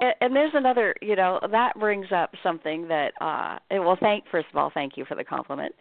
and, 0.00 0.14
and 0.22 0.34
there's 0.34 0.52
another. 0.54 0.94
You 1.02 1.14
know, 1.14 1.40
that 1.50 1.78
brings 1.78 2.06
up 2.10 2.32
something 2.42 2.88
that. 2.88 3.12
uh 3.20 3.58
Well, 3.70 3.98
thank 4.00 4.24
first 4.30 4.46
of 4.50 4.56
all, 4.56 4.70
thank 4.72 4.96
you 4.96 5.04
for 5.04 5.14
the 5.14 5.24
compliment. 5.24 5.74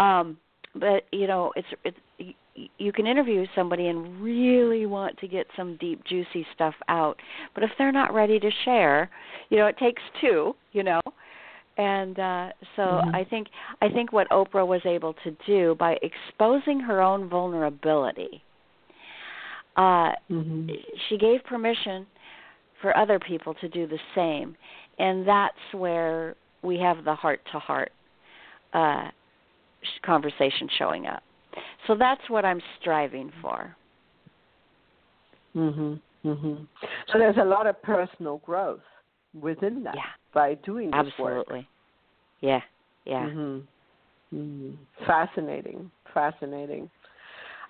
Um, 0.00 0.36
but 0.74 1.04
you 1.12 1.26
know 1.26 1.52
it's 1.56 1.68
it's 1.84 2.34
you 2.78 2.92
can 2.92 3.06
interview 3.06 3.46
somebody 3.54 3.88
and 3.88 4.22
really 4.22 4.86
want 4.86 5.18
to 5.18 5.28
get 5.28 5.46
some 5.56 5.76
deep 5.78 6.02
juicy 6.04 6.46
stuff 6.54 6.74
out 6.88 7.18
but 7.54 7.62
if 7.62 7.70
they're 7.78 7.92
not 7.92 8.12
ready 8.12 8.38
to 8.38 8.50
share 8.64 9.10
you 9.50 9.58
know 9.58 9.66
it 9.66 9.76
takes 9.78 10.02
two 10.20 10.54
you 10.72 10.82
know 10.82 11.00
and 11.78 12.18
uh 12.18 12.48
so 12.76 12.82
mm-hmm. 12.82 13.14
i 13.14 13.24
think 13.24 13.48
i 13.80 13.88
think 13.88 14.12
what 14.12 14.28
oprah 14.30 14.66
was 14.66 14.82
able 14.84 15.14
to 15.24 15.34
do 15.46 15.74
by 15.78 15.96
exposing 16.02 16.78
her 16.80 17.00
own 17.00 17.28
vulnerability 17.28 18.42
uh 19.76 20.12
mm-hmm. 20.30 20.68
she 21.08 21.16
gave 21.16 21.42
permission 21.44 22.06
for 22.80 22.96
other 22.96 23.18
people 23.18 23.54
to 23.54 23.68
do 23.68 23.86
the 23.86 23.98
same 24.14 24.54
and 24.98 25.26
that's 25.26 25.56
where 25.72 26.34
we 26.62 26.78
have 26.78 27.04
the 27.04 27.14
heart 27.14 27.40
to 27.50 27.58
heart 27.58 27.92
uh 28.74 29.08
conversation 30.04 30.68
showing 30.78 31.06
up. 31.06 31.22
So 31.86 31.94
that's 31.94 32.22
what 32.28 32.44
I'm 32.44 32.60
striving 32.80 33.30
for. 33.40 33.76
Mhm. 35.54 36.00
Mhm. 36.24 36.66
So 37.08 37.18
there's 37.18 37.36
a 37.36 37.44
lot 37.44 37.66
of 37.66 37.80
personal 37.82 38.38
growth 38.38 38.82
within 39.34 39.82
that 39.84 39.94
yeah. 39.94 40.02
by 40.32 40.54
doing 40.54 40.90
this 40.90 40.98
Absolutely. 40.98 41.58
work. 41.58 41.66
Yeah. 42.40 42.62
Yeah. 43.04 43.26
Mhm. 43.26 43.66
Mhm. 44.32 44.76
Fascinating. 45.06 45.90
Fascinating. 46.14 46.90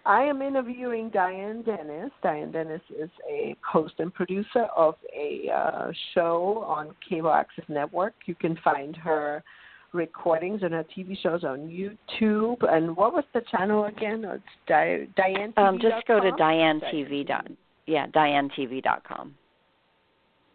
I 0.05 0.23
am 0.23 0.43
interviewing 0.43 1.11
Diane 1.11 1.63
Dennis. 1.63 2.11
Diane 2.23 2.51
Dennis 2.51 2.83
is 2.91 3.11
a 3.29 3.55
host 3.63 3.95
and 4.01 4.13
producer 4.13 4.65
of 4.77 4.97
a 5.15 5.49
uh, 5.49 5.93
show 6.13 6.65
on 6.67 6.95
Cable 7.09 7.31
Access 7.31 7.69
Network. 7.69 8.15
You 8.27 8.35
can 8.35 8.57
find 8.57 8.97
her 8.97 9.45
recordings 9.93 10.63
and 10.63 10.73
her 10.73 10.85
TV 10.97 11.17
shows 11.23 11.45
on 11.45 11.69
YouTube. 11.69 12.63
And 12.69 12.97
what 12.97 13.13
was 13.13 13.25
the 13.35 13.43
channel 13.51 13.85
again? 13.85 14.25
It's 14.25 14.43
Di- 14.67 15.09
Diane. 15.17 15.53
Um, 15.57 15.79
just 15.81 16.07
go 16.07 16.21
to 16.21 16.31
Diane 16.33 16.81
TV. 16.93 17.27
Dot, 17.27 17.49
yeah, 17.87 18.07
DianeTV.com. 18.09 19.35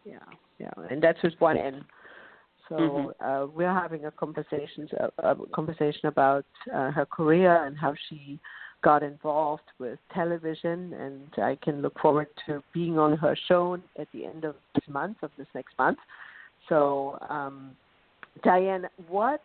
Yeah, 0.06 0.18
yeah, 0.60 0.72
and 0.90 1.02
that's 1.02 1.22
just 1.22 1.40
one 1.42 1.58
N. 1.58 1.86
So 2.70 2.76
mm-hmm. 2.76 3.26
uh, 3.26 3.46
we're 3.48 3.74
having 3.74 4.06
a 4.06 4.12
conversation 4.12 4.90
a, 5.00 5.32
a 5.32 5.36
conversation 5.54 6.08
about 6.08 6.46
uh, 6.74 6.92
her 6.92 7.06
career 7.06 7.66
and 7.66 7.78
how 7.78 7.94
she 8.10 8.40
got 8.84 9.04
involved 9.04 9.64
with 9.80 10.00
television, 10.14 10.94
and 10.94 11.44
I 11.44 11.58
can 11.64 11.82
look 11.82 12.00
forward 12.00 12.28
to 12.46 12.64
being 12.74 13.00
on 13.00 13.18
her 13.18 13.36
show 13.48 13.78
at 13.98 14.08
the 14.14 14.26
end 14.26 14.44
of 14.44 14.56
this 14.76 14.84
month, 14.88 15.18
of 15.24 15.32
this 15.38 15.48
next 15.56 15.78
month. 15.78 15.98
So 16.70 17.18
um, 17.30 17.72
Diane, 18.44 18.88
what 19.08 19.42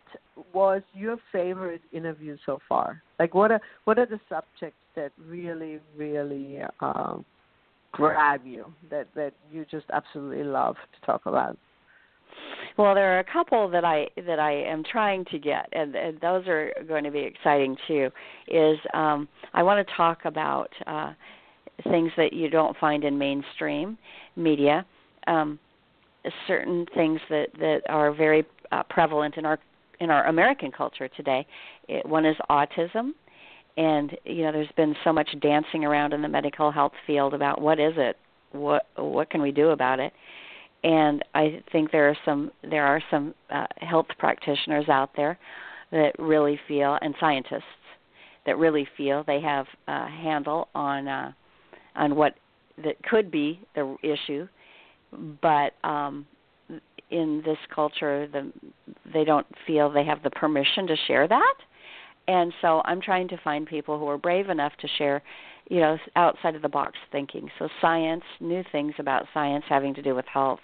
was 0.53 0.81
your 0.93 1.17
favorite 1.31 1.81
interview 1.91 2.37
so 2.45 2.59
far? 2.67 3.01
Like, 3.19 3.33
what 3.33 3.51
are 3.51 3.61
what 3.85 3.97
are 3.97 4.05
the 4.05 4.19
subjects 4.29 4.79
that 4.95 5.11
really, 5.27 5.79
really 5.95 6.59
uh, 6.79 7.17
grab 7.91 8.41
you 8.45 8.65
that 8.89 9.07
that 9.15 9.33
you 9.51 9.65
just 9.69 9.85
absolutely 9.93 10.43
love 10.43 10.75
to 10.75 11.05
talk 11.05 11.25
about? 11.25 11.57
Well, 12.77 12.95
there 12.95 13.15
are 13.15 13.19
a 13.19 13.23
couple 13.23 13.69
that 13.69 13.85
I 13.85 14.07
that 14.25 14.39
I 14.39 14.51
am 14.51 14.83
trying 14.83 15.25
to 15.25 15.39
get, 15.39 15.69
and, 15.73 15.95
and 15.95 16.19
those 16.19 16.47
are 16.47 16.71
going 16.87 17.03
to 17.03 17.11
be 17.11 17.19
exciting 17.19 17.77
too. 17.87 18.09
Is 18.47 18.77
um, 18.93 19.27
I 19.53 19.63
want 19.63 19.85
to 19.85 19.93
talk 19.95 20.25
about 20.25 20.69
uh, 20.87 21.13
things 21.83 22.11
that 22.17 22.33
you 22.33 22.49
don't 22.49 22.75
find 22.77 23.03
in 23.03 23.17
mainstream 23.17 23.97
media. 24.35 24.85
Um, 25.27 25.59
certain 26.47 26.85
things 26.95 27.19
that 27.29 27.47
that 27.59 27.81
are 27.89 28.13
very 28.13 28.45
uh, 28.73 28.83
prevalent 28.89 29.37
in 29.37 29.45
our 29.45 29.59
in 29.99 30.09
our 30.09 30.25
American 30.25 30.71
culture 30.71 31.07
today. 31.07 31.45
It, 31.87 32.05
one 32.05 32.25
is 32.25 32.35
autism, 32.49 33.11
and 33.77 34.17
you 34.25 34.43
know 34.43 34.51
there's 34.51 34.67
been 34.75 34.95
so 35.03 35.13
much 35.13 35.29
dancing 35.41 35.85
around 35.85 36.13
in 36.13 36.21
the 36.21 36.27
medical 36.27 36.71
health 36.71 36.93
field 37.05 37.33
about 37.33 37.61
what 37.61 37.79
is 37.79 37.93
it, 37.97 38.17
what 38.51 38.87
what 38.95 39.29
can 39.29 39.41
we 39.41 39.51
do 39.51 39.69
about 39.69 39.99
it, 39.99 40.13
and 40.83 41.23
I 41.35 41.61
think 41.71 41.91
there 41.91 42.09
are 42.09 42.17
some 42.25 42.51
there 42.69 42.85
are 42.85 43.01
some 43.11 43.33
uh, 43.51 43.67
health 43.77 44.07
practitioners 44.17 44.89
out 44.89 45.11
there 45.15 45.37
that 45.91 46.13
really 46.17 46.59
feel 46.67 46.97
and 47.01 47.13
scientists 47.19 47.63
that 48.45 48.57
really 48.57 48.87
feel 48.97 49.23
they 49.25 49.39
have 49.39 49.67
a 49.87 50.07
handle 50.07 50.67
on 50.73 51.07
uh, 51.07 51.31
on 51.95 52.15
what 52.15 52.33
that 52.83 53.01
could 53.03 53.29
be 53.29 53.59
the 53.75 53.95
issue, 54.01 54.47
but 55.41 55.73
um, 55.87 56.25
in 57.13 57.41
this 57.45 57.57
culture 57.73 58.27
the 58.27 58.51
they 59.13 59.23
don't 59.23 59.47
feel 59.67 59.91
they 59.91 60.03
have 60.03 60.23
the 60.23 60.29
permission 60.31 60.87
to 60.87 60.95
share 61.07 61.27
that. 61.27 61.55
And 62.27 62.53
so 62.61 62.81
i'm 62.85 63.01
trying 63.01 63.27
to 63.29 63.37
find 63.43 63.67
people 63.67 63.99
who 63.99 64.07
are 64.07 64.17
brave 64.17 64.49
enough 64.49 64.73
to 64.81 64.87
share 64.97 65.21
you 65.69 65.79
know 65.79 65.97
outside 66.15 66.55
of 66.55 66.61
the 66.61 66.69
box 66.69 66.93
thinking. 67.11 67.49
So 67.59 67.69
science 67.79 68.23
new 68.39 68.63
things 68.71 68.93
about 68.99 69.25
science 69.33 69.63
having 69.69 69.93
to 69.93 70.01
do 70.01 70.15
with 70.15 70.25
health. 70.25 70.59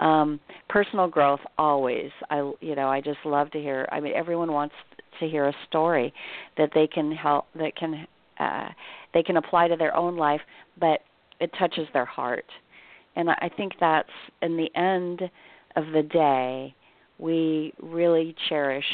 Um 0.00 0.38
personal 0.68 1.08
growth 1.08 1.40
always. 1.58 2.10
I 2.30 2.38
you 2.60 2.74
know 2.74 2.88
i 2.88 3.00
just 3.00 3.22
love 3.24 3.50
to 3.52 3.58
hear 3.58 3.88
i 3.92 4.00
mean 4.00 4.12
everyone 4.14 4.52
wants 4.52 4.74
to 5.20 5.28
hear 5.28 5.48
a 5.48 5.54
story 5.68 6.12
that 6.56 6.70
they 6.74 6.86
can 6.86 7.12
help 7.12 7.46
that 7.54 7.76
can 7.76 8.06
uh 8.38 8.68
they 9.14 9.22
can 9.22 9.36
apply 9.36 9.68
to 9.68 9.76
their 9.76 9.94
own 9.96 10.16
life 10.16 10.40
but 10.78 11.00
it 11.40 11.50
touches 11.58 11.86
their 11.92 12.04
heart. 12.18 12.46
And 13.16 13.30
i 13.30 13.50
think 13.56 13.72
that's 13.78 14.16
in 14.40 14.56
the 14.56 14.70
end 14.74 15.30
of 15.76 15.86
the 15.92 16.02
day, 16.02 16.74
we 17.18 17.72
really 17.80 18.34
cherish 18.48 18.84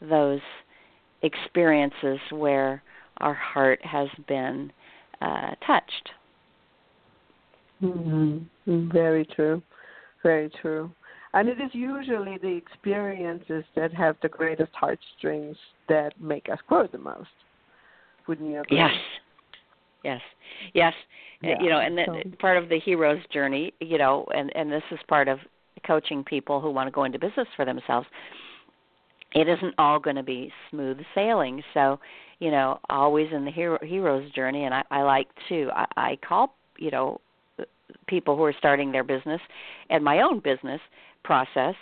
those 0.00 0.40
experiences 1.22 2.18
where 2.30 2.82
our 3.18 3.34
heart 3.34 3.80
has 3.84 4.08
been 4.26 4.72
uh, 5.20 5.54
touched. 5.66 6.10
Mm-hmm. 7.82 8.90
Very 8.92 9.24
true. 9.24 9.62
Very 10.22 10.50
true. 10.60 10.90
And 11.34 11.48
it 11.48 11.60
is 11.60 11.70
usually 11.72 12.38
the 12.38 12.56
experiences 12.56 13.64
that 13.76 13.92
have 13.94 14.16
the 14.22 14.28
greatest 14.28 14.72
heartstrings 14.74 15.56
that 15.88 16.18
make 16.20 16.48
us 16.50 16.58
grow 16.66 16.86
the 16.86 16.98
most. 16.98 17.28
Wouldn't 18.26 18.50
you 18.50 18.60
agree? 18.60 18.78
Yes. 18.78 18.94
Yes. 20.04 20.20
Yes. 20.74 20.94
Yeah. 21.42 21.60
You 21.60 21.70
know, 21.70 21.78
and 21.78 21.98
the, 21.98 22.04
so. 22.06 22.36
part 22.40 22.56
of 22.56 22.68
the 22.68 22.80
hero's 22.80 23.20
journey, 23.32 23.72
you 23.80 23.98
know, 23.98 24.26
and 24.34 24.54
and 24.56 24.72
this 24.72 24.82
is 24.90 24.98
part 25.08 25.28
of 25.28 25.38
coaching 25.86 26.24
people 26.24 26.60
who 26.60 26.70
want 26.70 26.86
to 26.86 26.90
go 26.90 27.04
into 27.04 27.18
business 27.18 27.48
for 27.56 27.64
themselves 27.64 28.06
it 29.34 29.46
isn't 29.46 29.74
all 29.76 30.00
going 30.00 30.16
to 30.16 30.22
be 30.22 30.50
smooth 30.70 30.96
sailing. 31.14 31.62
So 31.74 32.00
you 32.38 32.50
know 32.50 32.78
always 32.88 33.28
in 33.32 33.44
the 33.44 33.50
hero 33.50 33.78
hero's 33.82 34.30
journey 34.32 34.64
and 34.64 34.74
i 34.74 34.82
i 34.90 35.02
like 35.02 35.28
to 35.48 35.70
i, 35.72 35.86
I 35.96 36.18
call 36.26 36.54
you 36.78 36.90
know 36.90 37.20
people 38.06 38.36
who 38.36 38.44
are 38.44 38.54
starting 38.56 38.92
their 38.92 39.04
business 39.04 39.40
and 39.90 40.04
my 40.04 40.20
own 40.20 40.40
business 40.40 40.80
process 41.24 41.74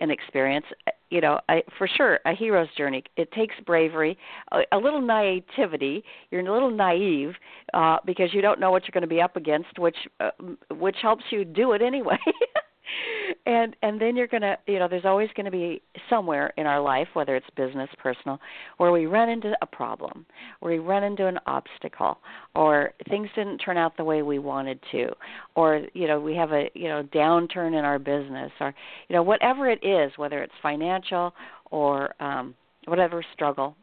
and 0.00 0.10
experience 0.10 0.66
you 1.10 1.20
know 1.20 1.40
I, 1.48 1.62
for 1.78 1.88
sure 1.88 2.18
a 2.24 2.34
hero's 2.34 2.68
journey. 2.76 3.04
It 3.16 3.30
takes 3.32 3.54
bravery 3.66 4.18
a, 4.52 4.60
a 4.72 4.78
little 4.78 5.00
naivety 5.00 6.04
you're 6.30 6.46
a 6.46 6.52
little 6.52 6.70
naive 6.70 7.34
uh 7.72 7.98
because 8.04 8.32
you 8.32 8.40
don't 8.40 8.60
know 8.60 8.70
what 8.70 8.84
you're 8.84 8.92
going 8.92 9.02
to 9.02 9.14
be 9.14 9.20
up 9.20 9.36
against 9.36 9.78
which 9.78 9.96
uh, 10.20 10.30
which 10.70 10.96
helps 11.02 11.24
you 11.30 11.44
do 11.44 11.72
it 11.72 11.82
anyway 11.82 12.18
and 13.46 13.76
and 13.82 14.00
then 14.00 14.16
you're 14.16 14.26
going 14.26 14.42
to 14.42 14.56
you 14.66 14.78
know 14.78 14.88
there's 14.88 15.04
always 15.04 15.28
going 15.36 15.44
to 15.44 15.50
be 15.50 15.80
somewhere 16.10 16.52
in 16.56 16.66
our 16.66 16.80
life 16.80 17.08
whether 17.14 17.36
it's 17.36 17.46
business 17.56 17.88
personal 17.98 18.38
where 18.78 18.92
we 18.92 19.06
run 19.06 19.28
into 19.28 19.52
a 19.62 19.66
problem 19.66 20.26
where 20.60 20.72
we 20.72 20.78
run 20.78 21.02
into 21.02 21.26
an 21.26 21.38
obstacle 21.46 22.18
or 22.54 22.92
things 23.08 23.28
didn't 23.34 23.58
turn 23.58 23.76
out 23.76 23.96
the 23.96 24.04
way 24.04 24.22
we 24.22 24.38
wanted 24.38 24.78
to 24.90 25.08
or 25.54 25.86
you 25.94 26.06
know 26.06 26.20
we 26.20 26.34
have 26.34 26.52
a 26.52 26.70
you 26.74 26.88
know 26.88 27.02
downturn 27.14 27.78
in 27.78 27.84
our 27.84 27.98
business 27.98 28.50
or 28.60 28.74
you 29.08 29.16
know 29.16 29.22
whatever 29.22 29.70
it 29.70 29.84
is 29.84 30.12
whether 30.16 30.42
it's 30.42 30.54
financial 30.62 31.32
or 31.70 32.14
um 32.22 32.54
whatever 32.86 33.24
struggle 33.32 33.76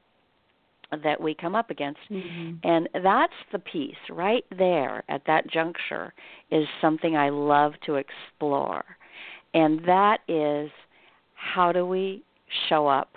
that 1.04 1.20
we 1.20 1.34
come 1.34 1.56
up 1.56 1.70
against. 1.70 2.00
Mm-hmm. 2.10 2.68
And 2.68 2.90
that's 3.04 3.34
the 3.52 3.60
piece 3.60 3.96
right 4.10 4.46
there 4.58 5.04
at 5.10 5.22
that 5.28 5.50
juncture 5.50 6.14
is 6.52 6.66
something 6.82 7.16
I 7.16 7.30
love 7.30 7.74
to 7.86 7.96
explore. 7.96 8.84
And 9.54 9.80
that 9.86 10.20
is 10.28 10.70
how 11.36 11.72
do 11.72 11.86
we 11.86 12.24
show 12.70 12.88
up 12.88 13.10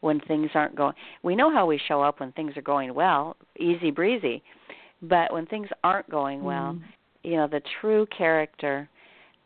when 0.00 0.20
things 0.20 0.50
aren't 0.54 0.76
going 0.76 0.94
we 1.22 1.34
know 1.34 1.52
how 1.52 1.66
we 1.66 1.80
show 1.88 2.02
up 2.02 2.20
when 2.20 2.32
things 2.32 2.56
are 2.56 2.62
going 2.62 2.94
well 2.94 3.36
easy 3.58 3.90
breezy 3.90 4.42
but 5.02 5.32
when 5.32 5.44
things 5.46 5.68
aren't 5.82 6.08
going 6.08 6.42
well 6.42 6.74
mm-hmm. 6.74 6.84
you 7.24 7.36
know 7.36 7.48
the 7.48 7.60
true 7.80 8.06
character 8.16 8.88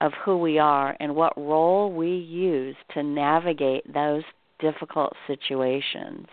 of 0.00 0.12
who 0.24 0.36
we 0.36 0.58
are 0.58 0.96
and 1.00 1.14
what 1.14 1.32
role 1.36 1.92
we 1.92 2.10
use 2.10 2.76
to 2.92 3.02
navigate 3.02 3.90
those 3.92 4.22
difficult 4.62 5.12
situations. 5.26 6.26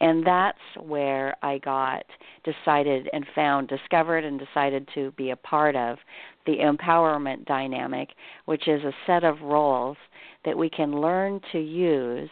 And 0.00 0.26
that's 0.26 0.58
where 0.78 1.34
I 1.42 1.58
got 1.58 2.04
decided 2.44 3.08
and 3.14 3.24
found, 3.34 3.68
discovered, 3.68 4.24
and 4.24 4.38
decided 4.38 4.86
to 4.94 5.12
be 5.12 5.30
a 5.30 5.36
part 5.36 5.74
of 5.76 5.96
the 6.44 6.56
empowerment 6.56 7.46
dynamic, 7.46 8.10
which 8.44 8.68
is 8.68 8.82
a 8.84 8.92
set 9.06 9.24
of 9.24 9.40
roles 9.40 9.96
that 10.44 10.58
we 10.58 10.68
can 10.68 11.00
learn 11.00 11.40
to 11.52 11.58
use 11.58 12.30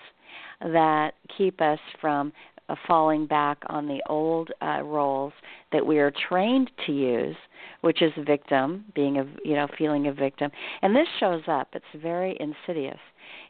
that 0.61 1.13
keep 1.37 1.61
us 1.61 1.79
from 2.01 2.33
uh, 2.69 2.75
falling 2.89 3.27
back 3.27 3.59
on 3.69 3.87
the 3.87 4.03
old 4.09 4.51
uh, 4.61 4.83
roles 4.83 5.33
that 5.73 5.85
we 5.85 5.99
are 5.99 6.13
trained 6.29 6.71
to 6.85 6.93
use, 6.93 7.37
which 7.83 8.03
is 8.03 8.13
victim, 8.27 8.85
being 8.95 9.19
a 9.19 9.27
you 9.45 9.55
know 9.55 9.69
feeling 9.79 10.09
a 10.09 10.13
victim, 10.13 10.51
and 10.83 10.95
this 10.95 11.07
shows 11.21 11.43
up. 11.47 11.69
It's 11.75 12.03
very 12.03 12.37
insidious. 12.41 12.99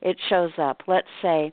It 0.03 0.17
shows 0.29 0.53
up. 0.59 0.83
Let's 0.87 1.07
say 1.23 1.53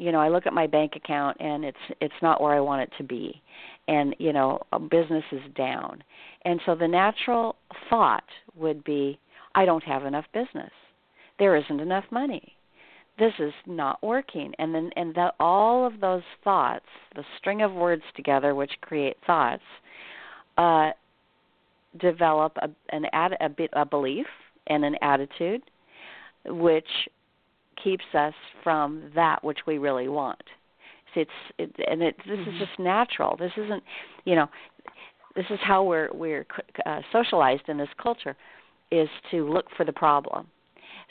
you 0.00 0.10
know 0.12 0.18
i 0.18 0.28
look 0.28 0.46
at 0.46 0.52
my 0.52 0.66
bank 0.66 0.92
account 0.96 1.36
and 1.40 1.64
it's 1.64 1.78
it's 2.00 2.14
not 2.22 2.40
where 2.40 2.54
i 2.54 2.60
want 2.60 2.82
it 2.82 2.90
to 2.96 3.04
be. 3.04 3.40
And 3.86 4.16
you 4.18 4.32
know 4.32 4.60
business 4.90 5.24
is 5.30 5.42
down. 5.54 6.02
And 6.44 6.60
so 6.64 6.74
the 6.74 6.88
natural 6.88 7.56
thought 7.88 8.24
would 8.56 8.82
be 8.82 9.18
i 9.54 9.64
don't 9.64 9.84
have 9.84 10.06
enough 10.06 10.24
business. 10.32 10.72
There 11.38 11.56
isn't 11.56 11.80
enough 11.80 12.04
money. 12.10 12.54
This 13.18 13.32
is 13.38 13.52
not 13.66 14.02
working. 14.02 14.54
And 14.58 14.74
then 14.74 14.90
and 14.96 15.14
that 15.16 15.34
all 15.38 15.86
of 15.86 16.00
those 16.00 16.22
thoughts 16.42 16.86
the 17.14 17.24
string 17.38 17.60
of 17.62 17.72
words 17.72 18.02
together 18.16 18.54
which 18.54 18.72
create 18.80 19.16
thoughts 19.26 19.62
uh 20.56 20.90
develop 22.00 22.56
a 22.62 22.68
an 22.96 23.04
ad, 23.12 23.36
a, 23.40 23.48
bit, 23.48 23.70
a 23.74 23.84
belief 23.84 24.26
and 24.68 24.84
an 24.84 24.96
attitude 25.02 25.62
which 26.46 26.88
keeps 27.82 28.04
us 28.14 28.34
from 28.62 29.10
that 29.14 29.42
which 29.42 29.60
we 29.66 29.78
really 29.78 30.08
want. 30.08 30.42
So 31.14 31.20
it's 31.20 31.30
it, 31.58 31.74
and 31.90 32.02
it, 32.02 32.16
this 32.18 32.38
mm-hmm. 32.38 32.50
is 32.50 32.58
just 32.58 32.78
natural. 32.78 33.36
This 33.36 33.52
isn't, 33.56 33.82
you 34.24 34.36
know, 34.36 34.48
this 35.34 35.46
is 35.50 35.58
how 35.62 35.82
we're 35.82 36.10
we're 36.12 36.46
uh, 36.86 37.00
socialized 37.12 37.68
in 37.68 37.78
this 37.78 37.88
culture, 38.00 38.36
is 38.90 39.08
to 39.30 39.48
look 39.50 39.66
for 39.76 39.84
the 39.84 39.92
problem. 39.92 40.46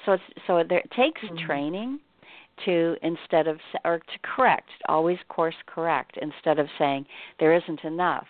So 0.05 0.13
it's 0.13 0.23
so 0.47 0.63
there, 0.67 0.79
it 0.79 0.91
takes 0.91 1.21
mm-hmm. 1.21 1.45
training 1.45 1.99
to 2.65 2.95
instead 3.01 3.47
of 3.47 3.57
or 3.83 3.99
to 3.99 4.19
correct, 4.23 4.69
always 4.87 5.17
course 5.27 5.55
correct 5.65 6.17
instead 6.21 6.59
of 6.59 6.67
saying 6.77 7.05
there 7.39 7.53
isn't 7.55 7.83
enough. 7.83 8.27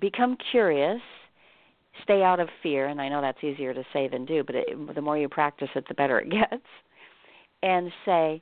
Become 0.00 0.36
curious 0.50 1.00
stay 2.02 2.22
out 2.22 2.40
of 2.40 2.48
fear 2.62 2.88
and 2.88 3.00
i 3.00 3.08
know 3.08 3.20
that's 3.20 3.42
easier 3.42 3.72
to 3.72 3.82
say 3.92 4.06
than 4.06 4.24
do 4.24 4.44
but 4.44 4.54
it, 4.54 4.94
the 4.94 5.00
more 5.00 5.16
you 5.16 5.28
practice 5.28 5.68
it 5.74 5.84
the 5.88 5.94
better 5.94 6.20
it 6.20 6.30
gets 6.30 6.62
and 7.66 7.90
say, 8.04 8.40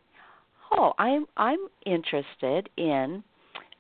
"Oh, 0.70 0.93
I'm 0.99 1.27
I'm 1.37 1.59
interested 1.87 2.68
in 2.77 3.25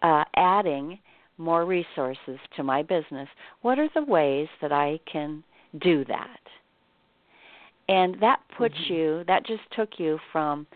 uh, 0.02 0.24
adding 0.36 0.98
more 1.36 1.66
resources 1.66 2.38
to 2.56 2.62
my 2.62 2.82
business. 2.82 3.28
What 3.62 3.78
are 3.78 3.90
the 3.94 4.04
ways 4.04 4.48
that 4.62 4.72
I 4.72 4.98
can 5.10 5.44
do 5.80 6.04
that?" 6.06 6.40
And 7.88 8.16
that 8.20 8.40
puts 8.56 8.74
mm-hmm. 8.74 8.94
you. 8.94 9.24
That 9.26 9.46
just 9.46 9.62
took 9.76 9.90
you 9.98 10.18
from 10.32 10.66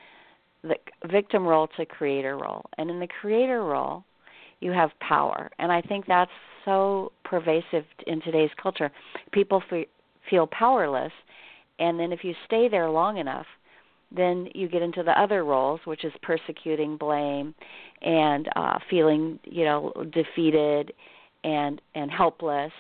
the 0.62 0.76
victim 1.10 1.46
role 1.46 1.68
to 1.76 1.86
creator 1.86 2.36
role. 2.36 2.64
And 2.76 2.90
in 2.90 3.00
the 3.00 3.08
creator 3.20 3.62
role, 3.62 4.04
you 4.60 4.72
have 4.72 4.90
power. 5.00 5.50
And 5.58 5.72
I 5.72 5.80
think 5.80 6.04
that's 6.06 6.30
so 6.64 7.12
pervasive 7.24 7.84
in 8.06 8.20
today's 8.20 8.50
culture. 8.62 8.90
People 9.32 9.62
feel 10.28 10.46
powerless, 10.48 11.12
and 11.78 11.98
then 11.98 12.12
if 12.12 12.24
you 12.24 12.34
stay 12.44 12.68
there 12.68 12.90
long 12.90 13.16
enough, 13.18 13.46
then 14.14 14.48
you 14.54 14.68
get 14.68 14.82
into 14.82 15.02
the 15.02 15.18
other 15.20 15.44
roles, 15.44 15.80
which 15.84 16.04
is 16.04 16.12
persecuting, 16.22 16.96
blame, 16.96 17.54
and 18.02 18.48
uh, 18.56 18.78
feeling, 18.88 19.38
you 19.44 19.64
know, 19.64 19.92
defeated 20.12 20.92
and 21.44 21.80
and 21.94 22.10
helpless 22.10 22.72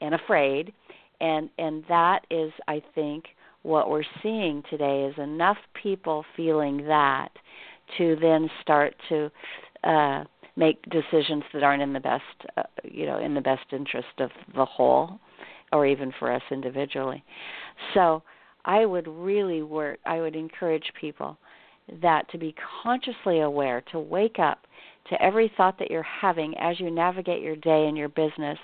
and 0.00 0.14
afraid, 0.14 0.72
and 1.20 1.48
and 1.58 1.84
that 1.88 2.26
is, 2.30 2.52
I 2.68 2.82
think, 2.94 3.24
what 3.62 3.88
we're 3.88 4.02
seeing 4.22 4.62
today 4.68 5.04
is 5.04 5.14
enough 5.18 5.58
people 5.80 6.24
feeling 6.36 6.86
that 6.86 7.30
to 7.98 8.16
then 8.20 8.50
start 8.60 8.94
to 9.08 9.30
uh, 9.84 10.24
make 10.56 10.82
decisions 10.90 11.44
that 11.52 11.62
aren't 11.62 11.82
in 11.82 11.92
the 11.92 12.00
best, 12.00 12.22
uh, 12.56 12.62
you 12.82 13.06
know, 13.06 13.18
in 13.18 13.34
the 13.34 13.40
best 13.40 13.64
interest 13.72 14.08
of 14.18 14.30
the 14.54 14.64
whole, 14.64 15.18
or 15.72 15.86
even 15.86 16.12
for 16.18 16.32
us 16.32 16.42
individually. 16.50 17.22
So 17.94 18.22
I 18.64 18.86
would 18.86 19.06
really 19.06 19.62
work, 19.62 19.98
I 20.04 20.20
would 20.20 20.36
encourage 20.36 20.90
people 21.00 21.36
that 22.00 22.28
to 22.30 22.38
be 22.38 22.54
consciously 22.82 23.40
aware, 23.40 23.82
to 23.92 23.98
wake 23.98 24.38
up 24.38 24.66
to 25.10 25.22
every 25.22 25.52
thought 25.56 25.78
that 25.78 25.90
you're 25.90 26.02
having 26.02 26.56
as 26.58 26.80
you 26.80 26.90
navigate 26.90 27.42
your 27.42 27.56
day 27.56 27.86
and 27.86 27.96
your 27.96 28.08
business, 28.08 28.58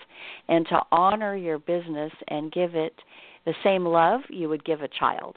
and 0.49 0.67
to 0.69 0.81
honor 0.91 1.37
your 1.37 1.59
business 1.59 2.13
and 2.29 2.53
give 2.53 2.75
it 2.75 2.95
the 3.45 3.55
same 3.63 3.85
love 3.85 4.21
you 4.31 4.49
would 4.49 4.65
give 4.65 4.81
a 4.83 4.89
child. 4.89 5.37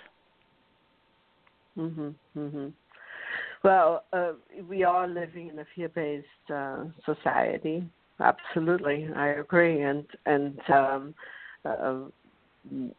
Mhm. 1.78 2.16
Mhm. 2.38 2.74
Well, 3.64 4.06
uh, 4.14 4.34
we 4.68 4.84
are 4.84 5.08
living 5.08 5.50
in 5.50 5.60
a 5.60 5.66
fear-based 5.76 6.52
uh, 6.52 6.86
society. 7.06 7.84
Absolutely, 8.20 9.10
I 9.16 9.28
agree. 9.30 9.82
And 9.82 10.06
and 10.26 10.60
um, 10.70 11.16
uh, 11.66 11.96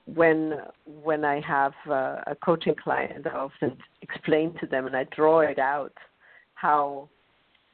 when 0.07 0.55
when 0.85 1.25
I 1.25 1.41
have 1.41 1.73
uh, 1.89 2.21
a 2.27 2.37
coaching 2.45 2.75
client, 2.83 3.27
I 3.27 3.37
often 3.37 3.77
explain 4.03 4.55
to 4.61 4.67
them 4.67 4.87
and 4.87 4.97
I 4.97 5.05
draw 5.05 5.41
it 5.41 5.59
out 5.59 5.93
how 6.55 7.09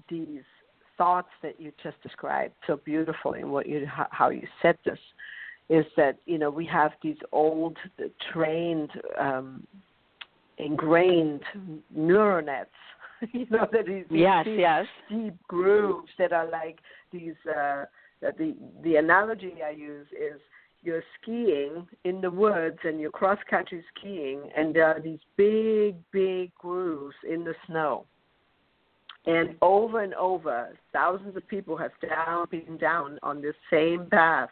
these 0.09 0.43
thoughts 0.97 1.28
that 1.43 1.61
you 1.61 1.72
just 1.82 2.01
described 2.03 2.53
so 2.66 2.78
beautifully 2.84 3.41
and 3.41 3.51
what 3.51 3.66
you 3.66 3.86
how 4.11 4.28
you 4.28 4.47
said 4.61 4.76
this 4.84 4.99
is 5.70 5.86
that 5.97 6.18
you 6.26 6.36
know 6.36 6.51
we 6.51 6.66
have 6.66 6.93
these 7.03 7.16
old 7.32 7.76
trained 8.32 8.91
um, 9.18 9.66
ingrained 10.59 11.41
neural 11.95 12.45
nets 12.45 12.68
you 13.32 13.47
know 13.51 13.66
that 13.72 13.86
these, 13.86 14.05
yes 14.11 14.45
these 14.45 14.59
yes. 14.59 14.84
deep 15.09 15.34
grooves 15.49 16.11
that 16.18 16.32
are 16.32 16.51
like 16.51 16.78
these 17.12 17.34
uh, 17.49 17.84
the 18.20 18.55
the 18.84 18.97
analogy 18.97 19.55
I 19.66 19.70
use 19.70 20.07
is 20.12 20.41
you're 20.83 21.03
skiing 21.20 21.87
in 22.05 22.20
the 22.20 22.31
woods 22.31 22.78
and 22.85 23.01
you're 23.01 23.11
cross 23.11 23.39
country 23.49 23.85
skiing 23.97 24.41
and 24.57 24.74
there 24.74 24.87
are 24.87 25.01
these 25.01 25.18
big 25.37 25.97
big 26.12 26.51
grooves 26.59 27.14
in 27.28 27.45
the 27.45 27.55
snow. 27.66 28.05
And 29.26 29.57
over 29.61 30.03
and 30.03 30.14
over 30.14 30.70
thousands 30.93 31.37
of 31.37 31.47
people 31.47 31.76
have 31.76 31.91
down 32.01 32.47
been 32.51 32.78
down 32.78 33.18
on 33.22 33.43
this 33.43 33.55
same 33.70 34.07
path 34.11 34.49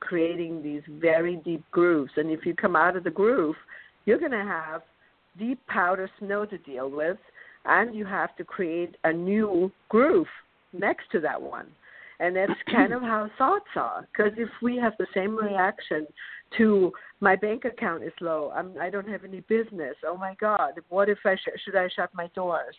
creating 0.00 0.62
these 0.62 0.82
very 0.88 1.36
deep 1.36 1.64
grooves. 1.70 2.12
And 2.16 2.30
if 2.30 2.46
you 2.46 2.54
come 2.54 2.76
out 2.76 2.96
of 2.96 3.04
the 3.04 3.10
groove 3.10 3.56
you're 4.06 4.18
going 4.18 4.30
to 4.30 4.38
have 4.38 4.82
deep 5.38 5.60
powder 5.66 6.08
snow 6.18 6.46
to 6.46 6.56
deal 6.58 6.90
with 6.90 7.18
and 7.66 7.94
you 7.94 8.06
have 8.06 8.34
to 8.36 8.44
create 8.44 8.96
a 9.04 9.12
new 9.12 9.70
groove 9.90 10.28
next 10.72 11.10
to 11.12 11.20
that 11.20 11.40
one 11.40 11.66
and 12.20 12.36
that's 12.36 12.52
kind 12.70 12.92
of 12.92 13.02
how 13.02 13.30
thoughts 13.38 13.64
are. 13.76 14.06
Because 14.12 14.32
if 14.36 14.48
we 14.62 14.76
have 14.76 14.94
the 14.98 15.06
same 15.14 15.36
reaction 15.36 16.06
to 16.56 16.92
my 17.20 17.36
bank 17.36 17.64
account 17.64 18.02
is 18.02 18.12
low, 18.20 18.52
I'm, 18.54 18.72
I 18.80 18.90
don't 18.90 19.08
have 19.08 19.24
any 19.24 19.40
business. 19.40 19.94
Oh 20.04 20.16
my 20.16 20.34
God, 20.40 20.72
what 20.88 21.08
if 21.08 21.18
I 21.24 21.36
sh- 21.36 21.60
should 21.64 21.76
I 21.76 21.88
shut 21.94 22.10
my 22.14 22.28
doors? 22.34 22.76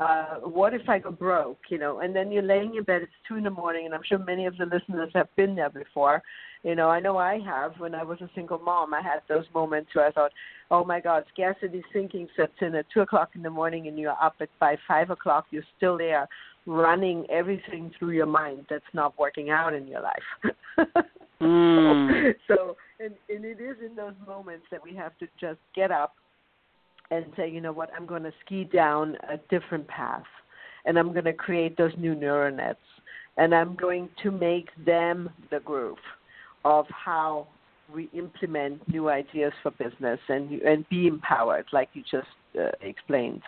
Uh, 0.00 0.36
what 0.44 0.72
if 0.72 0.88
I 0.88 0.98
go 0.98 1.10
broke? 1.10 1.58
You 1.68 1.78
know, 1.78 2.00
and 2.00 2.16
then 2.16 2.32
you're 2.32 2.42
laying 2.42 2.74
in 2.76 2.84
bed. 2.84 3.02
It's 3.02 3.12
two 3.28 3.36
in 3.36 3.44
the 3.44 3.50
morning, 3.50 3.84
and 3.84 3.94
I'm 3.94 4.00
sure 4.08 4.18
many 4.18 4.46
of 4.46 4.56
the 4.56 4.64
listeners 4.64 5.10
have 5.14 5.28
been 5.36 5.54
there 5.54 5.68
before. 5.68 6.22
You 6.62 6.74
know, 6.74 6.88
I 6.88 7.00
know 7.00 7.18
I 7.18 7.38
have. 7.40 7.72
When 7.78 7.94
I 7.94 8.02
was 8.02 8.20
a 8.22 8.30
single 8.34 8.58
mom, 8.58 8.94
I 8.94 9.02
had 9.02 9.20
those 9.28 9.44
moments 9.54 9.90
where 9.94 10.06
I 10.06 10.10
thought, 10.10 10.32
"Oh 10.70 10.84
my 10.84 11.00
God, 11.00 11.24
scarcity 11.32 11.82
thinking 11.92 12.28
sets 12.34 12.52
in 12.62 12.74
at 12.74 12.86
two 12.92 13.00
o'clock 13.00 13.30
in 13.34 13.42
the 13.42 13.50
morning, 13.50 13.88
and 13.88 13.98
you're 13.98 14.16
up 14.22 14.36
at 14.40 14.48
by 14.58 14.76
five 14.88 15.10
o'clock. 15.10 15.46
You're 15.50 15.64
still 15.76 15.98
there, 15.98 16.26
running 16.66 17.26
everything 17.30 17.90
through 17.98 18.10
your 18.10 18.26
mind 18.26 18.66
that's 18.68 18.84
not 18.92 19.18
working 19.18 19.50
out 19.50 19.74
in 19.74 19.86
your 19.86 20.02
life. 20.02 20.54
mm. 21.40 22.34
so, 22.46 22.54
so 22.54 22.76
and, 23.00 23.14
and 23.28 23.44
it 23.44 23.60
is 23.60 23.76
in 23.84 23.96
those 23.96 24.14
moments 24.26 24.66
that 24.70 24.82
we 24.82 24.94
have 24.94 25.16
to 25.18 25.26
just 25.40 25.58
get 25.74 25.90
up 25.90 26.14
and 27.10 27.24
say, 27.36 27.50
you 27.50 27.60
know 27.60 27.72
what, 27.72 27.90
I'm 27.96 28.06
going 28.06 28.22
to 28.22 28.32
ski 28.44 28.64
down 28.64 29.16
a 29.28 29.36
different 29.48 29.88
path, 29.88 30.22
and 30.84 30.98
I'm 30.98 31.12
going 31.12 31.24
to 31.24 31.32
create 31.32 31.76
those 31.76 31.92
new 31.98 32.14
neural 32.14 32.54
nets, 32.54 32.78
and 33.36 33.54
I'm 33.54 33.74
going 33.74 34.08
to 34.22 34.30
make 34.30 34.68
them 34.84 35.30
the 35.50 35.60
groove 35.60 35.98
of 36.64 36.86
how 36.88 37.48
we 37.92 38.08
implement 38.12 38.86
new 38.88 39.08
ideas 39.08 39.52
for 39.62 39.72
business 39.72 40.20
and 40.28 40.62
and 40.62 40.88
be 40.88 41.08
empowered, 41.08 41.66
like 41.72 41.88
you 41.94 42.02
just 42.08 42.28
uh, 42.58 42.70
explained. 42.80 43.42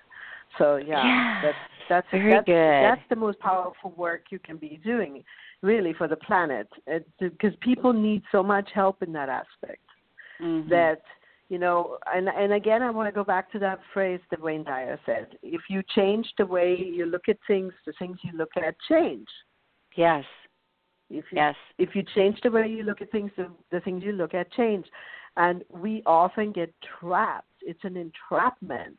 So 0.59 0.77
yeah, 0.77 1.05
yeah 1.05 1.41
that's 1.43 1.57
that's 1.89 2.07
very 2.11 2.31
that's, 2.31 2.47
good. 2.47 2.55
that's 2.55 3.03
the 3.11 3.17
most 3.17 3.39
powerful 3.41 3.93
work 3.97 4.27
you 4.31 4.39
can 4.39 4.57
be 4.57 4.81
doing, 4.85 5.25
really, 5.63 5.93
for 5.93 6.09
the 6.09 6.17
planet, 6.17 6.69
because 7.21 7.53
people 7.61 7.93
need 7.93 8.23
so 8.33 8.43
much 8.43 8.69
help 8.75 9.03
in 9.03 9.13
that 9.13 9.29
aspect. 9.29 9.83
Mm-hmm. 10.41 10.69
That 10.71 11.03
you 11.49 11.59
know, 11.59 11.99
and 12.13 12.29
and 12.29 12.53
again, 12.53 12.83
I 12.83 12.91
want 12.91 13.09
to 13.09 13.13
go 13.13 13.25
back 13.25 13.53
to 13.53 13.59
that 13.61 13.81
phrase 13.93 14.21
that 14.31 14.41
Wayne 14.41 14.65
Dyer 14.65 14.99
said: 15.05 15.39
"If 15.43 15.63
you 15.69 15.83
change 15.95 16.27
the 16.39 16.47
way 16.47 16.77
you 16.77 17.07
look 17.07 17.29
at 17.29 17.37
things, 17.47 17.73
the 17.87 17.93
things 17.99 18.19
you 18.23 18.37
look 18.37 18.57
at 18.57 18.75
change." 18.89 19.29
Yes. 19.97 20.25
If 21.11 21.27
you, 21.31 21.37
yes. 21.37 21.55
If 21.77 21.95
you 21.95 22.03
change 22.15 22.39
the 22.43 22.51
way 22.51 22.67
you 22.67 22.85
look 22.85 23.03
at 23.03 23.11
things, 23.11 23.31
the, 23.37 23.49
the 23.71 23.81
things 23.81 24.03
you 24.03 24.13
look 24.13 24.33
at 24.33 24.51
change, 24.53 24.87
and 25.37 25.63
we 25.69 26.03
often 26.07 26.53
get 26.53 26.73
trapped. 26.99 27.47
It's 27.61 27.85
an 27.85 27.97
entrapment 27.97 28.97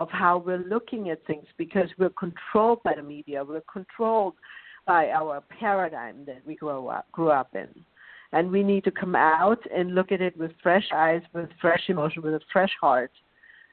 of 0.00 0.10
how 0.10 0.38
we're 0.38 0.64
looking 0.68 1.10
at 1.10 1.24
things 1.26 1.46
because 1.56 1.88
we're 1.98 2.10
controlled 2.10 2.82
by 2.82 2.94
the 2.94 3.02
media. 3.02 3.44
We're 3.44 3.62
controlled 3.72 4.34
by 4.86 5.10
our 5.10 5.42
paradigm 5.60 6.24
that 6.26 6.42
we 6.46 6.54
grow 6.54 6.88
up 6.88 7.10
grew 7.12 7.30
up 7.30 7.54
in. 7.54 7.68
And 8.32 8.50
we 8.50 8.62
need 8.62 8.84
to 8.84 8.90
come 8.90 9.14
out 9.14 9.60
and 9.74 9.94
look 9.94 10.12
at 10.12 10.20
it 10.20 10.36
with 10.36 10.50
fresh 10.62 10.86
eyes, 10.94 11.22
with 11.32 11.48
fresh 11.60 11.82
emotion, 11.88 12.22
with 12.22 12.34
a 12.34 12.40
fresh 12.52 12.72
heart, 12.80 13.10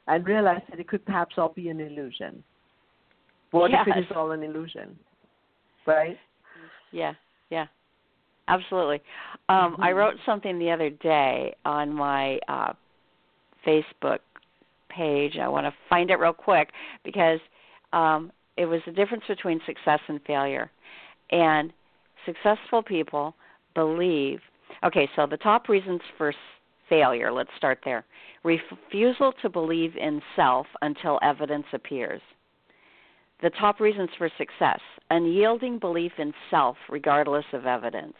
and 0.08 0.26
realize 0.28 0.62
that 0.70 0.80
it 0.80 0.88
could 0.88 1.06
perhaps 1.06 1.36
all 1.38 1.50
be 1.50 1.70
an 1.70 1.80
illusion. 1.80 2.44
What 3.52 3.72
yes. 3.72 3.86
if 3.88 3.96
it 3.96 4.00
is 4.00 4.06
all 4.16 4.32
an 4.32 4.44
illusion? 4.44 4.98
Right? 5.86 6.18
Yeah, 6.92 7.14
yeah. 7.50 7.66
Absolutely. 8.48 9.02
Um, 9.50 9.74
mm-hmm. 9.74 9.84
I 9.84 9.92
wrote 9.92 10.16
something 10.26 10.60
the 10.60 10.72
other 10.72 10.90
day 10.90 11.56
on 11.66 11.94
my 11.94 12.40
uh, 12.48 12.74
Facebook 13.66 14.20
page. 14.96 15.38
I 15.42 15.48
want 15.48 15.66
to 15.66 15.74
find 15.90 16.10
it 16.10 16.20
real 16.20 16.34
quick 16.34 16.70
because 17.04 17.40
um, 17.92 18.32
it 18.58 18.66
was 18.66 18.82
the 18.86 18.92
difference 18.92 19.24
between 19.28 19.60
success 19.66 20.00
and 20.08 20.20
failure. 20.26 20.70
And 21.32 21.72
successful 22.26 22.84
people 22.84 23.36
believe. 23.76 24.40
Okay, 24.86 25.10
so 25.16 25.26
the 25.26 25.38
top 25.38 25.70
reasons 25.70 26.02
for 26.18 26.34
failure, 26.90 27.32
let's 27.32 27.50
start 27.58 27.80
there. 27.84 28.06
Refusal 28.44 29.34
to 29.42 29.50
believe 29.50 29.96
in 29.96 30.22
self 30.36 30.68
until 30.82 31.20
evidence 31.22 31.66
appears. 31.74 32.22
The 33.42 33.50
top 33.52 33.80
reasons 33.80 34.10
for 34.18 34.30
success 34.38 34.80
unyielding 35.10 35.80
belief 35.80 36.12
in 36.18 36.34
self 36.50 36.78
regardless 36.90 37.46
of 37.54 37.66
evidence. 37.66 38.16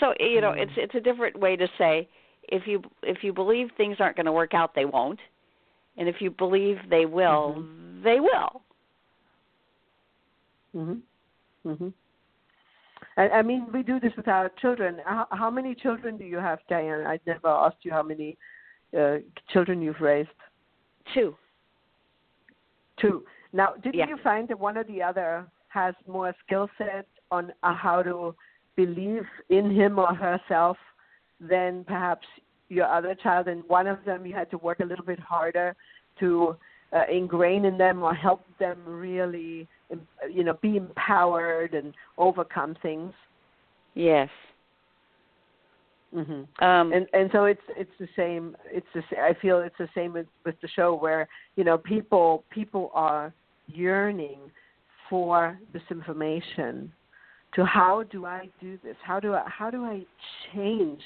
So 0.00 0.14
you 0.20 0.40
know, 0.40 0.52
it's 0.52 0.72
it's 0.76 0.94
a 0.94 1.00
different 1.00 1.38
way 1.38 1.56
to 1.56 1.68
say 1.76 2.08
if 2.48 2.66
you 2.66 2.82
if 3.02 3.18
you 3.22 3.32
believe 3.32 3.68
things 3.76 3.96
aren't 4.00 4.16
going 4.16 4.26
to 4.26 4.32
work 4.32 4.54
out, 4.54 4.74
they 4.74 4.84
won't, 4.84 5.20
and 5.96 6.08
if 6.08 6.16
you 6.20 6.30
believe 6.30 6.76
they 6.90 7.06
will, 7.06 7.56
mm-hmm. 7.58 8.02
they 8.02 8.20
will. 8.20 8.62
Mhm. 10.74 11.00
Mhm. 11.66 11.92
I, 13.16 13.28
I 13.28 13.42
mean, 13.42 13.66
we 13.72 13.82
do 13.82 13.98
this 13.98 14.12
with 14.16 14.28
our 14.28 14.50
children. 14.60 14.98
How, 15.04 15.26
how 15.30 15.50
many 15.50 15.74
children 15.74 16.16
do 16.16 16.24
you 16.24 16.38
have, 16.38 16.60
Diane? 16.68 17.06
I 17.06 17.18
never 17.26 17.48
asked 17.48 17.78
you 17.82 17.90
how 17.90 18.02
many 18.02 18.36
uh, 18.96 19.16
children 19.52 19.82
you've 19.82 20.00
raised. 20.00 20.28
Two. 21.14 21.36
Two. 23.00 23.24
Now, 23.52 23.74
did 23.82 23.94
yeah. 23.94 24.08
you 24.08 24.18
find 24.22 24.46
that 24.48 24.58
one 24.58 24.76
or 24.76 24.84
the 24.84 25.02
other 25.02 25.46
has 25.68 25.94
more 26.06 26.34
skill 26.44 26.68
set 26.78 27.06
on 27.30 27.52
uh, 27.62 27.74
how 27.74 28.02
to 28.02 28.34
believe 28.76 29.24
in 29.48 29.70
him 29.70 29.98
or 29.98 30.14
herself 30.14 30.76
than 31.40 31.84
perhaps 31.84 32.26
your 32.68 32.86
other 32.86 33.14
child, 33.14 33.48
and 33.48 33.62
one 33.68 33.86
of 33.86 33.98
them 34.04 34.26
you 34.26 34.34
had 34.34 34.50
to 34.50 34.58
work 34.58 34.80
a 34.80 34.84
little 34.84 35.04
bit 35.04 35.18
harder 35.18 35.74
to 36.20 36.56
uh, 36.92 37.04
ingrain 37.10 37.64
in 37.64 37.78
them 37.78 38.02
or 38.02 38.14
help 38.14 38.44
them 38.58 38.78
really, 38.86 39.66
you 40.30 40.44
know, 40.44 40.58
be 40.60 40.76
empowered 40.76 41.74
and 41.74 41.94
overcome 42.16 42.76
things. 42.82 43.12
Yes. 43.94 44.28
hmm 46.12 46.42
Um, 46.60 46.92
and 46.92 47.06
and 47.12 47.30
so 47.32 47.44
it's 47.44 47.60
it's 47.76 47.90
the 47.98 48.08
same. 48.16 48.56
It's 48.70 48.86
the 48.94 49.02
sa- 49.10 49.22
I 49.22 49.34
feel 49.40 49.58
it's 49.58 49.76
the 49.78 49.88
same 49.94 50.12
with, 50.12 50.26
with 50.44 50.54
the 50.62 50.68
show 50.68 50.94
where 50.94 51.28
you 51.56 51.64
know 51.64 51.76
people 51.76 52.44
people 52.50 52.90
are 52.94 53.32
yearning 53.66 54.38
for 55.10 55.58
this 55.72 55.82
information 55.90 56.92
to 57.54 57.64
how 57.64 58.04
do 58.10 58.26
I 58.26 58.48
do 58.60 58.78
this? 58.82 58.96
How 59.02 59.20
do 59.20 59.34
I 59.34 59.44
how 59.46 59.70
do 59.70 59.84
I 59.84 60.02
change 60.52 61.00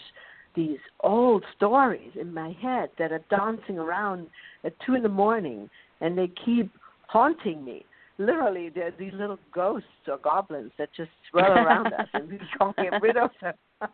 these 0.55 0.79
old 1.01 1.45
stories 1.57 2.11
in 2.21 2.33
my 2.33 2.55
head 2.61 2.91
that 2.99 3.13
are 3.13 3.25
dancing 3.31 3.79
around 3.79 4.27
at 4.65 4.75
two 4.85 4.95
in 4.95 5.03
the 5.03 5.09
morning 5.09 5.69
and 6.01 6.19
they 6.19 6.31
keep 6.45 6.71
haunting 7.13 7.65
me. 7.65 7.85
Literally, 8.19 8.69
they're 8.69 8.93
these 8.99 9.13
little 9.15 9.39
ghosts 9.55 9.89
or 10.07 10.19
goblins 10.19 10.73
that 10.79 10.91
just 10.97 11.11
swirl 11.31 11.51
around 11.51 11.87
us, 11.95 12.09
and 12.13 12.29
we 12.29 12.39
can't 12.59 12.77
get 12.77 13.01
rid 13.01 13.17
of 13.17 13.31
them. 13.41 13.55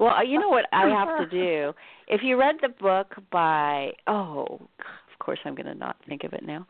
well, 0.00 0.24
you 0.24 0.38
know 0.38 0.50
what 0.50 0.66
I 0.72 0.88
have 0.88 1.18
to 1.18 1.26
do? 1.26 1.72
If 2.10 2.22
you 2.22 2.40
read 2.40 2.56
the 2.62 2.70
book 2.70 3.16
by 3.30 3.90
oh, 4.06 4.46
of 4.50 5.18
course 5.18 5.38
I'm 5.44 5.54
going 5.54 5.66
to 5.66 5.74
not 5.74 5.96
think 6.08 6.24
of 6.24 6.32
it 6.32 6.42
now. 6.42 6.66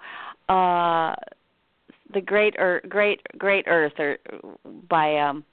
Uh 0.49 1.15
the 2.13 2.21
Great 2.21 2.55
or 2.59 2.83
Great 2.89 3.21
Great 3.37 3.65
Earth, 3.67 3.93
or 3.99 4.19
by 4.89 5.19
um, 5.19 5.45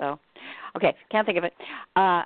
oh, 0.00 0.18
okay, 0.76 0.94
can't 1.10 1.26
think 1.26 1.38
of 1.38 1.44
it. 1.44 1.54
Uh, 1.96 2.22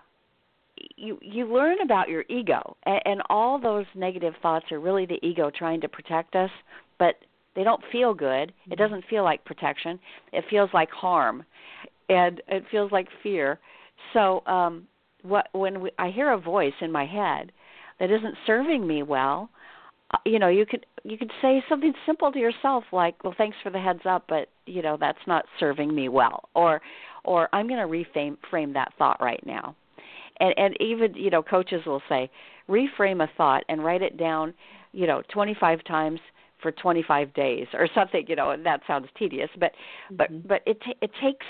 you 0.96 1.18
you 1.20 1.52
learn 1.52 1.80
about 1.82 2.08
your 2.08 2.24
ego, 2.28 2.76
and, 2.86 3.00
and 3.04 3.22
all 3.28 3.60
those 3.60 3.86
negative 3.94 4.34
thoughts 4.42 4.66
are 4.72 4.80
really 4.80 5.06
the 5.06 5.18
ego 5.26 5.50
trying 5.50 5.80
to 5.80 5.88
protect 5.88 6.34
us, 6.34 6.50
but 6.98 7.16
they 7.54 7.64
don't 7.64 7.82
feel 7.90 8.14
good. 8.14 8.52
It 8.70 8.78
Mm-hmm. 8.78 8.82
doesn't 8.82 9.04
feel 9.10 9.24
like 9.24 9.44
protection. 9.44 9.98
It 10.32 10.44
feels 10.50 10.70
like 10.72 10.90
harm, 10.90 11.44
and 12.08 12.40
it 12.48 12.64
feels 12.70 12.92
like 12.92 13.08
fear. 13.22 13.58
So 14.12 14.42
um, 14.46 14.86
what 15.22 15.48
when 15.52 15.80
we, 15.80 15.90
I 15.98 16.10
hear 16.10 16.32
a 16.32 16.38
voice 16.38 16.74
in 16.80 16.92
my 16.92 17.04
head 17.04 17.52
that 17.98 18.10
isn't 18.10 18.34
serving 18.46 18.86
me 18.86 19.02
well, 19.02 19.50
uh, 20.12 20.18
you 20.24 20.38
know 20.38 20.48
you 20.48 20.64
could 20.66 20.86
you 21.04 21.18
could 21.18 21.30
say 21.40 21.62
something 21.68 21.92
simple 22.06 22.32
to 22.32 22.38
yourself 22.38 22.84
like 22.92 23.22
well 23.24 23.34
thanks 23.36 23.56
for 23.62 23.70
the 23.70 23.78
heads 23.78 24.00
up 24.04 24.24
but 24.28 24.48
you 24.66 24.82
know 24.82 24.96
that's 24.98 25.18
not 25.26 25.44
serving 25.58 25.94
me 25.94 26.08
well 26.08 26.48
or 26.54 26.80
or 27.24 27.48
i'm 27.52 27.66
going 27.68 27.80
to 27.80 27.86
reframe 27.86 28.36
frame 28.50 28.72
that 28.72 28.92
thought 28.98 29.20
right 29.20 29.44
now 29.46 29.74
and 30.40 30.54
and 30.56 30.76
even 30.80 31.14
you 31.14 31.30
know 31.30 31.42
coaches 31.42 31.82
will 31.86 32.02
say 32.08 32.30
reframe 32.68 33.22
a 33.22 33.30
thought 33.36 33.64
and 33.68 33.84
write 33.84 34.02
it 34.02 34.16
down 34.16 34.54
you 34.92 35.06
know 35.06 35.22
25 35.32 35.84
times 35.84 36.20
for 36.62 36.72
25 36.72 37.32
days 37.34 37.66
or 37.74 37.88
something 37.94 38.24
you 38.28 38.36
know 38.36 38.50
and 38.50 38.64
that 38.64 38.80
sounds 38.86 39.06
tedious 39.18 39.50
but 39.58 39.72
but 40.10 40.30
Mhm. 40.32 40.46
but 40.46 40.62
it 40.66 40.80
ta- 40.80 40.98
it 41.00 41.10
takes 41.20 41.46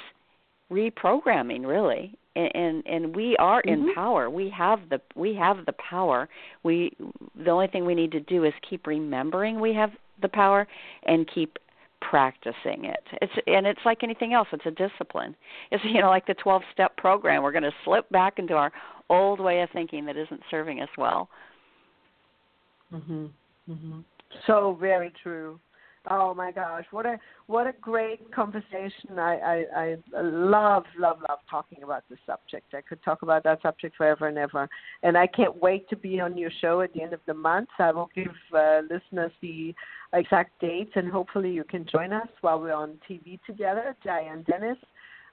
reprogramming 0.70 1.66
really 1.66 2.14
and 2.39 2.55
and, 2.55 2.86
and 2.86 3.16
we 3.16 3.36
are 3.39 3.61
in 3.62 3.84
Mhm. 3.84 3.95
power 3.95 4.30
we 4.30 4.49
have 4.51 4.89
the 4.89 5.01
we 5.14 5.34
have 5.34 5.66
the 5.66 5.72
power 5.72 6.28
we 6.62 6.97
the 7.34 7.51
only 7.51 7.66
thing 7.66 7.84
we 7.84 7.95
need 7.95 8.12
to 8.12 8.20
do 8.20 8.45
is 8.45 8.53
keep 8.68 8.86
remembering 8.86 9.61
we 9.61 9.74
have 9.74 9.93
the 10.22 10.28
power 10.28 10.66
and 11.05 11.28
keep 11.28 11.59
practicing 12.01 12.84
it 12.84 13.03
it's 13.20 13.32
and 13.47 13.66
it's 13.66 13.84
like 13.84 14.03
anything 14.03 14.32
else 14.32 14.49
it's 14.53 14.66
a 14.66 14.70
discipline 14.70 15.34
it's 15.72 15.84
you 15.84 16.01
know 16.01 16.09
like 16.09 16.26
the 16.26 16.34
12 16.34 16.62
step 16.72 16.97
program 16.97 17.43
we're 17.43 17.53
going 17.53 17.62
to 17.64 17.74
slip 17.84 18.09
back 18.11 18.39
into 18.39 18.55
our 18.55 18.72
old 19.11 19.41
way 19.41 19.61
of 19.62 19.70
thinking 19.70 20.05
that 20.07 20.16
isn't 20.16 20.43
serving 20.51 20.80
us 20.80 20.91
well 20.97 21.28
Mhm. 22.95 23.30
Mhm. 23.68 24.05
So 24.47 24.72
very 24.74 25.11
true. 25.22 25.59
Oh 26.07 26.32
my 26.32 26.53
gosh, 26.53 26.84
what 26.90 27.07
a 27.07 27.18
what 27.46 27.66
a 27.66 27.72
great 27.80 28.32
conversation! 28.32 29.18
I, 29.18 29.64
I 29.76 29.96
I 30.14 30.20
love 30.20 30.84
love 30.99 31.18
love 31.28 31.38
talking 31.51 31.82
about 31.82 32.05
this 32.09 32.18
subject. 32.24 32.72
I 32.72 32.80
could 32.80 33.03
talk 33.03 33.22
about 33.22 33.44
that 33.44 33.61
subject 33.62 33.96
forever 33.96 34.28
and 34.28 34.38
ever, 34.38 34.68
and 35.03 35.18
I 35.18 35.26
can't 35.26 35.61
wait 35.61 35.88
to 35.90 35.96
be 35.96 36.20
on 36.20 36.38
your 36.38 36.51
show 36.61 36.80
at 36.80 36.92
the 36.94 37.03
end 37.03 37.12
of 37.12 37.20
the 37.26 37.34
month. 37.34 37.68
I 37.78 37.90
will 37.92 38.11
give 38.14 38.34
uh, 38.55 38.80
listeners 38.88 39.32
the 39.42 39.74
exact 40.12 40.61
dates, 40.61 40.92
and 40.94 41.11
hopefully 41.11 41.51
you 41.51 41.64
can 41.64 41.84
join 41.90 42.12
us 42.12 42.28
while 42.40 42.61
we're 42.61 42.72
on 42.72 42.99
TV 43.09 43.40
together. 43.44 43.96
Diane 44.05 44.44
Dennis 44.49 44.78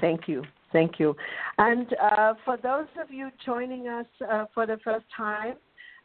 Thank 0.00 0.28
you. 0.28 0.44
Thank 0.72 0.98
you. 0.98 1.14
And 1.58 1.86
uh, 2.00 2.34
for 2.44 2.56
those 2.56 2.86
of 3.00 3.10
you 3.10 3.30
joining 3.44 3.88
us 3.88 4.06
uh, 4.28 4.46
for 4.52 4.66
the 4.66 4.78
first 4.84 5.06
time, 5.16 5.54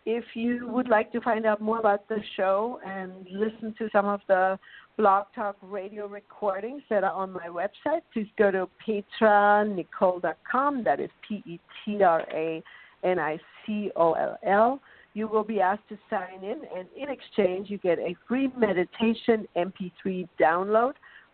if 0.05 0.23
you 0.33 0.67
would 0.67 0.87
like 0.89 1.11
to 1.11 1.21
find 1.21 1.45
out 1.45 1.61
more 1.61 1.79
about 1.79 2.07
the 2.07 2.17
show 2.35 2.79
and 2.85 3.27
listen 3.31 3.75
to 3.77 3.87
some 3.91 4.07
of 4.07 4.21
the 4.27 4.57
Blog 4.97 5.25
Talk 5.35 5.57
radio 5.61 6.07
recordings 6.07 6.81
that 6.89 7.03
are 7.03 7.11
on 7.11 7.31
my 7.31 7.47
website, 7.47 8.01
please 8.11 8.27
go 8.37 8.51
to 8.51 8.67
petranicoll.com. 8.87 10.83
That 10.83 10.99
is 10.99 11.09
P 11.27 11.43
E 11.45 11.59
T 11.85 12.03
R 12.03 12.21
A 12.33 12.63
N 13.03 13.19
I 13.19 13.39
C 13.65 13.91
O 13.95 14.13
L 14.13 14.37
L. 14.45 14.79
You 15.13 15.27
will 15.27 15.43
be 15.43 15.59
asked 15.59 15.87
to 15.89 15.97
sign 16.09 16.43
in, 16.43 16.61
and 16.75 16.87
in 16.95 17.09
exchange, 17.09 17.69
you 17.69 17.77
get 17.77 17.99
a 17.99 18.15
free 18.27 18.49
meditation 18.57 19.47
MP3 19.55 20.27
download 20.39 20.93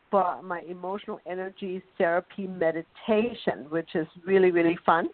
for 0.09 0.41
my 0.41 0.61
emotional 0.61 1.19
energy 1.25 1.81
therapy 1.97 2.47
meditation, 2.47 3.65
which 3.69 3.89
is 3.95 4.07
really, 4.25 4.51
really 4.51 4.77
fun. 4.85 5.09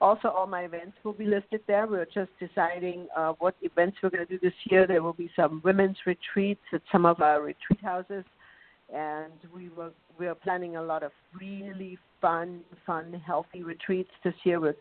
Also, 0.00 0.28
all 0.28 0.46
my 0.46 0.62
events 0.62 0.96
will 1.04 1.14
be 1.14 1.24
listed 1.24 1.62
there. 1.66 1.86
We're 1.86 2.04
just 2.04 2.30
deciding 2.38 3.06
uh, 3.16 3.32
what 3.38 3.54
events 3.62 3.96
we're 4.02 4.10
going 4.10 4.26
to 4.26 4.30
do 4.30 4.38
this 4.42 4.52
year. 4.70 4.86
There 4.86 5.02
will 5.02 5.14
be 5.14 5.30
some 5.34 5.62
women's 5.64 5.96
retreats 6.04 6.60
at 6.74 6.82
some 6.92 7.06
of 7.06 7.22
our 7.22 7.40
retreat 7.40 7.80
houses, 7.82 8.24
and 8.94 9.32
we 9.54 9.70
will 9.70 9.92
we 10.18 10.26
are 10.26 10.34
planning 10.34 10.76
a 10.76 10.82
lot 10.82 11.02
of 11.02 11.12
really 11.38 11.98
fun, 12.20 12.60
fun, 12.86 13.22
healthy 13.26 13.62
retreats 13.62 14.10
this 14.24 14.34
year 14.44 14.60
with 14.60 14.76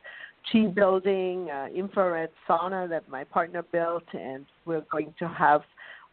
chi 0.52 0.68
building, 0.68 1.50
uh, 1.50 1.68
infrared 1.74 2.30
sauna 2.48 2.88
that 2.88 3.08
my 3.10 3.24
partner 3.24 3.64
built, 3.72 4.04
and 4.14 4.46
we're 4.66 4.86
going 4.92 5.14
to 5.20 5.28
have 5.28 5.62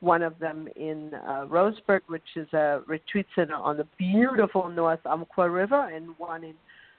one 0.03 0.23
of 0.23 0.37
them 0.41 0.69
in 0.75 1.13
uh, 1.15 1.47
Roseburg, 1.49 2.01
which 2.09 2.23
is 2.35 2.53
a 2.53 2.81
retreat 2.87 3.27
center 3.37 3.55
on 3.55 3.77
the 3.77 3.87
beautiful 3.97 4.69
North 4.69 4.99
Umpqua 5.07 5.49
River, 5.49 5.89
and 5.95 6.09
one 6.19 6.43
in 6.43 6.55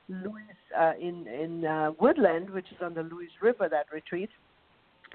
Lewis 0.08 0.42
uh, 0.80 0.94
in 1.00 1.28
in 1.28 1.66
uh, 1.66 1.92
Woodland, 2.00 2.50
which 2.50 2.68
is 2.72 2.78
on 2.82 2.94
the 2.94 3.04
Lewis 3.04 3.30
River. 3.42 3.68
That 3.70 3.88
retreat. 3.92 4.30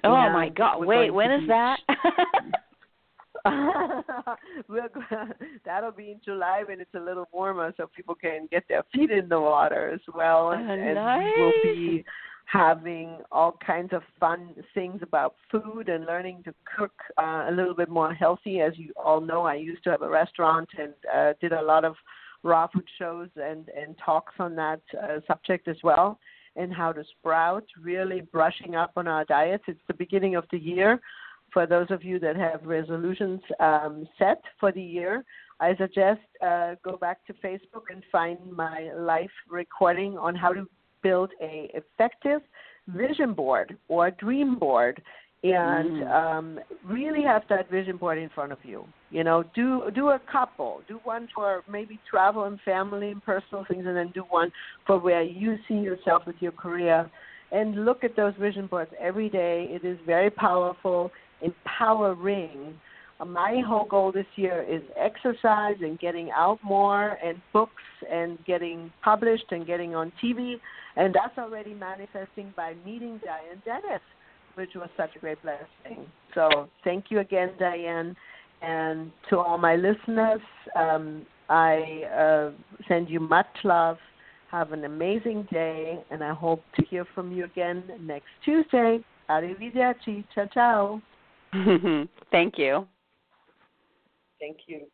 Oh 0.04 0.14
And 0.14 0.34
my 0.34 0.50
God! 0.50 0.84
Wait, 0.84 1.10
when 1.10 1.32
is 1.32 1.48
that? 1.48 1.80
that'll 5.64 5.92
be 5.92 6.10
in 6.10 6.20
July 6.24 6.64
when 6.66 6.80
it's 6.80 6.94
a 6.94 7.00
little 7.00 7.28
warmer, 7.32 7.72
so 7.76 7.88
people 7.94 8.14
can 8.14 8.48
get 8.50 8.64
their 8.68 8.82
feet 8.92 9.10
in 9.10 9.28
the 9.28 9.40
water 9.40 9.90
as 9.94 10.00
well. 10.14 10.50
And, 10.50 10.68
Oh, 10.68 10.72
and 10.72 11.24
we 11.24 11.42
will 11.42 11.52
be 11.62 12.04
having 12.50 13.18
all 13.30 13.58
kinds 13.64 13.92
of 13.92 14.02
fun 14.18 14.54
things 14.72 15.00
about 15.02 15.34
food 15.50 15.88
and 15.88 16.06
learning 16.06 16.42
to 16.44 16.54
cook 16.76 16.92
uh, 17.18 17.46
a 17.48 17.52
little 17.52 17.74
bit 17.74 17.90
more 17.90 18.14
healthy. 18.14 18.60
As 18.60 18.72
you 18.76 18.92
all 18.96 19.20
know, 19.20 19.42
I 19.42 19.54
used 19.54 19.84
to 19.84 19.90
have 19.90 20.02
a 20.02 20.08
restaurant 20.08 20.68
and 20.78 20.94
uh, 21.14 21.34
did 21.40 21.52
a 21.52 21.62
lot 21.62 21.84
of 21.84 21.94
raw 22.42 22.66
food 22.68 22.88
shows 22.98 23.28
and 23.36 23.68
and 23.68 23.96
talks 24.02 24.32
on 24.38 24.54
that 24.56 24.80
uh, 25.02 25.18
subject 25.26 25.68
as 25.68 25.76
well. 25.82 26.18
And 26.56 26.72
how 26.74 26.90
to 26.92 27.04
sprout, 27.18 27.64
really 27.80 28.20
brushing 28.20 28.74
up 28.74 28.92
on 28.96 29.06
our 29.06 29.24
diets. 29.26 29.62
It's 29.68 29.78
the 29.86 29.94
beginning 29.94 30.34
of 30.34 30.44
the 30.50 30.58
year 30.58 31.00
for 31.52 31.66
those 31.66 31.86
of 31.90 32.04
you 32.04 32.18
that 32.20 32.36
have 32.36 32.60
resolutions 32.64 33.40
um, 33.60 34.06
set 34.18 34.42
for 34.60 34.72
the 34.72 34.82
year, 34.82 35.24
I 35.60 35.74
suggest 35.76 36.20
uh, 36.44 36.74
go 36.84 36.96
back 36.96 37.26
to 37.26 37.32
Facebook 37.34 37.90
and 37.90 38.02
find 38.12 38.38
my 38.52 38.90
live 38.96 39.30
recording 39.48 40.16
on 40.18 40.34
how 40.34 40.52
to 40.52 40.66
build 41.02 41.30
a 41.40 41.70
effective 41.74 42.42
vision 42.88 43.34
board 43.34 43.76
or 43.88 44.10
dream 44.10 44.58
board 44.58 45.02
and 45.44 46.02
Mm. 46.02 46.10
um, 46.10 46.60
really 46.84 47.22
have 47.22 47.42
that 47.48 47.70
vision 47.70 47.96
board 47.96 48.18
in 48.18 48.28
front 48.30 48.50
of 48.50 48.58
you. 48.64 48.84
You 49.10 49.22
know, 49.22 49.44
do 49.54 49.88
do 49.94 50.08
a 50.08 50.18
couple, 50.18 50.82
do 50.88 50.98
one 51.04 51.28
for 51.32 51.62
maybe 51.70 51.98
travel 52.10 52.44
and 52.44 52.60
family 52.62 53.10
and 53.12 53.22
personal 53.22 53.64
things, 53.68 53.86
and 53.86 53.96
then 53.96 54.10
do 54.14 54.22
one 54.22 54.50
for 54.84 54.98
where 54.98 55.22
you 55.22 55.56
see 55.68 55.74
yourself 55.74 56.26
with 56.26 56.36
your 56.40 56.52
career. 56.52 57.08
And 57.52 57.84
look 57.84 58.02
at 58.04 58.16
those 58.16 58.34
vision 58.34 58.66
boards 58.66 58.90
every 59.00 59.28
day. 59.28 59.68
It 59.70 59.84
is 59.84 59.96
very 60.04 60.28
powerful, 60.30 61.10
empowering. 61.40 62.78
Uh, 63.20 63.24
My 63.24 63.62
whole 63.66 63.84
goal 63.84 64.12
this 64.12 64.26
year 64.36 64.64
is 64.68 64.82
exercise 64.96 65.76
and 65.80 65.98
getting 65.98 66.30
out 66.32 66.58
more, 66.62 67.16
and 67.24 67.40
books 67.52 67.82
and 68.10 68.38
getting 68.44 68.92
published 69.02 69.50
and 69.50 69.66
getting 69.66 69.94
on 69.94 70.12
TV. 70.22 70.60
And 70.98 71.14
that's 71.14 71.38
already 71.38 71.72
manifesting 71.72 72.52
by 72.56 72.74
meeting 72.84 73.20
Diane 73.24 73.62
Dennis 73.64 74.02
which 74.58 74.74
was 74.74 74.88
such 74.96 75.14
a 75.14 75.18
great 75.20 75.40
blessing. 75.42 76.04
So 76.34 76.68
thank 76.82 77.06
you 77.10 77.20
again, 77.20 77.52
Diane. 77.60 78.16
And 78.60 79.12
to 79.30 79.38
all 79.38 79.56
my 79.56 79.76
listeners, 79.76 80.40
um, 80.74 81.24
I 81.48 82.02
uh, 82.12 82.50
send 82.88 83.08
you 83.08 83.20
much 83.20 83.46
love. 83.62 83.98
Have 84.50 84.72
an 84.72 84.84
amazing 84.84 85.46
day, 85.52 86.02
and 86.10 86.24
I 86.24 86.34
hope 86.34 86.62
to 86.76 86.84
hear 86.86 87.06
from 87.14 87.30
you 87.30 87.44
again 87.44 87.84
next 88.00 88.28
Tuesday. 88.44 88.98
Arrivederci. 89.30 90.24
Ciao, 90.34 90.46
ciao. 90.52 91.02
Thank 92.32 92.58
you. 92.58 92.86
Thank 94.40 94.58
you. 94.66 94.86